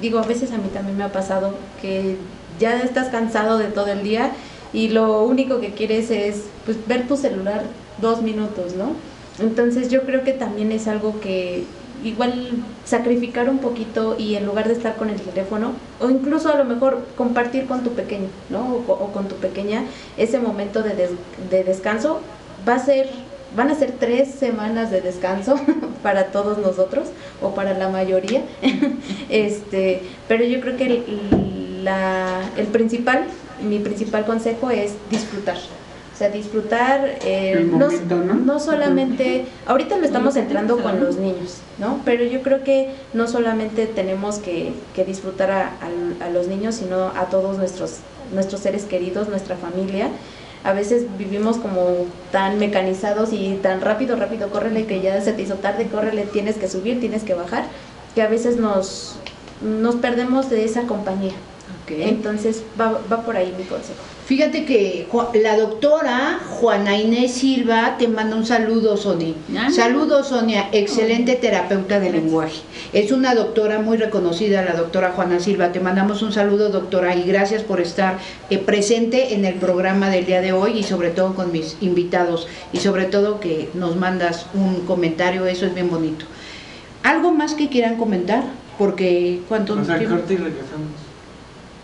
digo, 0.00 0.18
a 0.18 0.26
veces 0.26 0.52
a 0.52 0.58
mí 0.58 0.68
también 0.72 0.96
me 0.96 1.04
ha 1.04 1.12
pasado 1.12 1.54
que 1.80 2.16
ya 2.58 2.80
estás 2.80 3.08
cansado 3.08 3.58
de 3.58 3.66
todo 3.66 3.88
el 3.88 4.02
día 4.02 4.32
y 4.72 4.88
lo 4.88 5.22
único 5.22 5.60
que 5.60 5.72
quieres 5.72 6.10
es 6.10 6.44
pues, 6.64 6.76
ver 6.86 7.06
tu 7.06 7.16
celular 7.16 7.62
dos 8.00 8.22
minutos, 8.22 8.74
¿no? 8.74 8.92
Entonces 9.38 9.90
yo 9.90 10.02
creo 10.02 10.24
que 10.24 10.32
también 10.32 10.72
es 10.72 10.88
algo 10.88 11.20
que 11.20 11.64
igual 12.04 12.50
sacrificar 12.84 13.48
un 13.48 13.58
poquito 13.58 14.16
y 14.18 14.36
en 14.36 14.46
lugar 14.46 14.68
de 14.68 14.74
estar 14.74 14.96
con 14.96 15.10
el 15.10 15.20
teléfono 15.20 15.72
o 16.00 16.08
incluso 16.10 16.52
a 16.52 16.56
lo 16.56 16.64
mejor 16.64 17.04
compartir 17.16 17.66
con 17.66 17.82
tu 17.82 17.90
pequeño, 17.90 18.28
¿no? 18.50 18.82
O, 18.86 19.12
con 19.12 19.26
tu 19.26 19.34
pequeña 19.36 19.84
ese 20.16 20.38
momento 20.38 20.82
de, 20.82 21.08
de 21.50 21.64
descanso 21.64 22.20
va 22.68 22.74
a 22.74 22.84
ser 22.84 23.08
van 23.56 23.70
a 23.70 23.74
ser 23.74 23.92
tres 23.92 24.30
semanas 24.30 24.90
de 24.90 25.00
descanso 25.00 25.56
para 26.02 26.26
todos 26.26 26.58
nosotros 26.58 27.08
o 27.42 27.54
para 27.54 27.74
la 27.74 27.88
mayoría 27.88 28.42
este 29.28 30.02
pero 30.26 30.44
yo 30.44 30.60
creo 30.60 30.76
que 30.76 31.04
la, 31.82 32.40
el 32.56 32.66
principal 32.66 33.24
mi 33.62 33.78
principal 33.78 34.24
consejo 34.24 34.70
es 34.70 34.92
disfrutar. 35.10 35.56
O 35.56 36.18
sea, 36.18 36.30
disfrutar, 36.30 37.18
eh, 37.24 37.64
no, 37.70 38.34
¿no? 38.34 38.58
solamente, 38.58 39.44
ahorita 39.66 39.98
lo 39.98 40.04
estamos 40.04 40.34
entrando 40.34 40.82
con 40.82 40.98
los 40.98 41.16
niños, 41.16 41.58
¿no? 41.78 42.00
Pero 42.04 42.24
yo 42.24 42.42
creo 42.42 42.64
que 42.64 42.90
no 43.14 43.28
solamente 43.28 43.86
tenemos 43.86 44.38
que, 44.38 44.72
disfrutar 45.06 45.50
a, 45.52 46.30
los 46.30 46.48
niños, 46.48 46.74
sino 46.74 47.12
a 47.16 47.26
todos 47.26 47.56
nuestros, 47.56 47.98
nuestros 48.34 48.62
seres 48.62 48.84
queridos, 48.84 49.28
nuestra 49.28 49.54
familia. 49.56 50.08
A 50.64 50.72
veces 50.72 51.04
vivimos 51.16 51.56
como 51.56 52.06
tan 52.32 52.58
mecanizados 52.58 53.32
y 53.32 53.58
tan 53.62 53.80
rápido, 53.80 54.16
rápido, 54.16 54.50
córrele 54.50 54.86
que 54.86 55.00
ya 55.00 55.20
se 55.20 55.32
te 55.32 55.42
hizo 55.42 55.54
tarde, 55.54 55.86
córrele, 55.86 56.24
tienes 56.24 56.56
que 56.56 56.68
subir, 56.68 57.00
tienes 57.00 57.22
que 57.22 57.34
bajar, 57.34 57.64
que 58.14 58.22
a 58.22 58.28
veces 58.28 58.56
nos, 58.56 59.16
nos 59.62 59.96
perdemos 59.96 60.50
de 60.50 60.64
esa 60.64 60.82
compañía. 60.82 61.34
Entonces 61.90 62.62
va, 62.80 63.00
va 63.10 63.22
por 63.22 63.36
ahí 63.36 63.52
mi 63.56 63.64
consejo. 63.64 64.00
Fíjate 64.28 64.66
que 64.66 65.06
la 65.42 65.56
doctora 65.56 66.38
Juana 66.46 66.98
Inés 66.98 67.32
Silva 67.32 67.96
te 67.98 68.08
manda 68.08 68.36
un 68.36 68.44
saludo, 68.44 68.98
Sonia. 68.98 69.32
Ah. 69.56 69.70
Saludos, 69.70 70.28
Sonia, 70.28 70.68
excelente 70.72 71.36
terapeuta 71.36 71.98
de 71.98 72.12
lenguaje. 72.12 72.60
Es 72.92 73.10
una 73.10 73.34
doctora 73.34 73.78
muy 73.78 73.96
reconocida, 73.96 74.62
la 74.62 74.74
doctora 74.74 75.12
Juana 75.12 75.40
Silva. 75.40 75.72
Te 75.72 75.80
mandamos 75.80 76.20
un 76.20 76.32
saludo, 76.34 76.68
doctora, 76.68 77.16
y 77.16 77.22
gracias 77.22 77.62
por 77.62 77.80
estar 77.80 78.18
eh, 78.50 78.58
presente 78.58 79.32
en 79.32 79.46
el 79.46 79.54
programa 79.54 80.10
del 80.10 80.26
día 80.26 80.42
de 80.42 80.52
hoy 80.52 80.72
y 80.78 80.82
sobre 80.82 81.08
todo 81.08 81.34
con 81.34 81.50
mis 81.50 81.78
invitados 81.80 82.48
y 82.70 82.80
sobre 82.80 83.06
todo 83.06 83.40
que 83.40 83.70
nos 83.72 83.96
mandas 83.96 84.44
un 84.52 84.84
comentario, 84.84 85.46
eso 85.46 85.64
es 85.64 85.74
bien 85.74 85.88
bonito. 85.88 86.26
¿Algo 87.02 87.32
más 87.32 87.54
que 87.54 87.70
quieran 87.70 87.96
comentar? 87.96 88.44
Porque 88.76 89.40
¿cuánto 89.48 89.74
nos 89.74 89.86
corte 89.86 90.34
y 90.34 90.36
regresamos. 90.36 91.07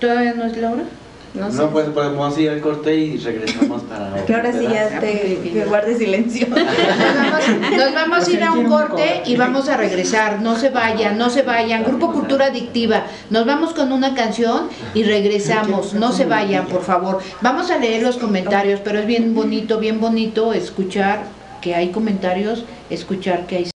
¿Todavía 0.04 0.34
no 0.34 0.44
es 0.44 0.56
la 0.58 0.70
hora? 0.70 0.84
No, 1.32 1.48
no 1.48 1.70
pues 1.70 1.88
podemos 1.88 2.38
ir 2.38 2.50
al 2.50 2.60
corte 2.60 2.94
y 2.94 3.16
regresamos 3.16 3.82
para... 3.84 4.22
que 4.26 4.34
ahora 4.34 4.52
sí 4.52 4.68
ya 4.70 5.00
te, 5.00 5.40
que 5.42 5.64
guarde 5.64 5.96
silencio. 5.96 6.46
Nos 7.76 7.94
vamos, 7.94 8.28
a 8.28 8.30
ir 8.30 8.42
a 8.42 8.52
un 8.52 8.66
corte 8.66 9.22
y 9.24 9.34
vamos 9.36 9.70
a 9.70 9.78
regresar. 9.78 10.42
No 10.42 10.56
se 10.56 10.68
vayan, 10.68 11.16
no 11.16 11.30
se 11.30 11.40
vayan. 11.40 11.84
Grupo 11.84 12.12
Cultura 12.12 12.46
Adictiva. 12.46 13.06
Nos 13.30 13.46
vamos 13.46 13.72
con 13.72 13.92
una 13.92 14.14
canción 14.14 14.68
y 14.92 15.04
regresamos. 15.04 15.94
No 15.94 16.12
se 16.12 16.26
vayan, 16.26 16.66
por 16.66 16.82
favor. 16.82 17.20
Vamos 17.40 17.70
a 17.70 17.78
leer 17.78 18.02
los 18.02 18.18
comentarios, 18.18 18.80
pero 18.84 18.98
es 18.98 19.06
bien 19.06 19.34
bonito, 19.34 19.78
bien 19.78 20.00
bonito 20.00 20.52
escuchar 20.52 21.22
que 21.62 21.74
hay 21.74 21.88
comentarios, 21.92 22.66
escuchar 22.90 23.46
que 23.46 23.56
hay... 23.56 23.70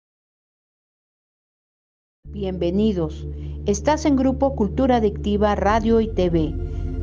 Bienvenidos. 2.24 3.24
Estás 3.66 4.04
en 4.04 4.14
Grupo 4.14 4.54
Cultura 4.54 4.98
Adictiva 4.98 5.56
Radio 5.56 6.00
y 6.00 6.06
TV, 6.06 6.52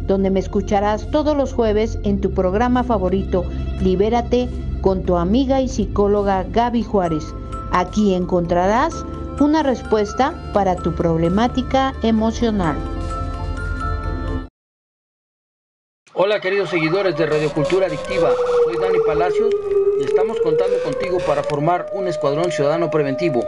donde 0.07 0.29
me 0.29 0.39
escucharás 0.39 1.11
todos 1.11 1.35
los 1.35 1.51
jueves 1.51 1.99
en 2.05 2.21
tu 2.21 2.31
programa 2.31 2.85
favorito, 2.85 3.43
Libérate, 3.81 4.47
con 4.81 5.03
tu 5.03 5.17
amiga 5.17 5.59
y 5.59 5.67
psicóloga 5.67 6.43
Gaby 6.43 6.83
Juárez. 6.83 7.35
Aquí 7.73 8.13
encontrarás 8.13 9.05
una 9.41 9.61
respuesta 9.61 10.33
para 10.53 10.77
tu 10.77 10.95
problemática 10.95 11.93
emocional. 12.01 12.77
Hola 16.13 16.39
queridos 16.39 16.69
seguidores 16.69 17.17
de 17.17 17.25
Radio 17.25 17.51
Cultura 17.51 17.87
Adictiva, 17.87 18.31
soy 18.63 18.77
Dani 18.77 18.99
Palacios 19.05 19.53
y 19.99 20.05
estamos 20.05 20.39
contando 20.39 20.77
contigo 20.81 21.17
para 21.27 21.43
formar 21.43 21.87
un 21.93 22.07
escuadrón 22.07 22.53
ciudadano 22.53 22.89
preventivo. 22.89 23.43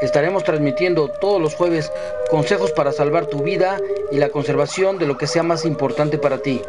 Estaremos 0.00 0.44
transmitiendo 0.44 1.08
todos 1.08 1.40
los 1.40 1.54
jueves 1.54 1.90
consejos 2.30 2.70
para 2.72 2.92
salvar 2.92 3.24
tu 3.26 3.42
vida 3.42 3.80
y 4.10 4.18
la 4.18 4.28
conservación 4.28 4.98
de 4.98 5.06
lo 5.06 5.16
que 5.16 5.26
sea 5.26 5.42
más 5.42 5.64
importante 5.64 6.18
para 6.18 6.36
ti. 6.38 6.60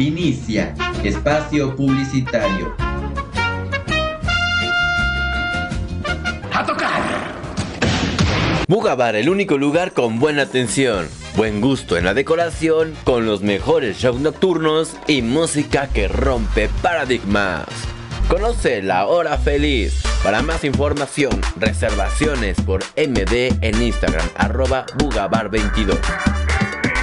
Inicia 0.00 0.74
espacio 1.04 1.76
publicitario. 1.76 2.74
¡A 6.52 6.64
tocar! 6.66 7.02
Mugabar, 8.66 9.14
el 9.14 9.28
único 9.28 9.58
lugar 9.58 9.92
con 9.92 10.18
buena 10.18 10.42
atención 10.42 11.08
buen 11.36 11.60
gusto 11.60 11.96
en 11.96 12.04
la 12.04 12.14
decoración, 12.14 12.94
con 13.04 13.24
los 13.24 13.42
mejores 13.42 13.98
shows 13.98 14.20
nocturnos 14.20 14.96
y 15.06 15.22
música 15.22 15.88
que 15.88 16.08
rompe 16.08 16.68
paradigmas. 16.82 17.66
Conoce 18.28 18.82
la 18.82 19.06
hora 19.06 19.38
feliz. 19.38 20.02
Para 20.22 20.42
más 20.42 20.64
información, 20.64 21.40
reservaciones 21.56 22.60
por 22.60 22.82
MD 22.96 23.56
en 23.62 23.82
Instagram, 23.82 24.28
arroba 24.36 24.86
bugabar22. 24.98 26.39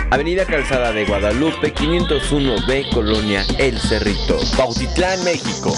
Avenida 0.09 0.45
Calzada 0.45 0.93
de 0.93 1.05
Guadalupe 1.05 1.73
501B, 1.73 2.93
Colonia 2.93 3.45
El 3.59 3.77
Cerrito, 3.77 4.39
Bautitlán, 4.57 5.21
México. 5.25 5.73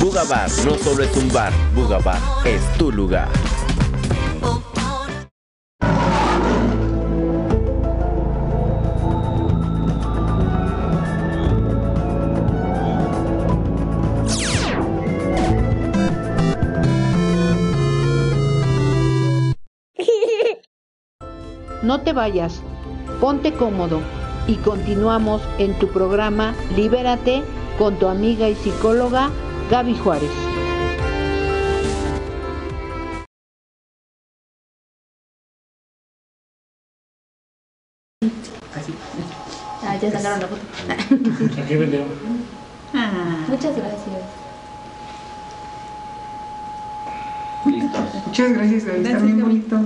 Bugabar 0.00 0.48
no 0.64 0.78
solo 0.78 1.02
es 1.02 1.16
un 1.16 1.32
bar, 1.32 1.52
Bugabar 1.74 2.20
es 2.46 2.62
tu 2.78 2.92
lugar. 2.92 3.28
No 21.82 22.00
te 22.00 22.12
vayas, 22.12 22.62
ponte 23.22 23.52
cómodo 23.52 24.00
y 24.48 24.56
continuamos 24.56 25.42
en 25.58 25.78
tu 25.78 25.86
programa 25.86 26.56
Libérate 26.74 27.44
con 27.78 27.96
tu 27.96 28.08
amiga 28.08 28.48
y 28.48 28.56
psicóloga 28.56 29.30
Gaby 29.70 29.94
Juárez. 29.96 30.30
Ah, 39.84 39.96
ya 40.02 40.10
sacaron 40.10 40.40
la 40.40 40.48
foto. 40.48 41.60
Aquí 41.62 41.76
vendemos. 41.76 42.08
Ah, 42.92 43.44
muchas 43.46 43.76
gracias. 43.76 44.42
Muchas 48.26 48.52
gracias, 48.52 48.84
Gaby. 48.84 49.04
Están 49.04 49.26
bien 49.26 49.40
bonitos. 49.40 49.80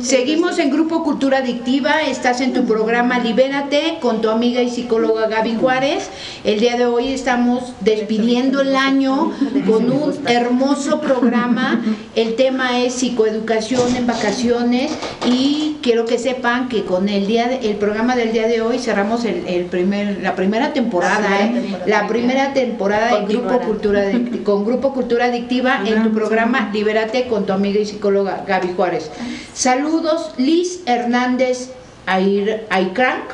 Seguimos 0.00 0.58
en 0.58 0.70
Grupo 0.70 1.02
Cultura 1.02 1.38
Adictiva, 1.38 2.02
estás 2.02 2.40
en 2.40 2.52
tu 2.52 2.64
programa 2.64 3.18
Libérate 3.18 3.98
con 4.00 4.20
tu 4.20 4.30
amiga 4.30 4.62
y 4.62 4.70
psicóloga 4.70 5.28
Gaby 5.28 5.56
Juárez. 5.56 6.10
El 6.44 6.60
día 6.60 6.76
de 6.76 6.86
hoy 6.86 7.08
estamos 7.08 7.72
despidiendo 7.80 8.60
el 8.60 8.76
año 8.76 9.32
con 9.66 9.90
un 9.90 10.14
hermoso 10.26 11.00
programa. 11.00 11.82
El 12.14 12.34
tema 12.36 12.78
es 12.80 12.94
psicoeducación 12.94 13.96
en 13.96 14.06
vacaciones 14.06 14.92
y 15.26 15.76
quiero 15.82 16.04
que 16.06 16.18
sepan 16.18 16.68
que 16.68 16.84
con 16.84 17.08
el 17.08 17.26
día 17.26 17.48
de- 17.48 17.68
el 17.70 17.76
programa 17.76 18.16
del 18.16 18.32
día 18.32 18.46
de 18.48 18.60
hoy 18.62 18.78
cerramos 18.78 19.24
el, 19.24 19.46
el 19.46 19.64
primer 19.66 20.20
la 20.22 20.34
primera 20.34 20.72
temporada, 20.72 21.20
La 21.20 21.38
primera 21.38 21.44
¿eh? 21.44 21.60
temporada. 21.60 21.86
la 22.02 22.08
primera 22.08 22.54
temporada 22.54 23.20
de 23.20 23.26
Grupo. 23.34 23.58
Cultura 23.60 24.02
con 24.44 24.64
Grupo 24.64 24.92
Cultura 24.92 25.26
Adictiva 25.26 25.80
en 25.84 26.02
tu 26.04 26.12
programa 26.12 26.70
Libérate 26.72 26.85
con 27.28 27.46
tu 27.46 27.52
amiga 27.52 27.80
y 27.80 27.86
psicóloga 27.86 28.44
Gaby 28.46 28.74
Juárez. 28.76 29.10
Saludos, 29.54 30.32
Liz 30.36 30.80
Hernández 30.86 31.70
Aicrank. 32.06 33.30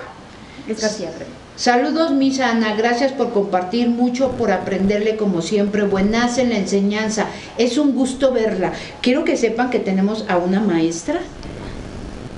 García. 0.69 1.11
Saludos, 1.57 2.13
Miss 2.13 2.41
Ana. 2.41 2.75
Gracias 2.75 3.13
por 3.13 3.33
compartir 3.33 3.89
mucho, 3.89 4.31
por 4.33 4.51
aprenderle 4.51 5.17
como 5.17 5.43
siempre. 5.43 5.83
Buenas 5.83 6.39
en 6.39 6.49
la 6.49 6.57
enseñanza. 6.57 7.27
Es 7.59 7.77
un 7.77 7.95
gusto 7.95 8.33
verla. 8.33 8.73
Quiero 9.03 9.25
que 9.25 9.37
sepan 9.37 9.69
que 9.69 9.79
tenemos 9.79 10.25
a 10.29 10.39
una 10.39 10.61
maestra. 10.61 11.21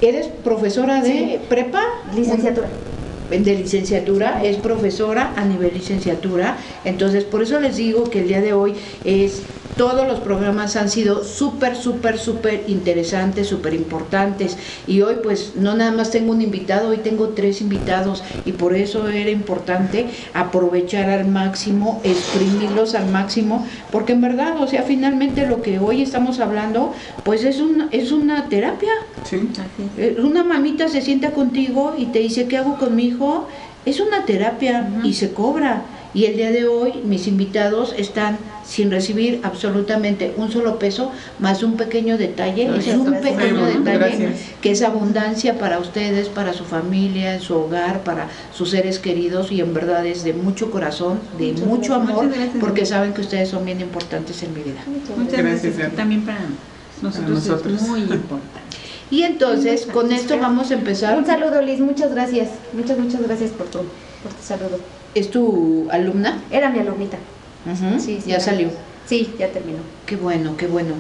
¿Eres 0.01 0.27
profesora 0.27 1.01
de 1.01 1.41
prepa? 1.49 1.83
Licenciatura. 2.15 2.69
de 3.31 3.55
licenciatura, 3.55 4.45
es 4.45 4.57
profesora 4.57 5.33
a 5.37 5.45
nivel 5.45 5.73
licenciatura, 5.73 6.59
entonces 6.85 7.25
por 7.25 7.43
eso 7.43 7.59
les 7.59 7.77
digo 7.77 8.05
que 8.05 8.21
el 8.21 8.29
día 8.29 8.41
de 8.41 8.53
hoy 8.53 8.75
es 9.05 9.43
todos 9.77 10.07
los 10.07 10.21
programas 10.21 10.77
han 10.77 10.89
sido 10.89 11.25
súper, 11.25 11.77
súper, 11.77 12.19
súper 12.19 12.65
interesantes, 12.69 13.49
súper 13.49 13.75
importantes. 13.75 14.57
Y 14.87 15.01
hoy 15.03 15.17
pues 15.23 15.53
no 15.57 15.75
nada 15.75 15.91
más 15.91 16.11
tengo 16.11 16.33
un 16.33 16.43
invitado, 16.43 16.91
hoy 16.91 16.99
tengo 16.99 17.31
tres 17.31 17.61
invitados 17.61 18.23
y 18.45 18.53
por 18.53 18.75
eso 18.75 19.09
era 19.09 19.31
importante 19.31 20.07
aprovechar 20.33 21.11
al 21.11 21.27
máximo, 21.27 22.01
exprimirlos 22.05 22.95
al 22.95 23.11
máximo, 23.11 23.67
porque 23.91 24.13
en 24.13 24.21
verdad, 24.21 24.61
o 24.61 24.67
sea, 24.67 24.83
finalmente 24.83 25.47
lo 25.47 25.63
que 25.63 25.79
hoy 25.79 26.03
estamos 26.03 26.41
hablando 26.41 26.93
pues 27.25 27.45
es, 27.45 27.61
un, 27.61 27.89
es 27.91 28.13
una 28.13 28.49
terapia. 28.49 28.93
Sí. 29.25 29.49
Eh, 29.99 30.17
Una 30.23 30.45
mamita 30.45 30.89
se 30.89 31.01
sienta 31.01 31.31
contigo 31.31 31.95
y 31.99 32.07
te 32.07 32.21
dice, 32.21 32.47
¿qué 32.47 32.59
hago 32.59 32.79
con 32.79 32.95
mi 32.95 33.07
hijo? 33.07 33.49
Es 33.85 34.01
una 34.01 34.25
terapia 34.25 34.89
y 35.03 35.15
se 35.15 35.33
cobra. 35.33 35.83
Y 36.15 36.27
el 36.27 36.37
día 36.37 36.51
de 36.51 36.67
hoy 36.67 36.93
mis 37.05 37.27
invitados 37.27 37.95
están 37.99 38.39
sin 38.67 38.91
recibir 38.91 39.41
absolutamente 39.43 40.33
un 40.37 40.51
solo 40.51 40.79
peso, 40.79 41.13
más 41.39 41.63
un 41.63 41.77
pequeño 41.77 42.17
detalle. 42.17 42.65
Es 42.79 42.89
un 42.95 43.05
gracias. 43.11 43.35
pequeño 43.35 43.67
detalle 43.67 43.99
gracias. 43.99 44.33
que 44.63 44.71
es 44.71 44.83
abundancia 44.83 45.59
para 45.59 45.79
ustedes, 45.79 46.29
para 46.29 46.53
su 46.53 46.65
familia, 46.65 47.35
en 47.35 47.41
su 47.41 47.55
hogar, 47.57 48.03
para 48.05 48.29
sus 48.55 48.71
seres 48.71 48.99
queridos 48.99 49.53
y 49.53 49.61
en 49.61 49.75
verdad 49.75 50.07
es 50.07 50.25
de 50.25 50.33
mucho 50.33 50.71
corazón, 50.71 51.21
de 51.39 51.53
Muchas 51.53 51.67
mucho 51.67 51.95
gracias. 51.95 52.11
amor, 52.11 52.29
gracias. 52.29 52.57
porque 52.61 52.87
saben 52.87 53.13
que 53.13 53.21
ustedes 53.21 53.49
son 53.51 53.65
bien 53.65 53.81
importantes 53.81 54.43
en 54.43 54.55
mi 54.55 54.63
vida. 54.63 54.81
Muchas 55.17 55.39
Gracias. 55.39 55.93
También 55.95 56.23
para 56.25 56.39
nosotros, 57.03 57.31
nosotros. 57.31 57.83
es 57.83 57.89
muy 57.89 58.01
importante. 58.01 58.61
Y 59.11 59.23
entonces, 59.23 59.87
con 59.87 60.11
esto 60.11 60.39
vamos 60.39 60.71
a 60.71 60.75
empezar. 60.75 61.19
Un 61.19 61.27
saludo, 61.27 61.61
Liz. 61.61 61.79
Muchas 61.81 62.13
gracias. 62.13 62.49
Muchas, 62.73 62.99
muchas 62.99 63.23
gracias 63.23 63.51
por 63.51 63.67
tu, 63.67 63.79
por 63.79 64.33
tu 64.33 64.43
saludo. 64.43 64.79
¿Es 65.15 65.31
tu 65.31 65.87
alumna? 65.91 66.43
Era 66.51 66.71
mi 66.71 66.79
alumnita. 66.81 67.19
Sí, 67.99 68.21
sí, 68.21 68.31
ya 68.31 68.41
salió. 68.41 68.69
Sí, 69.07 69.35
ya 69.39 69.49
terminó. 69.49 69.79
Qué 70.07 70.17
bueno, 70.17 70.57
qué 70.57 70.67
bueno. 70.67 70.95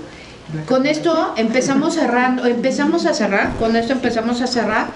Con 0.66 0.86
esto 0.86 1.32
empezamos 1.36 1.94
cerrando, 1.94 2.44
empezamos 2.44 3.06
a 3.06 3.14
cerrar, 3.14 3.56
con 3.56 3.76
esto 3.76 3.92
empezamos 3.92 4.40
a 4.40 4.46
cerrar. 4.46 4.88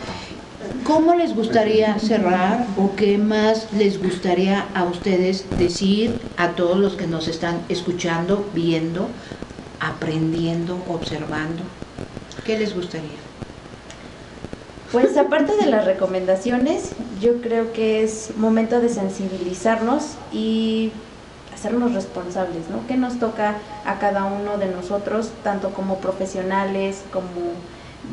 ¿Cómo 0.85 1.15
les 1.15 1.35
gustaría 1.35 1.99
cerrar 1.99 2.67
o 2.77 2.95
qué 2.97 3.19
más 3.19 3.73
les 3.73 4.03
gustaría 4.03 4.67
a 4.75 4.85
ustedes 4.85 5.45
decir 5.59 6.21
a 6.37 6.51
todos 6.51 6.79
los 6.79 6.95
que 6.95 7.07
nos 7.07 7.29
están 7.29 7.61
escuchando, 7.69 8.49
viendo, 8.55 9.09
aprendiendo, 9.81 10.83
observando? 10.89 11.63
¿Qué 12.45 12.59
les 12.59 12.75
gustaría? 12.75 13.19
Pues 14.93 15.17
aparte 15.19 15.55
de 15.57 15.67
las 15.67 15.85
recomendaciones, 15.85 16.93
yo 17.21 17.43
creo 17.43 17.73
que 17.73 18.03
es 18.03 18.31
momento 18.37 18.81
de 18.81 18.89
sensibilizarnos 18.89 20.15
y 20.33 20.93
hacernos 21.59 21.93
responsables, 21.93 22.71
¿no? 22.71 22.87
¿Qué 22.87 22.97
nos 22.97 23.19
toca 23.19 23.57
a 23.85 23.99
cada 23.99 24.25
uno 24.25 24.59
de 24.59 24.67
nosotros, 24.67 25.31
tanto 25.43 25.71
como 25.71 25.97
profesionales, 25.97 27.03
como 27.13 27.27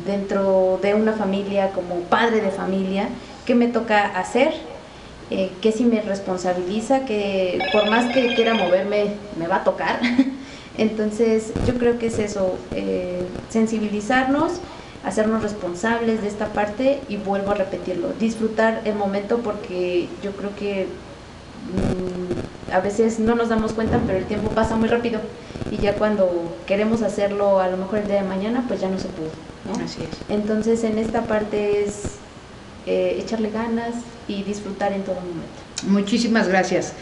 dentro 0.04 0.80
de 0.82 0.94
una 0.94 1.12
familia, 1.12 1.70
como 1.70 2.00
padre 2.00 2.40
de 2.40 2.50
familia? 2.50 3.08
¿Qué 3.44 3.54
me 3.54 3.68
toca 3.68 4.04
hacer? 4.18 4.52
Eh, 5.30 5.52
¿Qué 5.60 5.70
si 5.70 5.84
me 5.84 6.02
responsabiliza? 6.02 7.04
Que 7.04 7.60
por 7.72 7.88
más 7.88 8.12
que 8.12 8.34
quiera 8.34 8.54
moverme, 8.54 9.12
me 9.38 9.46
va 9.46 9.56
a 9.56 9.64
tocar. 9.64 10.00
Entonces, 10.78 11.52
yo 11.66 11.74
creo 11.74 11.98
que 11.98 12.08
es 12.08 12.18
eso, 12.18 12.56
eh, 12.72 13.22
sensibilizarnos, 13.48 14.54
hacernos 15.04 15.42
responsables 15.42 16.20
de 16.20 16.28
esta 16.28 16.46
parte 16.48 17.00
y 17.08 17.16
vuelvo 17.16 17.52
a 17.52 17.54
repetirlo, 17.54 18.08
disfrutar 18.18 18.82
el 18.84 18.96
momento 18.96 19.38
porque 19.38 20.08
yo 20.22 20.32
creo 20.32 20.54
que 20.56 20.86
mm, 21.72 22.45
a 22.72 22.80
veces 22.80 23.18
no 23.18 23.34
nos 23.34 23.48
damos 23.48 23.72
cuenta, 23.72 24.00
pero 24.06 24.18
el 24.18 24.24
tiempo 24.24 24.50
pasa 24.50 24.76
muy 24.76 24.88
rápido 24.88 25.20
y 25.70 25.78
ya 25.78 25.94
cuando 25.94 26.56
queremos 26.66 27.02
hacerlo 27.02 27.60
a 27.60 27.68
lo 27.68 27.76
mejor 27.76 28.00
el 28.00 28.06
día 28.06 28.22
de 28.22 28.28
mañana, 28.28 28.64
pues 28.66 28.80
ya 28.80 28.88
no 28.88 28.98
se 28.98 29.08
pudo. 29.08 29.30
¿no? 29.66 29.84
Así 29.84 30.02
es. 30.02 30.08
Entonces, 30.28 30.84
en 30.84 30.98
esta 30.98 31.22
parte 31.22 31.84
es 31.84 32.16
eh, 32.86 33.18
echarle 33.20 33.50
ganas 33.50 33.94
y 34.28 34.42
disfrutar 34.42 34.92
en 34.92 35.02
todo 35.02 35.16
momento. 35.16 35.88
Muchísimas 35.88 36.48
gracias. 36.48 36.92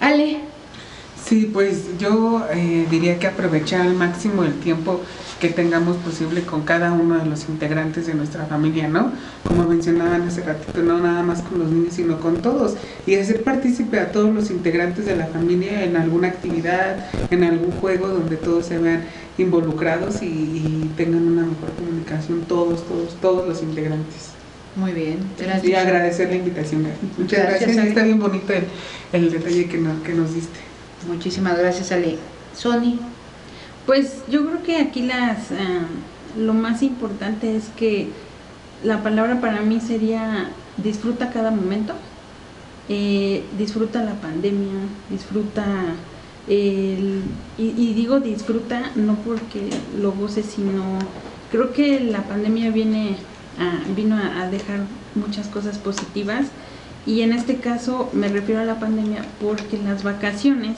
Ale, 0.00 0.40
Sí, 1.28 1.50
pues 1.52 1.98
yo 1.98 2.46
eh, 2.52 2.86
diría 2.90 3.18
que 3.18 3.26
aprovechar 3.26 3.82
al 3.82 3.94
máximo 3.94 4.44
el 4.44 4.54
tiempo 4.60 5.00
que 5.40 5.50
tengamos 5.50 5.96
posible 5.98 6.42
con 6.42 6.62
cada 6.62 6.92
uno 6.92 7.18
de 7.18 7.26
los 7.26 7.48
integrantes 7.48 8.06
de 8.06 8.14
nuestra 8.14 8.46
familia, 8.46 8.88
¿no? 8.88 9.12
Como 9.46 9.64
mencionaban 9.64 10.22
hace 10.22 10.42
ratito, 10.42 10.82
no 10.82 10.98
nada 10.98 11.22
más 11.22 11.42
con 11.42 11.58
los 11.58 11.70
niños, 11.70 11.92
sino 11.94 12.18
con 12.18 12.36
todos. 12.38 12.74
Y 13.06 13.14
hacer 13.16 13.42
partícipe 13.44 14.00
a 14.00 14.10
todos 14.10 14.34
los 14.34 14.50
integrantes 14.50 15.04
de 15.06 15.16
la 15.16 15.26
familia 15.26 15.84
en 15.84 15.96
alguna 15.96 16.28
actividad, 16.28 17.06
en 17.30 17.44
algún 17.44 17.72
juego 17.72 18.08
donde 18.08 18.36
todos 18.36 18.66
se 18.66 18.78
vean 18.78 19.02
involucrados 19.36 20.22
y, 20.22 20.26
y 20.26 20.90
tengan 20.96 21.22
una 21.28 21.42
mejor 21.42 21.70
comunicación, 21.78 22.40
todos, 22.48 22.84
todos, 22.88 23.14
todos 23.20 23.46
los 23.46 23.62
integrantes. 23.62 24.30
muy 24.74 24.92
bien, 24.92 25.18
Y 25.38 25.42
gracias. 25.44 25.84
agradecer 25.86 26.28
la 26.30 26.36
invitación. 26.36 26.86
Muchas 27.16 27.40
Gracias, 27.42 27.62
gracias. 27.62 27.86
Está 27.86 28.02
bien 28.02 28.18
bonito 28.18 28.52
el, 28.52 28.64
el 29.12 29.30
detalle 29.30 29.66
que, 29.66 29.78
no- 29.78 30.02
que 30.02 30.14
nos 30.14 30.34
diste. 30.34 30.58
Muchísimas 31.06 31.58
gracias, 31.58 31.92
Ale. 31.92 32.18
Sony. 32.56 32.98
Pues 33.86 34.22
yo 34.28 34.44
creo 34.44 34.62
que 34.62 34.76
aquí 34.78 35.02
las 35.02 35.50
ah, 35.52 35.86
lo 36.36 36.54
más 36.54 36.82
importante 36.82 37.56
es 37.56 37.64
que 37.76 38.08
la 38.84 39.02
palabra 39.02 39.40
para 39.40 39.60
mí 39.62 39.80
sería 39.80 40.50
disfruta 40.76 41.30
cada 41.30 41.50
momento, 41.50 41.94
eh, 42.88 43.44
disfruta 43.58 44.02
la 44.02 44.14
pandemia, 44.14 44.74
disfruta 45.10 45.64
el, 46.48 47.22
y, 47.58 47.94
digo 47.94 48.20
disfruta 48.20 48.90
no 48.94 49.16
porque 49.16 49.68
lo 50.00 50.12
goce, 50.12 50.42
sino 50.42 50.98
creo 51.50 51.72
que 51.72 52.00
la 52.00 52.22
pandemia 52.22 52.70
viene 52.70 53.16
vino 53.96 54.16
a, 54.16 54.48
dejar 54.48 54.80
muchas 55.14 55.48
cosas 55.48 55.78
positivas 55.78 56.46
y 57.08 57.22
en 57.22 57.32
este 57.32 57.56
caso 57.56 58.08
me 58.12 58.28
refiero 58.28 58.60
a 58.60 58.64
la 58.64 58.78
pandemia 58.78 59.24
porque 59.40 59.78
las 59.78 60.04
vacaciones 60.04 60.76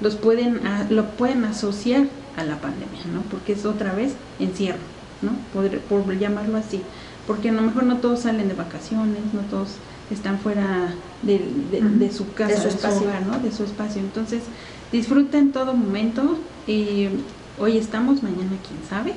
los 0.00 0.16
pueden 0.16 0.60
lo 0.88 1.10
pueden 1.10 1.44
asociar 1.44 2.06
a 2.36 2.44
la 2.44 2.56
pandemia, 2.56 3.00
¿no? 3.12 3.20
Porque 3.30 3.52
es 3.52 3.66
otra 3.66 3.92
vez 3.92 4.14
encierro, 4.38 4.78
¿no? 5.20 5.32
Por, 5.52 5.78
por 5.80 6.18
llamarlo 6.18 6.56
así 6.56 6.80
porque 7.26 7.50
a 7.50 7.52
lo 7.52 7.62
mejor 7.62 7.84
no 7.84 7.98
todos 7.98 8.20
salen 8.20 8.48
de 8.48 8.54
vacaciones, 8.54 9.20
no 9.32 9.40
todos 9.42 9.76
están 10.10 10.38
fuera 10.38 10.94
de, 11.22 12.10
su 12.12 12.32
casa, 12.32 12.54
de 12.54 12.60
su, 12.60 12.68
espacio. 12.68 13.02
hogar, 13.02 13.26
¿no? 13.26 13.38
de 13.38 13.52
su 13.52 13.64
espacio. 13.64 14.00
Entonces, 14.00 14.42
disfruten 14.90 15.52
todo 15.52 15.74
momento. 15.74 16.38
Eh, 16.66 17.10
hoy 17.58 17.78
estamos, 17.78 18.22
mañana 18.22 18.50
quién 18.66 18.80
sabe. 18.88 19.14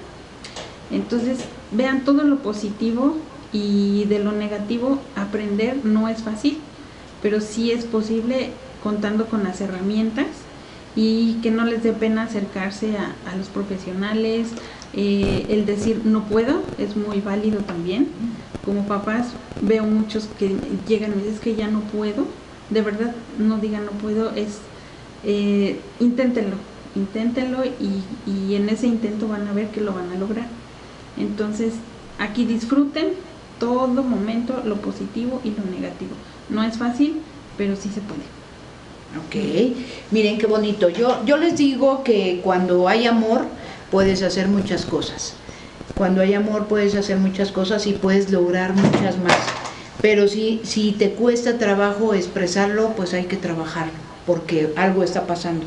Entonces, 0.91 1.39
vean 1.72 2.01
todo 2.01 2.24
lo 2.24 2.38
positivo 2.38 3.16
y 3.56 4.03
de 4.10 4.20
lo 4.20 4.34
negativo 4.34 4.99
aprender 5.16 5.86
no 5.86 6.10
es 6.10 6.24
fácil, 6.24 6.58
pero 7.22 7.39
sí 7.39 7.72
es 7.72 7.86
posible 7.86 8.49
contando 8.84 9.28
con 9.28 9.45
las 9.45 9.62
herramientas 9.62 10.28
y 10.93 11.36
que 11.36 11.51
no 11.51 11.64
les 11.64 11.82
dé 11.82 11.93
pena 11.93 12.24
acercarse 12.24 12.97
a, 12.97 13.36
los 13.38 13.47
profesionales, 13.47 14.49
eh, 14.93 15.45
el 15.49 15.66
decir 15.66 16.01
no 16.03 16.24
puedo 16.26 16.64
es 16.78 16.97
muy 16.97 17.22
válido 17.22 17.60
también. 17.60 18.10
Como 18.66 18.88
papás 18.88 19.28
veo 19.62 19.86
muchos 19.86 20.28
que 20.38 20.58
llegan 20.86 21.14
y 21.14 21.24
dicen 21.24 21.39
que 21.39 21.56
ya 21.56 21.70
no 21.70 21.80
puedo. 21.80 22.26
De 22.70 22.82
verdad, 22.82 23.16
no 23.39 23.58
digan 23.58 23.86
no 23.86 23.91
puedo, 23.91 24.32
es 24.32 24.60
eh, 25.24 25.80
inténtenlo, 26.01 26.58
inténtenlo 26.95 27.64
y 27.64 28.56
en 28.56 28.68
ese 28.68 28.88
intento 28.88 29.30
van 29.30 29.47
a 29.47 29.53
ver 29.53 29.70
que 29.70 29.80
lo 29.80 29.93
van 29.93 30.12
a 30.12 30.16
lograr. 30.16 30.47
Entonces, 31.18 31.74
aquí 32.20 32.45
disfruten 32.45 33.14
todo 33.60 34.03
momento 34.03 34.62
lo 34.66 34.76
positivo 34.76 35.41
y 35.43 35.49
lo 35.51 35.64
negativo. 35.66 36.12
No 36.49 36.64
es 36.64 36.78
fácil, 36.78 37.22
pero 37.58 37.76
sí 37.76 37.89
se 37.89 38.01
puede. 38.01 38.22
Ok, 39.18 39.76
miren 40.12 40.38
qué 40.38 40.45
bonito. 40.45 40.89
Yo, 40.89 41.24
yo 41.26 41.38
les 41.38 41.58
digo 41.58 42.03
que 42.03 42.41
cuando 42.43 42.88
hay 42.88 43.08
amor, 43.08 43.45
puedes 43.91 44.22
hacer 44.24 44.47
muchas 44.47 44.86
cosas. 44.86 45.34
Cuando 45.95 46.22
hay 46.22 46.34
amor 46.34 46.66
puedes 46.66 46.95
hacer 46.95 47.18
muchas 47.18 47.51
cosas 47.51 47.88
y 47.88 47.93
puedes 47.93 48.30
lograr 48.30 48.74
muchas 48.74 49.18
más. 49.18 49.38
Pero 50.01 50.28
si, 50.28 50.60
si 50.64 50.91
te 50.91 51.12
cuesta 51.12 51.58
trabajo 51.58 52.14
expresarlo, 52.14 52.89
pues 52.97 53.14
hay 53.14 53.26
que 53.26 53.38
trabajarlo, 53.38 53.93
porque 54.26 54.74
algo 54.76 55.03
está 55.03 55.26
pasando. 55.26 55.66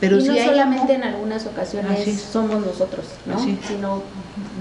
Pero 0.00 0.18
y 0.18 0.24
no 0.24 0.34
solamente 0.36 0.94
en 0.94 1.04
algunas 1.04 1.46
ocasiones 1.46 2.20
somos 2.20 2.64
nosotros, 2.64 3.06
¿no? 3.26 3.38
sino 3.66 4.02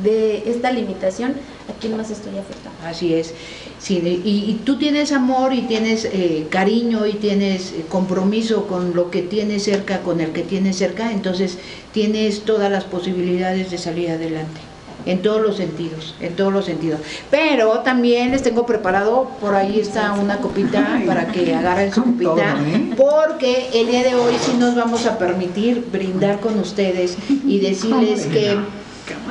de 0.04 0.50
esta 0.50 0.72
limitación, 0.72 1.34
¿a 1.70 1.80
quién 1.80 1.98
más 1.98 2.10
estoy 2.12 2.38
afectando? 2.38 2.78
Así 2.86 3.14
es. 3.14 3.34
Sí, 3.80 3.98
y, 3.98 4.62
tú 4.66 4.78
tienes 4.78 5.12
amor 5.12 5.54
y 5.54 5.62
tienes 5.64 6.06
eh, 6.06 6.48
cariño 6.50 7.06
y 7.06 7.14
tienes 7.14 7.72
eh, 7.72 7.86
compromiso 7.90 8.68
con 8.68 8.96
lo 8.96 9.12
que 9.12 9.22
tienes 9.22 9.64
cerca, 9.64 10.02
con 10.02 10.22
el 10.22 10.32
que 10.32 10.42
tienes 10.42 10.78
cerca, 10.78 11.12
entonces 11.12 11.58
tienes 11.92 12.42
todas 12.42 12.72
las 12.72 12.84
posibilidades 12.84 13.72
de 13.72 13.78
salir 13.78 14.10
adelante 14.10 14.62
en 15.06 15.22
todos 15.22 15.42
los 15.42 15.58
sentidos, 15.58 16.16
en 16.20 16.36
todos 16.36 16.52
los 16.52 16.66
sentidos. 16.66 17.00
Pero 17.30 17.80
también 17.80 18.32
les 18.32 18.42
tengo 18.42 18.66
preparado, 18.66 19.30
por 19.40 19.56
ahí 19.56 19.80
está 19.80 20.14
una 20.14 20.38
copita 20.38 21.02
para 21.06 21.28
que 21.28 21.54
agarren 21.54 21.94
su 21.94 22.04
copita, 22.04 22.58
¿eh? 22.66 22.94
porque 22.98 23.70
el 23.74 23.88
día 23.88 24.04
de 24.04 24.16
hoy 24.16 24.34
sí 24.42 24.54
nos 24.58 24.76
vamos 24.76 25.06
a 25.06 25.18
permitir 25.18 25.86
brindar 25.92 26.40
con 26.40 26.60
ustedes 26.60 27.18
y 27.46 27.60
decirles 27.62 28.26
que 28.26 28.58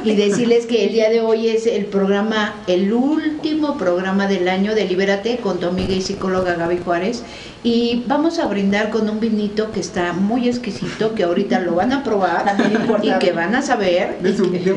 y 0.04 0.14
decirles 0.14 0.66
que 0.66 0.84
el 0.84 0.92
día 0.92 1.10
de 1.10 1.20
hoy 1.20 1.48
es 1.48 1.66
el 1.66 1.86
programa, 1.86 2.54
el 2.66 2.92
último 2.92 3.76
programa 3.76 4.26
del 4.26 4.48
año 4.48 4.74
de 4.74 4.84
Libérate 4.84 5.38
con 5.38 5.58
tu 5.58 5.66
amiga 5.66 5.94
y 5.94 6.02
psicóloga 6.02 6.54
Gaby 6.54 6.78
Juárez. 6.84 7.22
Y 7.62 8.04
vamos 8.06 8.38
a 8.38 8.46
brindar 8.46 8.90
con 8.90 9.08
un 9.08 9.20
vinito 9.20 9.72
que 9.72 9.80
está 9.80 10.12
muy 10.12 10.48
exquisito, 10.48 11.14
que 11.14 11.24
ahorita 11.24 11.60
lo 11.60 11.76
van 11.76 11.92
a 11.92 12.04
probar 12.04 12.56
y 13.02 13.10
que 13.18 13.32
van 13.32 13.54
a 13.54 13.62
saber. 13.62 14.18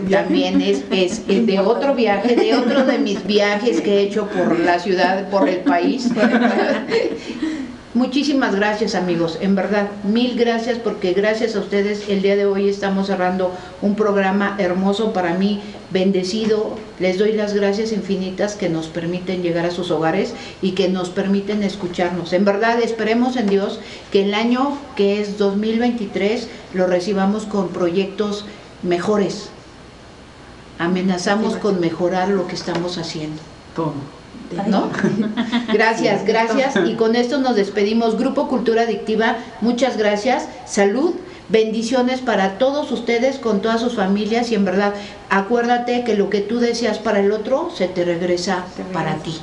también 0.10 0.62
es, 0.62 0.84
es 0.90 1.28
de 1.28 1.60
otro 1.60 1.96
viaje, 1.96 2.36
de 2.36 2.56
otro 2.56 2.86
de 2.86 2.98
mis 2.98 3.26
viajes 3.28 3.82
que 3.82 3.98
he 3.98 4.02
hecho 4.04 4.28
por 4.28 4.58
la 4.60 4.80
ciudad, 4.80 5.30
por 5.30 5.50
el 5.50 5.58
país. 5.58 6.10
Muchísimas 7.98 8.54
gracias 8.54 8.94
amigos, 8.94 9.40
en 9.42 9.56
verdad, 9.56 9.90
mil 10.04 10.38
gracias 10.38 10.78
porque 10.78 11.14
gracias 11.14 11.56
a 11.56 11.62
ustedes 11.62 12.08
el 12.10 12.22
día 12.22 12.36
de 12.36 12.46
hoy 12.46 12.70
estamos 12.70 13.08
cerrando 13.08 13.52
un 13.82 13.96
programa 13.96 14.56
hermoso 14.60 15.14
para 15.14 15.34
mí, 15.34 15.64
bendecido. 15.90 16.76
Les 17.00 17.18
doy 17.18 17.32
las 17.32 17.56
gracias 17.56 17.92
infinitas 17.92 18.54
que 18.54 18.70
nos 18.70 18.86
permiten 18.86 19.42
llegar 19.42 19.66
a 19.66 19.72
sus 19.72 19.90
hogares 19.90 20.36
y 20.62 20.74
que 20.74 20.90
nos 20.90 21.10
permiten 21.10 21.64
escucharnos. 21.64 22.34
En 22.34 22.46
verdad, 22.46 22.80
esperemos 22.80 23.36
en 23.36 23.48
Dios 23.48 23.80
que 24.12 24.26
el 24.26 24.36
año 24.36 24.78
que 24.96 25.20
es 25.20 25.40
2023 25.40 26.50
lo 26.76 26.86
recibamos 26.86 27.48
con 27.48 27.70
proyectos 27.70 28.46
mejores. 28.84 29.50
Amenazamos 30.78 31.56
con 31.56 31.80
mejorar 31.80 32.30
lo 32.30 32.46
que 32.46 32.54
estamos 32.54 33.00
haciendo. 33.00 33.57
Todo. 33.78 33.94
¿no? 34.68 34.90
Gracias, 35.74 36.26
gracias. 36.26 36.76
Y 36.88 36.96
con 36.96 37.16
esto 37.16 37.38
nos 37.38 37.56
despedimos. 37.56 38.18
Grupo 38.18 38.48
Cultura 38.48 38.84
Adictiva, 38.84 39.38
muchas 39.62 39.98
gracias. 39.98 40.48
Salud. 40.66 41.14
Bendiciones 41.50 42.20
para 42.20 42.58
todos 42.58 42.92
ustedes, 42.92 43.38
con 43.38 43.62
todas 43.62 43.80
sus 43.80 43.96
familias 43.96 44.52
y 44.52 44.56
en 44.56 44.66
verdad, 44.66 44.94
acuérdate 45.30 46.04
que 46.04 46.16
lo 46.16 46.30
que 46.30 46.42
tú 46.42 46.60
deseas 46.60 47.00
para 47.00 47.22
el 47.22 47.32
otro 47.32 47.70
se 47.74 47.88
te 47.88 48.04
regresa 48.04 48.66
para 48.92 49.16
ti. 49.16 49.38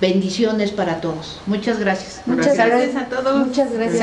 Bendiciones 0.00 0.70
para 0.70 1.00
todos. 1.00 1.40
Muchas 1.46 1.78
gracias. 1.78 2.22
Muchas 2.24 2.56
gracias 2.56 2.96
a 2.96 3.04
todos. 3.06 3.46
Muchas 3.46 3.72
gracias. 3.72 3.98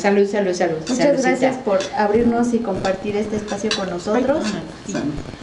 Salud, 0.00 0.26
salud, 0.26 0.54
salud, 0.54 0.76
Muchas 0.88 1.22
gracias 1.22 1.56
por 1.58 1.80
abrirnos 1.96 2.54
y 2.54 2.58
compartir 2.58 3.16
este 3.16 3.36
espacio 3.36 3.70
con 3.76 3.90
nosotros. 3.90 4.42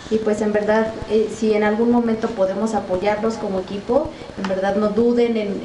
Y 0.10 0.18
pues 0.18 0.42
en 0.42 0.54
verdad, 0.54 0.88
eh, 1.10 1.30
si 1.34 1.54
en 1.54 1.64
algún 1.64 1.92
momento 1.92 2.30
podemos 2.30 2.74
apoyarlos 2.74 3.36
como 3.36 3.60
equipo, 3.60 4.10
en 4.42 4.50
verdad 4.50 4.76
no 4.76 4.90
duden 4.90 5.38
en, 5.38 5.62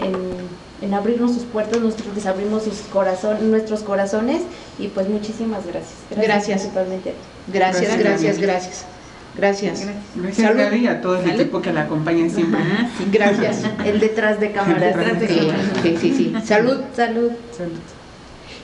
en, 0.81 0.95
abrirnos 0.95 1.33
sus 1.33 1.43
puertas, 1.43 1.81
nosotros 1.81 2.15
les 2.15 2.27
abrimos 2.27 2.63
sus 2.63 2.79
corazón, 2.93 3.51
nuestros 3.51 3.81
corazones 3.81 4.43
y 4.79 4.89
pues 4.89 5.09
muchísimas 5.09 5.67
gracias. 5.67 5.95
Gracias. 6.11 6.73
Gracias, 7.49 7.99
gracias, 7.99 7.99
gracias. 7.99 8.39
Gracias. 8.39 8.96
Gracias, 9.37 9.87
Gaby, 10.39 10.87
a 10.87 11.01
todo 11.03 11.19
el 11.21 11.31
equipo 11.31 11.61
que 11.61 11.73
la 11.73 11.83
acompaña 11.83 12.29
siempre. 12.29 12.61
gracias. 13.13 13.65
El 13.85 14.01
detrás 14.01 14.41
de 14.41 14.53
cámara. 14.53 14.95
sí, 15.83 15.97
sí, 16.01 16.15
sí. 16.15 16.35
Salud. 16.45 16.81
Salud. 16.95 17.33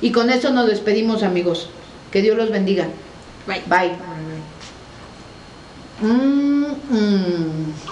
Y 0.01 0.11
con 0.11 0.31
eso 0.31 0.51
nos 0.51 0.67
despedimos, 0.67 1.23
amigos. 1.23 1.71
Que 2.11 2.23
Dios 2.23 2.37
los 2.37 2.51
bendiga. 2.51 2.87
Bye. 3.47 3.63
Bye. 3.67 3.93
Mm, 6.01 6.67
mm. 6.91 7.92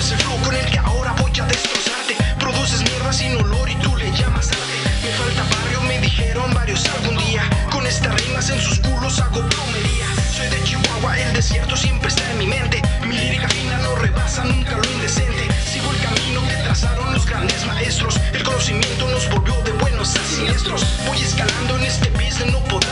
Es 0.00 0.12
el 0.12 0.18
flow 0.18 0.40
con 0.40 0.56
el 0.56 0.64
que 0.70 0.78
ahora 0.78 1.12
voy 1.20 1.32
a 1.40 1.44
destrozarte. 1.44 2.16
Produces 2.38 2.80
mierda 2.82 3.12
sin 3.12 3.36
olor 3.36 3.68
y 3.68 3.74
tú 3.76 3.94
le 3.96 4.10
llamas 4.12 4.48
arte. 4.48 4.78
Me 5.04 5.12
falta 5.12 5.42
barrio, 5.54 5.80
me 5.82 6.00
dijeron 6.00 6.52
varios 6.54 6.86
algún 6.88 7.18
día. 7.18 7.42
Con 7.70 7.86
estas 7.86 8.14
rimas 8.22 8.48
en 8.48 8.60
sus 8.60 8.78
culos 8.80 9.20
hago 9.20 9.40
plomería. 9.46 10.06
Soy 10.34 10.48
de 10.48 10.62
Chihuahua, 10.64 11.18
el 11.18 11.34
desierto 11.34 11.76
siempre 11.76 12.08
está 12.08 12.30
en 12.32 12.38
mi 12.38 12.46
mente. 12.46 12.80
Mi 13.06 13.14
lírica 13.14 13.48
fina 13.48 13.76
no 13.78 13.94
rebasa 13.96 14.44
nunca 14.44 14.78
lo 14.78 14.90
indecente. 14.90 15.48
Sigo 15.70 15.90
el 15.90 16.00
camino 16.00 16.40
que 16.48 16.56
trazaron 16.64 17.12
los 17.12 17.26
grandes 17.26 17.66
maestros. 17.66 18.18
El 18.32 18.42
conocimiento 18.42 19.06
nos 19.08 19.28
volvió 19.28 19.54
de 19.64 19.72
buenos 19.72 20.16
a 20.16 20.24
siniestros. 20.24 20.82
Voy 21.06 21.20
escalando 21.20 21.76
en 21.76 21.84
este 21.84 22.08
business, 22.10 22.50
no 22.50 22.60
podrás 22.64 22.89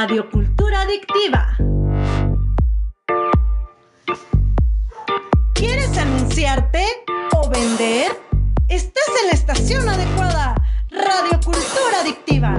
Radio 0.00 0.30
Cultura 0.30 0.82
Adictiva. 0.82 1.56
¿Quieres 5.54 5.98
anunciarte 5.98 6.86
o 7.36 7.50
vender? 7.50 8.12
Estás 8.68 9.08
en 9.20 9.26
la 9.26 9.32
estación 9.32 9.88
adecuada. 9.88 10.54
Radio 10.88 11.40
Cultura 11.44 12.00
Adictiva. 12.02 12.52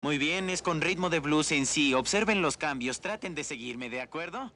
Muy 0.00 0.16
bien, 0.16 0.48
es 0.48 0.62
con 0.62 0.80
ritmo 0.80 1.10
de 1.10 1.20
blues 1.20 1.52
en 1.52 1.66
sí. 1.66 1.92
Observen 1.92 2.40
los 2.40 2.56
cambios, 2.56 3.02
traten 3.02 3.34
de 3.34 3.44
seguirme, 3.44 3.90
¿de 3.90 4.00
acuerdo? 4.00 4.50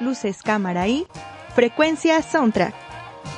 luces, 0.00 0.42
cámara 0.42 0.88
y 0.88 1.06
frecuencia 1.54 2.22
soundtrack. 2.22 2.74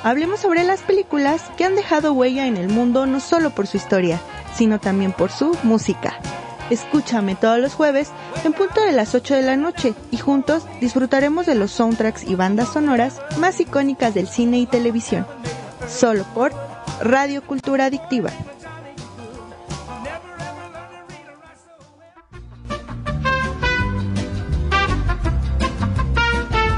Hablemos 0.03 0.41
sobre 0.41 0.65
las 0.65 0.81
películas 0.81 1.43
que 1.57 1.65
han 1.65 1.75
dejado 1.75 2.13
huella 2.13 2.47
en 2.47 2.57
el 2.57 2.69
mundo 2.69 3.07
no 3.07 3.21
solo 3.21 3.51
por 3.51 3.67
su 3.67 3.77
historia, 3.77 4.21
sino 4.55 4.81
también 4.81 5.13
por 5.13 5.31
su 5.31 5.57
música. 5.63 6.19
Escúchame 6.71 7.35
todos 7.35 7.59
los 7.59 7.75
jueves 7.75 8.11
en 8.45 8.53
punto 8.53 8.83
de 8.83 8.93
las 8.93 9.15
8 9.15 9.35
de 9.35 9.43
la 9.43 9.57
noche 9.57 9.95
y 10.11 10.17
juntos 10.17 10.65
disfrutaremos 10.81 11.47
de 11.47 11.55
los 11.55 11.71
soundtracks 11.71 12.25
y 12.25 12.35
bandas 12.35 12.73
sonoras 12.73 13.21
más 13.39 13.61
icónicas 13.61 14.15
del 14.15 14.29
cine 14.29 14.59
y 14.59 14.67
televisión. 14.67 15.27
Solo 15.89 16.25
por 16.35 16.53
Radio 17.03 17.43
Cultura 17.43 17.87
Adictiva. 17.87 18.31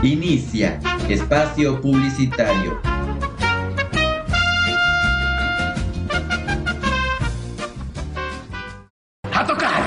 Inicia 0.03 0.79
espacio 1.09 1.81
publicitario. 1.81 2.81
¡A 9.33 9.47
tocar! 9.47 9.83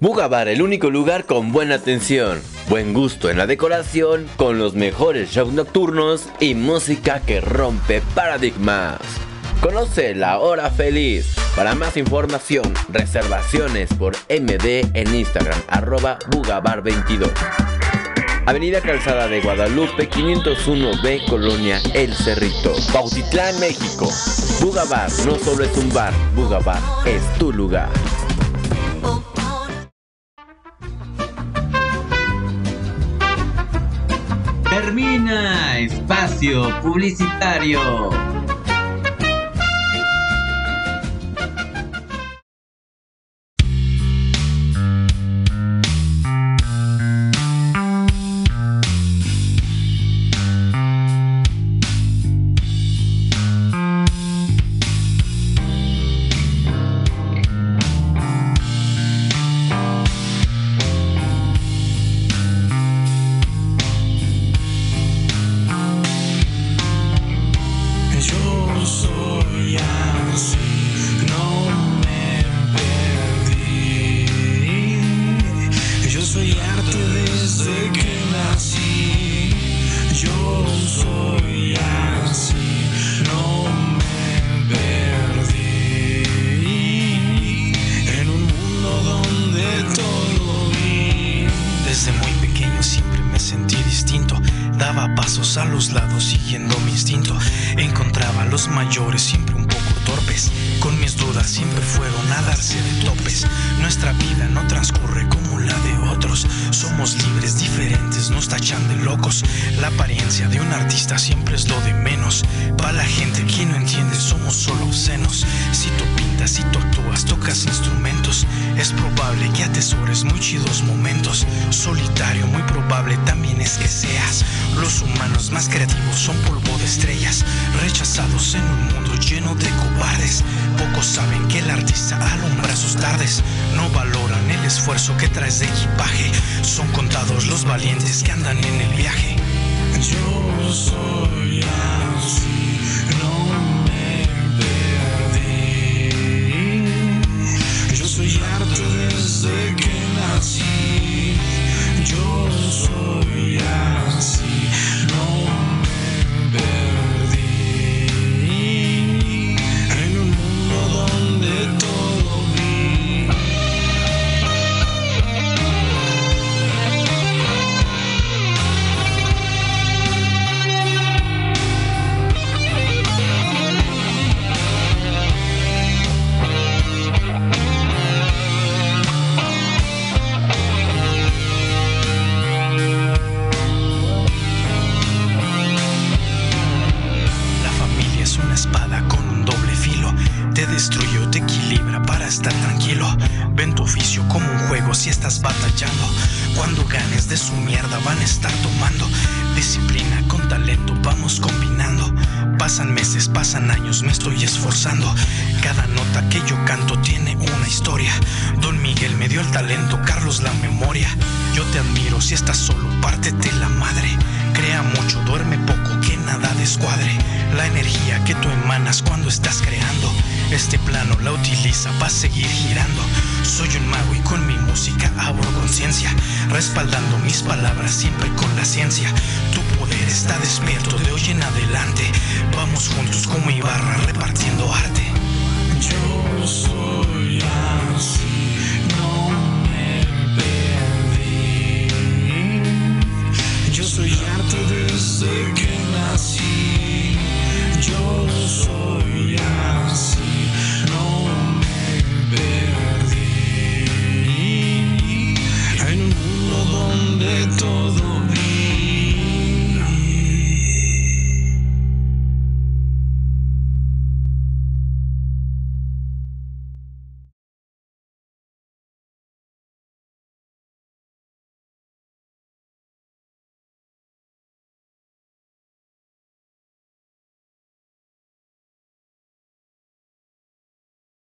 Bugabar, 0.00 0.48
el 0.48 0.62
único 0.62 0.90
lugar 0.90 1.24
con 1.24 1.52
buena 1.52 1.76
atención, 1.76 2.40
buen 2.68 2.92
gusto 2.92 3.30
en 3.30 3.38
la 3.38 3.46
decoración, 3.46 4.26
con 4.36 4.58
los 4.58 4.74
mejores 4.74 5.30
shows 5.30 5.52
nocturnos 5.52 6.28
y 6.38 6.54
música 6.54 7.20
que 7.20 7.40
rompe 7.40 8.02
paradigmas. 8.14 9.00
Conoce 9.60 10.14
la 10.14 10.38
hora 10.38 10.70
feliz. 10.70 11.34
Para 11.56 11.74
más 11.74 11.96
información, 11.96 12.74
reservaciones 12.90 13.92
por 13.94 14.14
MD 14.28 14.86
en 14.92 15.14
Instagram, 15.14 15.58
arroba 15.68 16.18
Bugabar22. 16.30 17.75
Avenida 18.46 18.80
Calzada 18.80 19.26
de 19.26 19.40
Guadalupe, 19.40 20.08
501B, 20.08 21.28
Colonia 21.28 21.80
El 21.94 22.14
Cerrito, 22.14 22.76
Bautitlán, 22.92 23.58
México. 23.58 24.08
Bugabar 24.60 25.10
no 25.26 25.34
solo 25.34 25.64
es 25.64 25.76
un 25.76 25.92
bar, 25.92 26.14
Bugabar 26.36 26.80
es 27.04 27.22
tu 27.38 27.52
lugar. 27.52 27.90
Termina 34.70 35.80
espacio 35.80 36.80
publicitario. 36.82 38.35